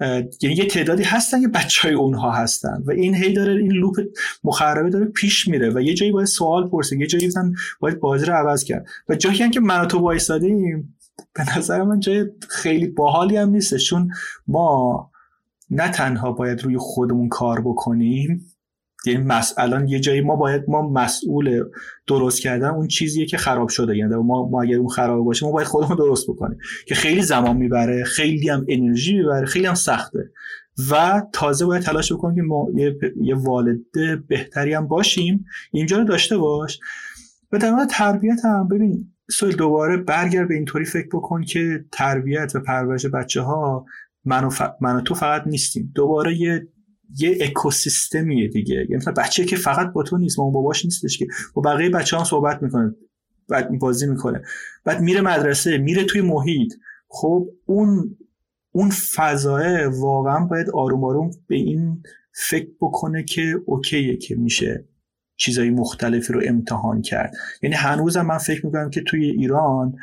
[0.00, 3.96] یعنی یه تعدادی هستن که بچه های اونها هستن و این هی داره این لوپ
[4.44, 7.30] مخربه داره پیش میره و یه جایی باید سوال پرسه یه جایی
[7.80, 8.86] باید بازی رو عوض کرد.
[9.08, 10.00] و جایی هم که من تو
[11.34, 14.10] به نظر من جای خیلی باحالی هم نیست چون
[14.46, 15.10] ما
[15.70, 18.53] نه تنها باید روی خودمون کار بکنیم
[19.06, 21.64] یعنی الان یه جایی ما باید ما مسئول
[22.06, 23.96] درست کردن اون چیزیه که خراب شده.
[23.96, 26.58] یعنی ما, ما اگر اون خراب باشه ما باید خودمون درست بکنیم.
[26.86, 30.30] که خیلی زمان می‌بره خیلی هم انرژی می‌بره خیلی هم سخته.
[30.90, 35.44] و تازه باید تلاش بکنیم که ما یه, یه والده بهتری هم باشیم.
[35.72, 36.80] اینجا رو داشته باش.
[37.52, 42.60] و در تربیت هم ببین سوال دوباره برگر به اینطوری فکر بکن که تربیت و
[42.60, 43.86] پرورش بچه ها
[44.24, 44.50] من و,
[44.80, 45.92] من و تو فقط نیستیم.
[45.94, 46.68] دوباره یه
[47.18, 48.74] یه اکوسیستمیه دیگه.
[48.74, 51.26] یعنی مثلا بچه که فقط با تو نیست ما باباش نیستش که.
[51.54, 52.94] با بقیه بچه ها صحبت می‌کنه
[53.48, 54.42] بعد بازی می‌کنه.
[54.84, 56.74] بعد میره مدرسه میره توی محیط.
[57.08, 58.16] خب اون
[58.72, 62.02] اون فضایه واقعا باید آروم آروم به این
[62.32, 64.88] فکر بکنه که اوکیه که میشه
[65.36, 67.34] چیزای مختلفی رو امتحان کرد.
[67.62, 69.96] یعنی هنوزم من فکر می‌کنم که توی ایران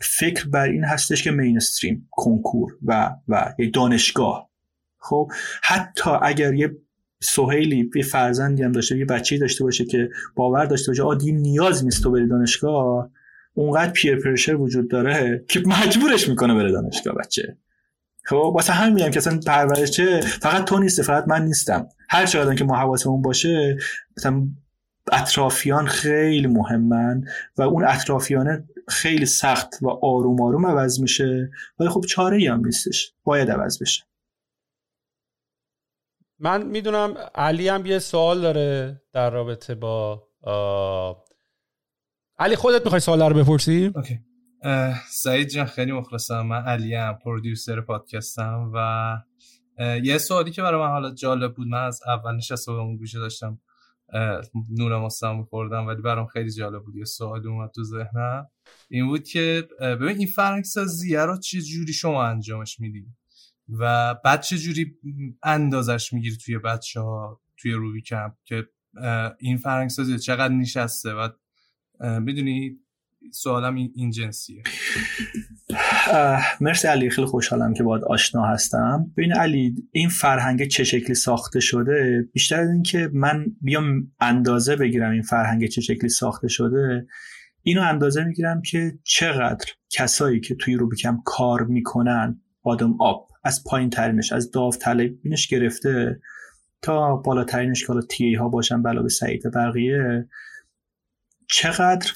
[0.00, 4.50] فکر بر این هستش که مینستریم کنکور و و دانشگاه.
[4.98, 6.76] خب حتی اگر یه
[7.20, 11.84] سهیلی یه فرزندی هم داشته یه بچه داشته باشه که باور داشته باشه آدی نیاز
[11.84, 13.10] نیست تو بری دانشگاه
[13.54, 17.56] اونقدر پیر پرشر وجود داره که مجبورش می‌کنه بره دانشگاه بچه.
[18.24, 21.88] خب واسه همین میگم که اصلا پرورشه فقط تو نیسته فقط من نیستم.
[22.10, 23.76] هر چقدر که ما حواسمون باشه
[24.16, 24.48] مثلا
[25.12, 27.24] اطرافیان خیلی مهمن
[27.56, 31.50] و اون اطرافیانه خیلی سخت و آروم آروم عوض میشه.
[31.80, 33.12] ولی خب چاره ای هم نیستش.
[33.24, 34.07] باید عوض بشه.
[36.40, 40.28] من می‌دونم علی هم یه سوال داره در رابطه با
[42.38, 44.18] علی خودت می‌خوای سوال رو بپرسی؟ اوکی.
[45.10, 46.42] سعید جان خیلی مخلصم.
[46.42, 49.16] من علی هم پرودیوسر پادکستم و
[50.02, 51.66] یه سوالی که برای من حالا جالب بود.
[51.66, 53.60] من از اول نشسته بودم گوشه داشتم
[54.70, 56.96] نور مستم میخوردم ولی برام خیلی جالب بود.
[56.96, 58.50] یه سوال اومد تو ذهنم.
[58.90, 63.06] این بود که ببین این فرنگ سازیه رو چه جوری شما انجامش میدی؟
[63.68, 64.96] و بعد چه جوری
[65.42, 68.64] اندازش می‌گیری توی بچه ها توی روبی کمپ که
[69.38, 71.28] این فرهنگ سازی چقدر نشسته؟ و
[72.20, 72.76] می‌دونی
[73.32, 74.62] سوالم این جنسیه.
[76.60, 77.10] مرسی علی.
[77.10, 79.12] خیلی خوشحالم که باید آشنا هستم.
[79.16, 85.10] ببین علی این فرهنگ چه شکلی ساخته شده؟ بیشتر از اینکه من بیام اندازه بگیرم
[85.10, 87.06] این فرهنگ چه شکلی ساخته شده
[87.62, 93.28] اینو اندازه می‌گیرم که چقدر کسایی که توی روبیکم کار می‌کنن بادم آب.
[93.44, 96.20] از پایین ترینش از داوطلبینش گرفته
[96.82, 100.28] تا بالاترینش که تی ها باشن به سعید بقیه.
[101.48, 102.10] چقدر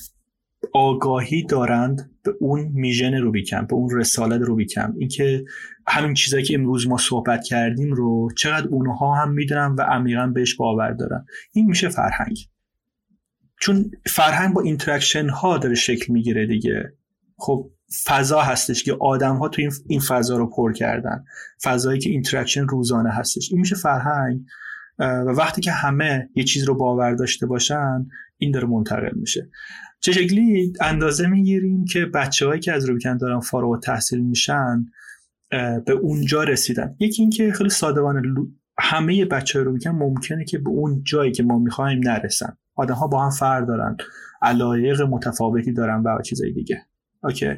[0.72, 4.94] آگاهی دارند به اون میژن روبیکم به اون رسالت روبیکم.
[4.98, 5.44] اینکه
[5.86, 10.54] همین چیزایی که امروز ما صحبت کردیم رو چقدر اونها هم می‌دونن و عمیقا بهش
[10.54, 11.26] باور دارن.
[11.52, 12.38] این میشه فرهنگ.
[13.60, 16.92] چون فرهنگ با interaction ها داره شکل می‌گیره دیگه.
[17.36, 17.70] خب
[18.05, 21.24] فضا هستش که آدم ها تو این فضا رو پر کردن.
[21.62, 23.48] فضایی که interaction روزانه هستش.
[23.51, 24.40] این میشه فرهنگ
[24.98, 28.06] و وقتی که همه یه چیز رو باور داشته باشن
[28.39, 29.51] این داره منتقل میشه.
[30.01, 34.86] چه شکلی؟ اندازه می‌گیریم که بچههایی که از روبیکمپ دارن فارغ تحصیل میشن
[35.86, 36.97] به اونجا رسیدن.
[37.01, 38.22] یکی اینکه خیلی ساده‌لوحانه
[38.78, 42.56] همه بچه های روبیکمپ ممکنه که به اون جایی که ما می‌خوایم نرسن.
[42.74, 43.97] آدم ها با هم فرق دارن.
[44.43, 46.86] علایق متفاوتی دارن و چیزای دیگه.
[47.22, 47.54] okay.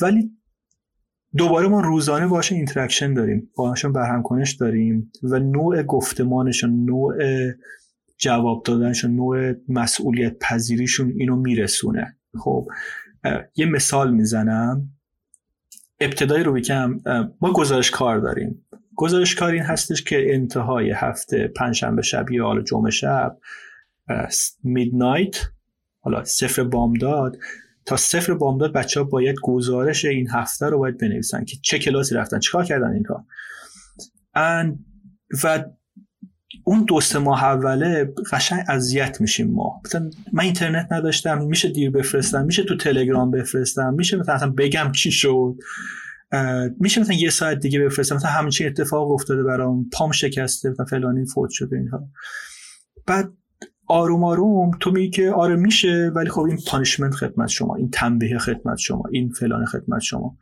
[0.00, 0.30] ولی
[1.36, 7.14] دوباره ما روزانه باشه interaction داریم باشون برهم کنش داریم و نوع گفتمانشون نوع
[8.18, 12.16] جواب دادنشون نوع مسئولیت پذیریشون اینو میرسونه.
[12.38, 12.66] خب
[13.56, 14.90] یه مثال می‌زنم.
[16.00, 17.00] ابتدای رو بکم
[17.40, 18.66] ما گزارش کار داریم.
[18.94, 23.38] گزارش کار این هستش که انتهای هفته پنجشنبه شب یا حالا جمعه شب
[24.64, 25.36] میدنایت
[26.00, 27.36] حالا صفر بامداد
[27.86, 32.14] تا صفر بامداد بچه ها باید گزارش این هفته رو باید بنویسن که چه کلاسی
[32.14, 33.26] رفتن چیکار کردن اینها.
[35.44, 35.64] و
[36.64, 39.80] اون دو سه ماه اوله قشنگ اذیت میشیم ما.
[39.84, 45.10] مثلا من اینترنت نداشتم میشه دیر بفرستم میشه تو تلگرام بفرستم میشه مثلا بگم چی
[45.10, 45.54] شد.
[46.80, 51.26] میشه مثلا یه ساعت دیگه بفرستم مثلا همچین اتفاق افتاده برام پام شکسته مثلا فلانی
[51.26, 52.08] فوت شده اینها.
[53.06, 53.32] بعد
[53.90, 58.38] آروم آروم تو میگی که آره میشه ولی خب این punishment خدمت شما این تنبیه
[58.38, 60.36] خدمت شما این فلان خدمت شما.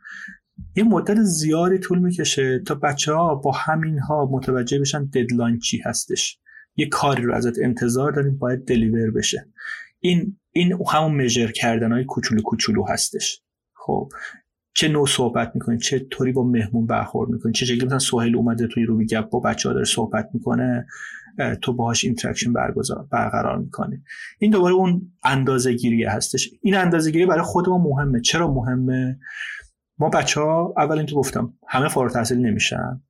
[0.75, 5.81] یه مدت زیادی طول می‌کشه تا بچه ها با همین ها متوجه بشن deadline چی
[5.85, 6.39] هستش.
[6.75, 9.47] یه کاری رو ازت انتظار داریم باید deliver بشه.
[9.99, 13.41] این این همون measure کردن های کوچولو کوچولو هستش.
[13.73, 14.09] خب
[14.73, 18.67] چه نوع صحبت می‌کنی؟ چه طوری با مهمون برخورد می‌کنی؟ چه شکلی مثلا سهیل اومده
[18.67, 20.87] توی روبیکمپ با بچه ها داره صحبت می‌کنه؟
[21.61, 24.03] تو باهاش interaction برگزار برقرار می‌کنی.
[24.39, 26.49] این دوباره اون اندازه گیریه هستش.
[26.61, 28.21] این اندازه گیری برای خود ما مهمه.
[28.21, 29.19] چرا مهمه؟
[29.97, 33.01] ما بچه ها اول اینکه گفتم همه فارغ تحصیل نمیشن.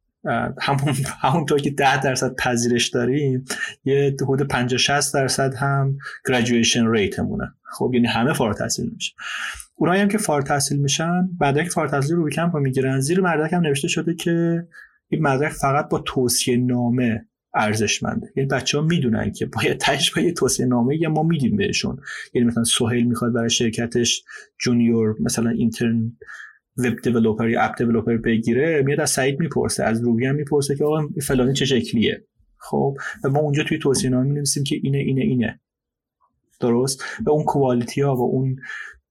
[0.61, 3.45] همون همونطور که 10 درصد پذیرش داریم
[3.85, 5.97] یه حدود 50 60 درصد هم
[6.27, 9.15] graduation rate مونه خب یعنی همه فارغ تحصیل نمیشن.
[9.75, 13.61] اونایی هم که فارغ تحصیل میشن بعد که فارغ تحصیل روبیکمپ می‌گیرن زیر مدرک هم
[13.61, 14.67] نوشته شده که
[15.07, 18.31] این مدرک فقط با توصیه نامه ارزشمنده.
[18.35, 21.97] یعنی بچه ها می‌دونن که باید تهش با یه توصیه نامه یا ما میدیم بهشون.
[22.33, 24.23] یعنی مثلا سهیل می‌خواد برای شرکتش
[24.59, 26.17] junior مثلا intern
[26.77, 31.07] web developer یا app developer بگیره میاد از سعید می‌پرسه از روبیکمپ می‌پرسه که آقا
[31.21, 32.25] فلانی چه شکلیه.
[32.57, 35.59] خب و ما اونجا توی توصیه نامه می‌نویسیم که اینه اینه اینه.
[36.59, 38.55] درست؟ و اون quality ها و اون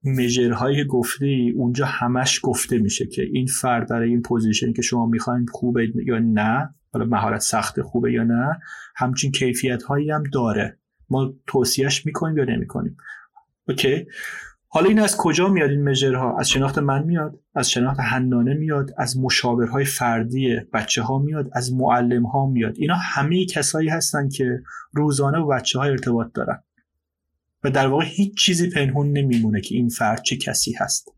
[0.03, 5.05] measure هایی گفتی اونجا همش گفته میشه که این فرد برای این position که شما
[5.05, 8.59] می‌خواین خوبه یا نه حالا مهارت سخت خوبه یا نه
[8.95, 10.77] همچین کیفیت هایی هم داره.
[11.09, 12.97] ما توصیهش می‌کنیم یا نمی‌کنیم؟
[13.67, 14.07] okay.
[14.67, 18.53] حالا این از کجا میاد این measure ها؟ از شناخت من میاد از شناخت هنانه
[18.53, 22.75] میاد از مشاورهای فردی بچه ها میاد از معلم ها میاد.
[22.77, 24.61] اینا همه کسایی هستن که
[24.91, 26.63] روزانه با بچه ها ارتباط دارن.
[27.63, 31.11] و در واقع هیچ چیزی پنهون نمیمونه که این فرد چه کسی هست.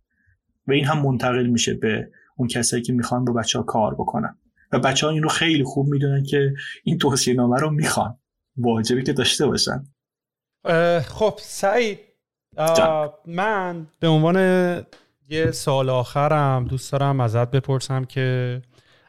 [0.67, 4.37] و این هم منتقل میشه به اون کسایی که می‌خوان با بچه ها کار بکنن.
[4.71, 6.53] و بچه ها این رو خیلی خوب می‌دونن که
[6.83, 8.17] این توصیه نامه رو می‌خوان.
[8.57, 9.83] واجبی که داشته باشن.
[11.05, 11.99] خب سعید
[13.25, 14.35] من به عنوان
[15.29, 18.61] یه سال آخرم دوست دارم ازت بپرسم که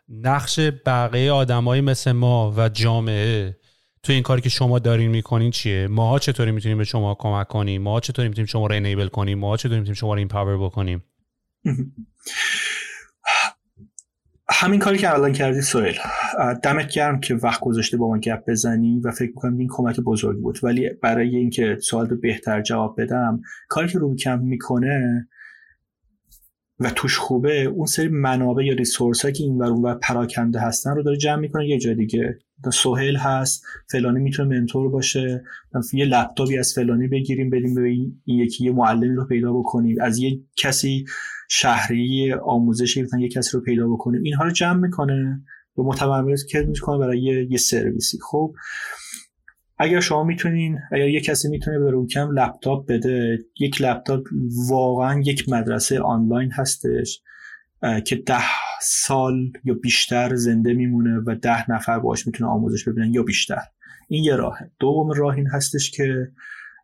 [0.08, 3.56] نقش بقیه آدمایی مثل ما و جامعه
[4.02, 7.82] تو این کاری که شما دارین می‌کنین چیه؟ ماها چطوری می‌تونیم به شما کمک کنیم؟
[7.82, 11.04] ماها چطوری می‌تونیم شما رو انیبل کنیم؟ ماها چطوری می‌تونیم شما رو این پاور بکنیم؟
[14.52, 15.94] همین کاری که الان کردی سویل
[16.62, 20.40] دمت گرم که وقت گذاشته با ما گپ بزنی و فکر می‌کنم این کمک بزرگی
[20.40, 20.58] بود.
[20.62, 25.28] ولی برای اینکه سوال رو بهتر جواب بدم کاری که روی کم می‌کنه
[26.80, 31.02] و توش خوبه اون سری منابع یا ریسورس که این و اون پراکنده هستن رو
[31.02, 31.68] داره جمع می‌کنه.
[31.68, 32.38] یه جای دیگه
[32.72, 35.42] سهیل هست فلانی می‌تونه منتور باشه.
[35.92, 39.96] یه لپتاپی از فلانی بگیریم بدیم به این یکی یه معلمی رو پیدا بکنیم.
[40.00, 41.04] از یه کسی
[41.54, 45.42] شهری آموزشی یه کسی رو پیدا بکنیم اینها رو جمع می‌کنه
[45.78, 48.18] و متمرکز می‌کنه برای یه, یه سرویسی.
[48.30, 48.54] خب
[49.78, 54.26] اگر شما می‌تونین اگر یه کسی می‌تونه به روکم لپتاپ بده یک لپتاپ
[54.68, 57.22] واقعا یک مدرسه آنلاین هستش
[58.06, 58.44] که ده
[58.82, 63.62] سال یا بیشتر زنده میمونه و ده نفر باش می‌تونه آموزش ببینن یا بیشتر.
[64.08, 64.70] این یه راهه.
[64.78, 66.28] دوم راه این هستش که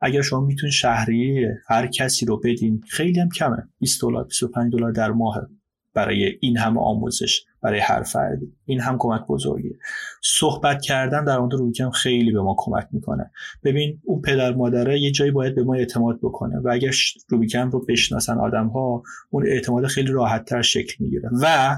[0.01, 3.69] اگر شما می‌تونید شهریه هر کسی رو بدین خیلی هم کمه.
[3.79, 5.49] 20 دلار 25 دلار در ماه
[5.95, 9.79] برای این همه آموزش برای هر فردی این هم کمک بزرگیه.
[10.23, 13.31] صحبت کردن در مورد رویکم خیلی به ما کمک می‌کنه.
[13.65, 16.91] ببین اون پدر مادره یه جایی باید به ما اعتماد بکنه و اگر
[17.29, 21.31] روبیکم رو بشناسن آدم ها اون اعتماد خیلی راحت تر شکل می‌گیره.
[21.43, 21.77] و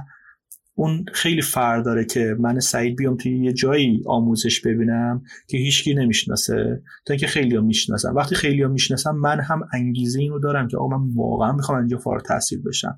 [0.81, 5.94] اون خیلی فرق داره که من سعید بیام توی یه جایی آموزش ببینم که هیچکی
[5.94, 6.82] نمی‌شناسه.
[7.05, 10.77] تا اینکه خیلی ها می‌شناسم وقتی خیلی ها می‌شناسم من هم انگیزه اینو دارم که
[10.77, 12.97] آقا من واقعا می‌خوام اینجا فارغ تحصیل بشم.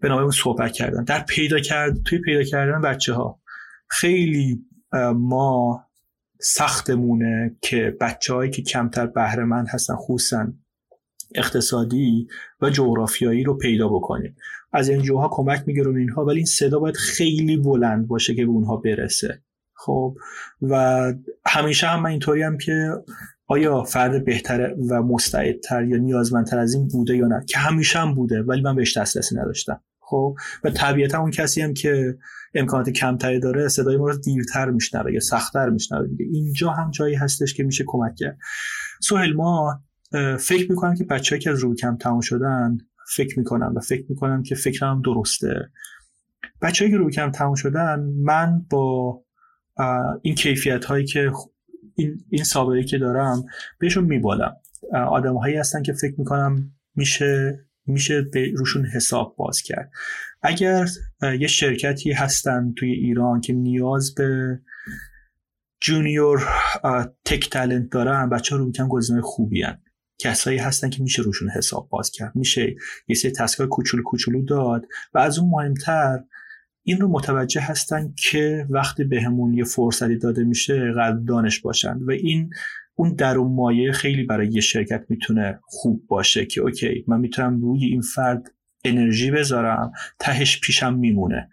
[0.00, 1.04] به نام صحبت کردن.
[1.04, 3.40] در پیدا کرد توی پیدا کردن بچه ها
[3.88, 4.60] خیلی
[5.14, 5.84] ما
[6.40, 10.46] سختمونه که بچه که کمتر بهره مند هستن خصوصا
[11.34, 12.28] اقتصادی
[12.60, 14.36] و جغرافیایی رو پیدا بکنیم.
[14.72, 18.50] از این جوها کمک می‌گیرم اینها ولی این صدا باید خیلی بلند باشه که به
[18.50, 19.42] اونها برسه.
[19.74, 20.16] خب
[20.62, 21.12] و
[21.46, 22.90] همیشه هم من اینطوری هم که
[23.46, 28.14] آیا فرد بهتر و مستعدتر یا نیازمندتر از این بوده یا نه؟ که همیشه هم
[28.14, 29.80] بوده ولی من بهش دسترسی نداشتم.
[30.00, 32.18] خب و طبیعتا اون کسی هم که
[32.54, 36.24] امکانات کمتری داره صدای ما رو دیرتر میشنوه یا سختتر میشنوه دیگه.
[36.32, 38.38] اینجا هم جایی هستش که میشه کمک کرد.
[39.02, 39.82] سهل ما
[40.40, 42.78] فکر می‌کنم که بچه‌ای که از روی کم تمام شدن
[43.16, 45.70] فکر می‌کنم و فکر می‌کنم که فکرم درسته.
[46.62, 49.20] بچه‌ای که روی کم تمام شدن من با
[50.22, 51.30] این کیفیت هایی که
[51.94, 53.44] این, این سابقه که دارم
[53.78, 54.56] بهشون میبالم.
[55.08, 59.90] آدم هایی هستن که فکر می‌کنم میشه میشه به روشون حساب باز کرد.
[60.42, 60.86] اگر
[61.40, 64.60] یه شرکتی هستن توی ایران که نیاز به
[65.80, 66.48] جونیور
[67.24, 69.82] تک تلنت دارن بچه ها رو می‌کنم گزینه خوبی هن.
[70.24, 72.36] کسایی هستن که میشه روشون حساب باز کرد.
[72.36, 72.76] میشه
[73.08, 76.18] یه سری تسکای کوچولو کوچولو داد و از اون مهمتر
[76.82, 81.98] این رو متوجه هستن که وقتی بهمون به یه فرصتی داده میشه قدر دانش باشن
[82.02, 82.50] و این
[82.94, 87.84] اون درون مایه خیلی برای یه شرکت می‌تونه خوب باشه که okay من می‌تونم روی
[87.84, 88.50] این فرد
[88.84, 91.50] انرژی بذارم تهش پیشم میمونه.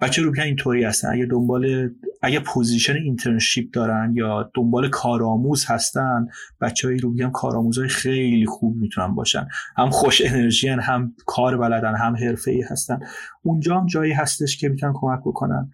[0.00, 1.12] بچه‌ها اینطوری هستن.
[1.12, 1.90] اگه دنبال
[2.26, 6.26] اگه position internship دارن یا دنبال کارآموز هستن
[6.60, 9.48] بچه های روبیکمپ کارآموزهای خیلی خوب می‌تونن باشن.
[9.76, 13.00] هم خوش انرژی هم کار بلدن هم حرفه ای هستن.
[13.42, 15.70] اونجا هم جایی هستش که می‌تونن کمک بکنن.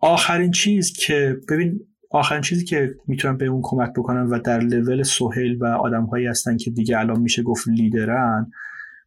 [0.00, 5.02] آخرین چیز که ببین آخرین چیزی که می‌تونن به اون کمک بکنن و در لول
[5.02, 8.50] سهیل و آدم هایی هستن که دیگه الان میشه گفت لیدرن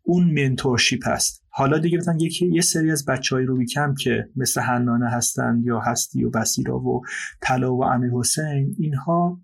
[0.07, 1.43] اون منتورشیپ هست.
[1.49, 5.61] حالا دیگه مثلا یکی یه سری از بچه های رو کم که مثل حنانه هستن
[5.63, 7.01] یا هستی و بسیرا و
[7.41, 9.41] طلا و امیر حسین اینها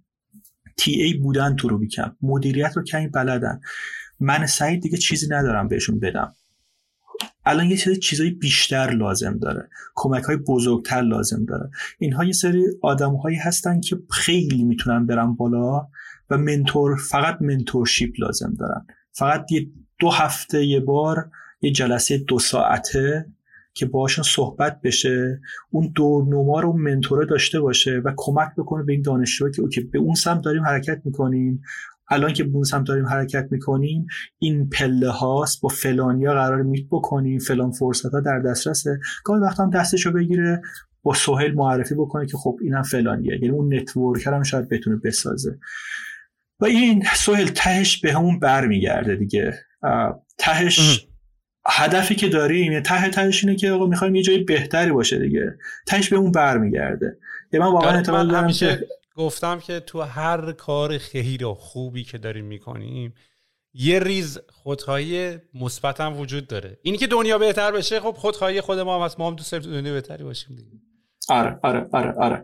[0.77, 3.60] تی ای بودن تو رو کم مدیریت رو کمی بلدن.
[4.19, 6.34] من سعید دیگه چیزی ندارم بهشون بدم.
[7.45, 9.69] الان یه سری چیزای بیشتر لازم داره.
[9.95, 11.69] کمک های بزرگتر لازم داره.
[11.99, 15.88] اینها یه سری آدم هایی هستن که خیلی می‌تونن برن بالا
[16.30, 18.85] و منتور فقط منتورشیپ لازم دارن.
[19.11, 19.68] فقط یه
[20.03, 21.30] دو هفته یه بار
[21.61, 23.25] یه جلسه دو ساعته
[23.73, 29.01] که باشون صحبت بشه اون دورنما رو منتوره داشته باشه و کمک بکنه به این
[29.01, 31.61] دانشجو که اوکی به اون سمت داریم حرکت می‌کنیم
[32.09, 34.07] الان که به اون سمت داریم حرکت می‌کنیم
[34.39, 38.99] این پله هاست با فلانیا قرار میت بکنیم فلان فرصت ها در دسترسه.
[39.23, 40.61] گاهی وقتا هم دستشو بگیره
[41.03, 43.34] با سهیل معرفی بکنه که خب اینم فلانیه.
[43.34, 45.59] یعنی اون نتورکر هم شاید بتونه بسازه.
[46.59, 49.53] و این سهیل تهش به همون برمیگرده دیگه.
[50.38, 51.07] تهش
[51.68, 55.57] هدفی که داریم یعنی ته تهش اینه که آقا می‌خوایم یه جای بهتری باشه دیگه.
[55.88, 57.18] تهش به اون برمیگرده.
[57.53, 58.80] یعنی من واقعا اعتقاد دارم که
[59.15, 63.14] گفتم که تو هر کار خیر و خوبی که داریم می‌کنیم
[63.73, 66.77] یه ریز خودخواهی مثبت هم وجود داره.
[66.81, 69.93] اینی که دنیا بهتر بشه خب خودخواهی خود ما هم هست ما هم دوست دنیا
[69.93, 70.69] بهتری باشیم دیگه.
[71.30, 72.43] آره آره آره آره.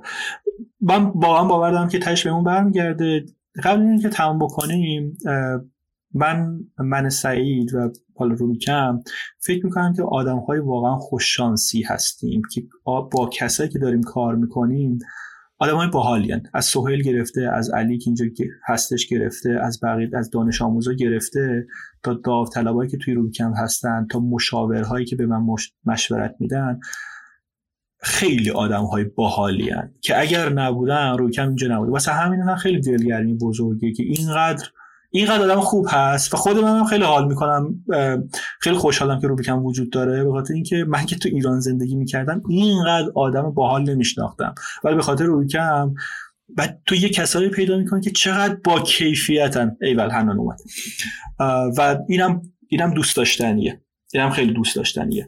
[0.81, 3.25] من واقعا باور دارم که تهش به اون برمیگرده.
[3.63, 5.17] قبل اینکه تمام بکنیم
[6.13, 8.99] من من سعید و حالا رو میکم
[9.39, 14.99] فکر می‌کنم که آدم های واقعا خوششانسی هستیم که با کسایی که داریم کار می‌کنیم
[15.61, 18.25] آدم های باحالین از سهیل گرفته از علی که اینجا
[18.65, 21.67] هستش گرفته از بقیه از دانش آموزا گرفته
[22.03, 25.55] تا داوطلبایی که توی روبیکم هستن تا مشاورهایی که به من
[25.85, 26.79] مشورت میدن
[28.01, 29.71] خیلی آدم های باحالی
[30.01, 31.89] که اگر نبودن روکم اینجا نبود.
[31.89, 34.67] واسه همین خیلی دلگرمی بزرگی که اینقدر
[35.11, 37.85] اینقدر آدم خوب هست و خود منم خیلی حال می‌کنم
[38.59, 42.41] خیلی خوشحالم که روبیکم وجود داره به خاطر اینکه من که تو ایران زندگی می‌کردم
[42.49, 44.55] اینقدر آدم باحال نمیشناختم.
[44.83, 45.93] ولی به خاطر روبیکم
[46.49, 49.77] بعد تو یه کسایی پیدا می‌کنی که چقدر با کیفیتن.
[49.81, 50.59] ایول هنان اومد.
[51.77, 53.81] و اینم اینم دوست داشتنیه.
[54.13, 55.25] اینم خیلی دوست داشتنیه.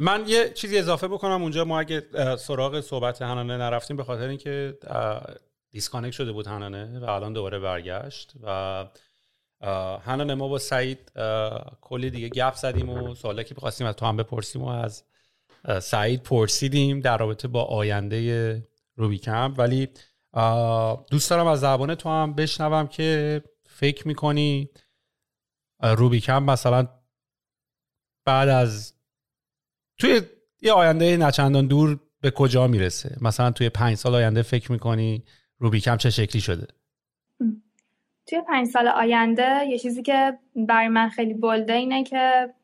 [0.00, 1.64] من یه چیزی اضافه بکنم اونجا.
[1.64, 2.02] ما اگه
[2.38, 4.78] سراغ صحبت هنانه نرفتیم به خاطر اینکه
[5.72, 8.86] دیسکانک شده بود هنانه و الان دوباره برگشت و
[10.04, 11.12] هنانه ما با سعید
[11.80, 15.04] کلی دیگه گپ زدیم و سوالی که بخواستیم از تو هم بپرسیم و از
[15.80, 19.58] سعید پرسیدیم در رابطه با آینده روبی کمپ.
[19.58, 19.88] ولی
[21.10, 24.70] دوست دارم از زبان تو هم بشنوم که فکر می‌کنی
[25.82, 26.88] روبی کمپ مثلا
[28.24, 28.94] بعد از
[29.98, 30.20] توی
[30.60, 35.24] یه آینده نچندان دور به کجا می‌رسه؟ مثلا توی پنج سال آینده فکر می‌کنی؟
[35.62, 36.66] روبیکم چه شکلی شده؟
[38.26, 42.54] توی پنج سال آینده یه چیزی که برای من خیلی بلده اینه که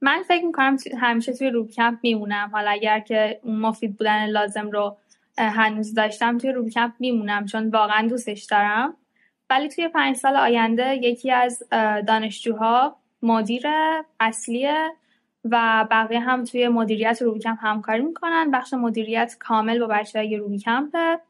[0.00, 2.50] من فکر می‌کنم همیشه توی روبیکمپ میمونم.
[2.52, 4.96] حالا اگر که اون مفید بودن لازم رو
[5.38, 8.96] هنوز داشتم توی روبیکمپ میمونم چون واقعا دوستش دارم.
[9.50, 11.62] ولی توی پنج سال آینده یکی از
[12.06, 13.66] دانشجوها مدیر
[14.20, 14.68] اصلی
[15.44, 18.50] و بقیه هم توی مدیریت روبیکمپ همکاری می‌کنن.
[18.50, 21.20] بخش مدیریت کامل با بچه های روبیکمپه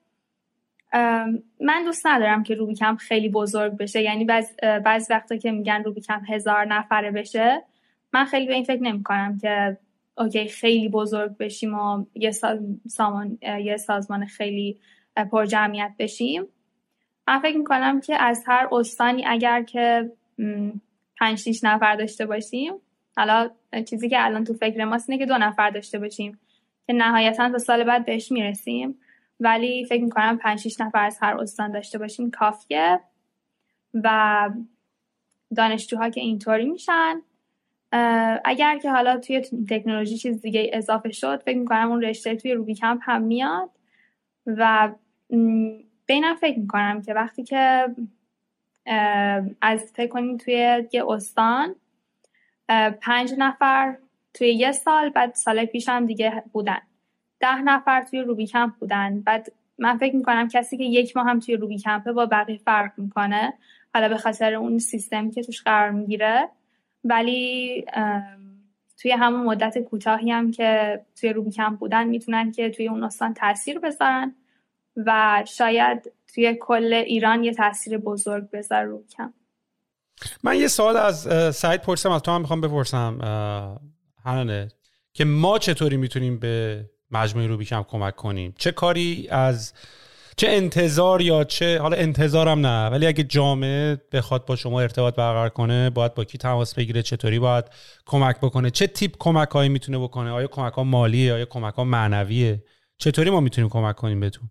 [1.60, 4.02] من دوست ندارم که روبی کمپ خیلی بزرگ بشه.
[4.02, 7.62] یعنی بعض بعض وقتا که میگن روبی کمپ هزار نفره بشه
[8.12, 9.78] من خیلی به این فکر نمی کنم که
[10.18, 12.30] اوکی خیلی بزرگ بشیم و یه,
[12.88, 14.78] سامان، یه سازمان خیلی
[15.32, 16.46] پر جمعیت بشیم.
[17.28, 20.10] من فکر می‌کنم که از هر استانی اگر که
[21.20, 22.72] پنج شیش نفر داشته باشیم
[23.16, 23.50] حالا
[23.90, 26.38] چیزی که الان تو فکر ماست اینه که دو نفر داشته باشیم
[26.86, 28.98] که نهایتا تا سال بعد بهش می‌رسیم.
[29.40, 33.00] ولی فکر می‌کنم پنج شیش نفر از هر استان داشته باشیم کافیه.
[33.94, 34.50] و
[35.56, 37.22] دانشجوها که اینطوری میشن.
[38.44, 39.40] اگر که حالا توی
[39.70, 43.70] تکنولوژی چیز دیگه اضافه شد فکر می‌کنم اون رشته توی روبی کمپ هم میاد.
[44.46, 44.92] و
[46.06, 47.94] بینم فکر می‌کنم که وقتی که
[49.60, 51.74] از فکر کنیم توی یه استان
[53.00, 53.96] پنج نفر
[54.34, 56.80] توی یه سال بعد سال پیش هم دیگه بودن.
[57.44, 59.20] ده نفر توی روبی کمپ بودن.
[59.20, 62.92] بعد من فکر می‌کنم کسی که یک ماه هم توی روبی کمپه با بقیه فرق
[62.96, 63.54] می‌کنه.
[63.94, 66.48] حالا به خاطر اون سیستمی که توش قرار می‌گیره.
[67.04, 67.84] ولی
[69.02, 73.34] توی همون مدت کوتاهی هم که توی روبی کمپ بودن می‌تونن که توی اون استان
[73.34, 74.34] تاثیر بذارن
[74.96, 79.32] و شاید توی کل ایران یه تاثیر بزرگ بذاره روبی کمپ.
[80.42, 81.16] من یه سوال از
[81.56, 83.18] سعید پرسم از تو هم می‌خوام بپرسم
[84.24, 84.68] هنانه
[85.12, 86.84] که ما چطوری می‌تونیم به
[87.16, 88.54] مجموعه رو بیکم کمک کنیم.
[88.58, 89.72] چه کاری از
[90.36, 95.48] چه انتظار یا چه حالا انتظارم نه ولی اگه جامعه بخواد با شما ارتباط برقرار
[95.48, 97.64] کنه باید با کی تماس بگیره چطوری باید
[98.06, 101.84] کمک بکنه؟ چه تیپ کمک هایی می‌تونه بکنه؟ آیا کمک ها مالیه؟ آیا کمک ها
[101.84, 102.62] معنویه؟
[102.98, 104.50] چطوری ما می‌تونیم کمک کنیم بهتون؟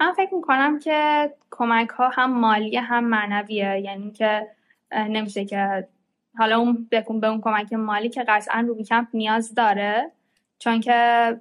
[0.00, 3.80] من فکر می‌کنم که کمک ها هم مالی هم معنویه.
[3.84, 4.46] یعنی که
[4.92, 5.88] نمیشه که
[6.38, 10.10] حالا اون به اون کمک مالی که قطعا روبی کمپ نیاز داره.
[10.60, 11.40] چون که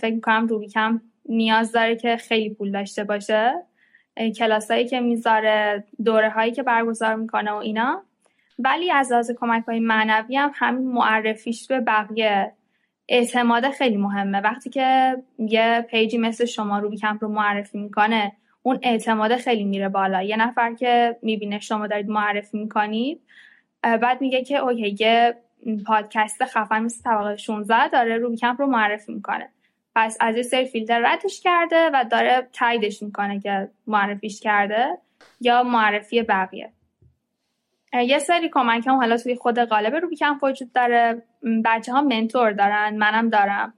[0.00, 3.52] فکر می‌کنم روبی کم نیاز داره که خیلی پول داشته باشه.
[4.36, 8.02] کلاسایی که می‌ذاره دوره هایی که برگزار می‌کنه و اینا.
[8.58, 12.52] ولی از لحاظ کمک های معنوی هم همین معرفیش به بقیه
[13.08, 14.40] اعتماد خیلی مهمه.
[14.40, 18.32] وقتی که یه پیجی مثل شما روبی کمپ رو معرفی می‌کنه
[18.62, 20.22] اون اعتماد خیلی میره بالا.
[20.22, 23.20] یه نفر که می‌بینه شما دارید معرفی می‌کنید
[23.82, 25.34] بعد میگه که اوکی یه
[25.86, 29.48] پادکست خفن مثل طبقه 16 داره روبی کمپ رو معرفی می‌کنه.
[29.94, 34.98] پس از یه سری فیلتر ردش کرده و داره تاییدش می‌کنه که معرفیش کرده
[35.40, 36.72] یا معرفی بقیه.
[37.92, 41.22] یه سری کمک هم حالا توی خود قالب روبی کمپ وجود داره.
[41.64, 43.74] بچه ها منتور دارن منم دارم.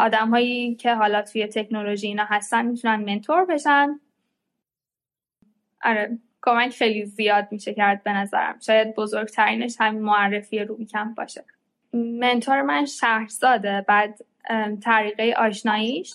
[0.00, 4.00] آدم هایی که حالا توی تکنولوژی اینا هستن می‌تونن منتور بشن.
[5.84, 6.18] آره.
[6.44, 8.58] کمک خیلی زیاد میشه کرد به نظرم.
[8.66, 11.44] شاید بزرگترینش همین معرفی روبی کمپ باشه.
[11.92, 14.18] منتور من شهرزاده بعد
[14.82, 16.14] طریقه آشناییش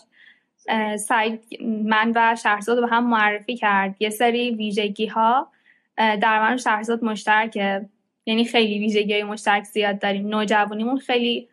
[0.99, 3.95] سعید من و شهرزاد رو به هم معرفی کرد.
[3.99, 5.51] یه سری ویژگی ها
[5.97, 7.85] در من و شهرزاد مشترکه.
[8.25, 10.27] یعنی خیلی ویژگی مشترک زیاد داریم.
[10.27, 11.49] نوجوانیمون خیلی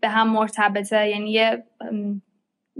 [0.00, 1.08] به هم مرتبطه.
[1.08, 1.64] یعنی یه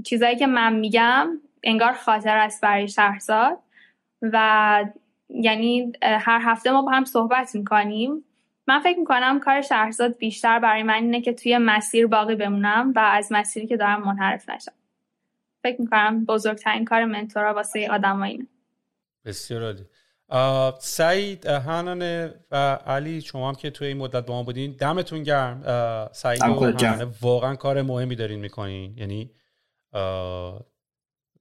[0.05, 1.29] چیزایی که من میگم
[1.63, 3.59] انگار خاطر است برای شهرزاد.
[4.23, 4.85] و
[5.29, 8.25] یعنی هر هفته ما با هم صحبت می‌کنیم.
[8.67, 12.99] من فکر می‌کنم کار شهرزاد بیشتر برای من اینه که توی مسیر باقی بمونم و
[12.99, 14.73] از مسیری که دارم منحرف نشم.
[15.63, 18.47] فکر می‌کنم بزرگترین کار منتورا واسه آدم اینه.
[19.25, 19.85] بسیار عالی.
[20.79, 25.63] سعید هنانه و علی شما هم که توی این مدت با ما بودین دمتون گرم.
[26.13, 28.99] سعید و واقعا کار مهمی دارین می‌کنین.
[28.99, 29.31] یعنی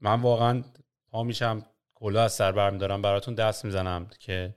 [0.02, 0.64] من واقعا
[1.12, 1.66] پا میشم
[2.00, 4.56] کلا از سر برمیدارم براتون دست می‌زنم که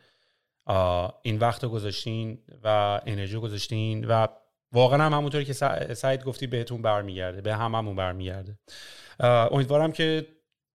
[1.23, 4.27] این وقت رو گذاشتین و انرژی گذاشتین و
[4.73, 5.53] واقعا هم همونطوری که
[5.95, 8.59] سعید گفتی بهتون برمیگرده به هممون برمیگرده.
[9.21, 10.27] امیدوارم که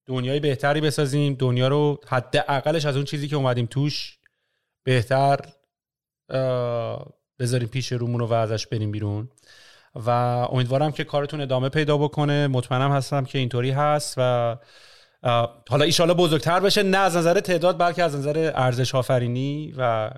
[0.05, 1.33] دنیای بهتری بسازیم.
[1.33, 4.17] دنیا رو حداقلش از اون چیزی که اومدیم توش
[4.83, 5.39] بهتر
[7.39, 9.29] بذاریم پیش رومون و ازش بریم بیرون.
[9.95, 12.47] و امیدوارم که کارتون ادامه پیدا بکنه.
[12.47, 14.57] مطمئنم هستم که اینطوری هست و
[15.69, 20.09] حالا ایشالا بزرگتر بشه نه از نظر تعداد بلکه از نظر ارزش آفرینی و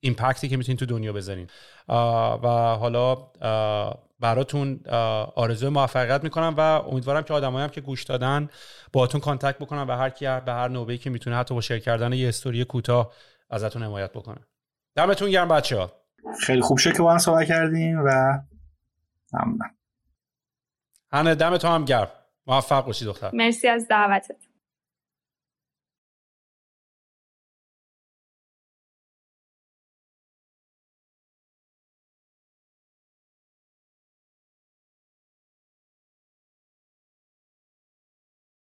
[0.00, 1.46] impact ی که می‌تونین تو دنیا بذارین.
[2.42, 2.48] و
[2.80, 3.14] حالا
[4.20, 4.80] براتون
[5.34, 8.48] آرزو موفقیت می‌کنم و امیدوارم که آدمایی هم که گوش دادن
[8.92, 12.12] باهاتون contact بکنن و هر کی به هر نوبه‌ای که می‌تونه حتی با share کردن
[12.12, 13.12] یه استوری کوتاه
[13.50, 14.40] ازتون حمایت بکنه.
[14.96, 15.92] دمتون گرم بچه ها.
[16.42, 16.78] خیلی خوب.
[16.78, 18.40] شد که با هم صحبت کردیم و
[19.32, 19.74] ممنونم.
[21.12, 22.08] هنه دمتون هم گرم.
[22.46, 23.30] موفق باشی دختر.
[23.32, 24.36] مرسی از دعوتت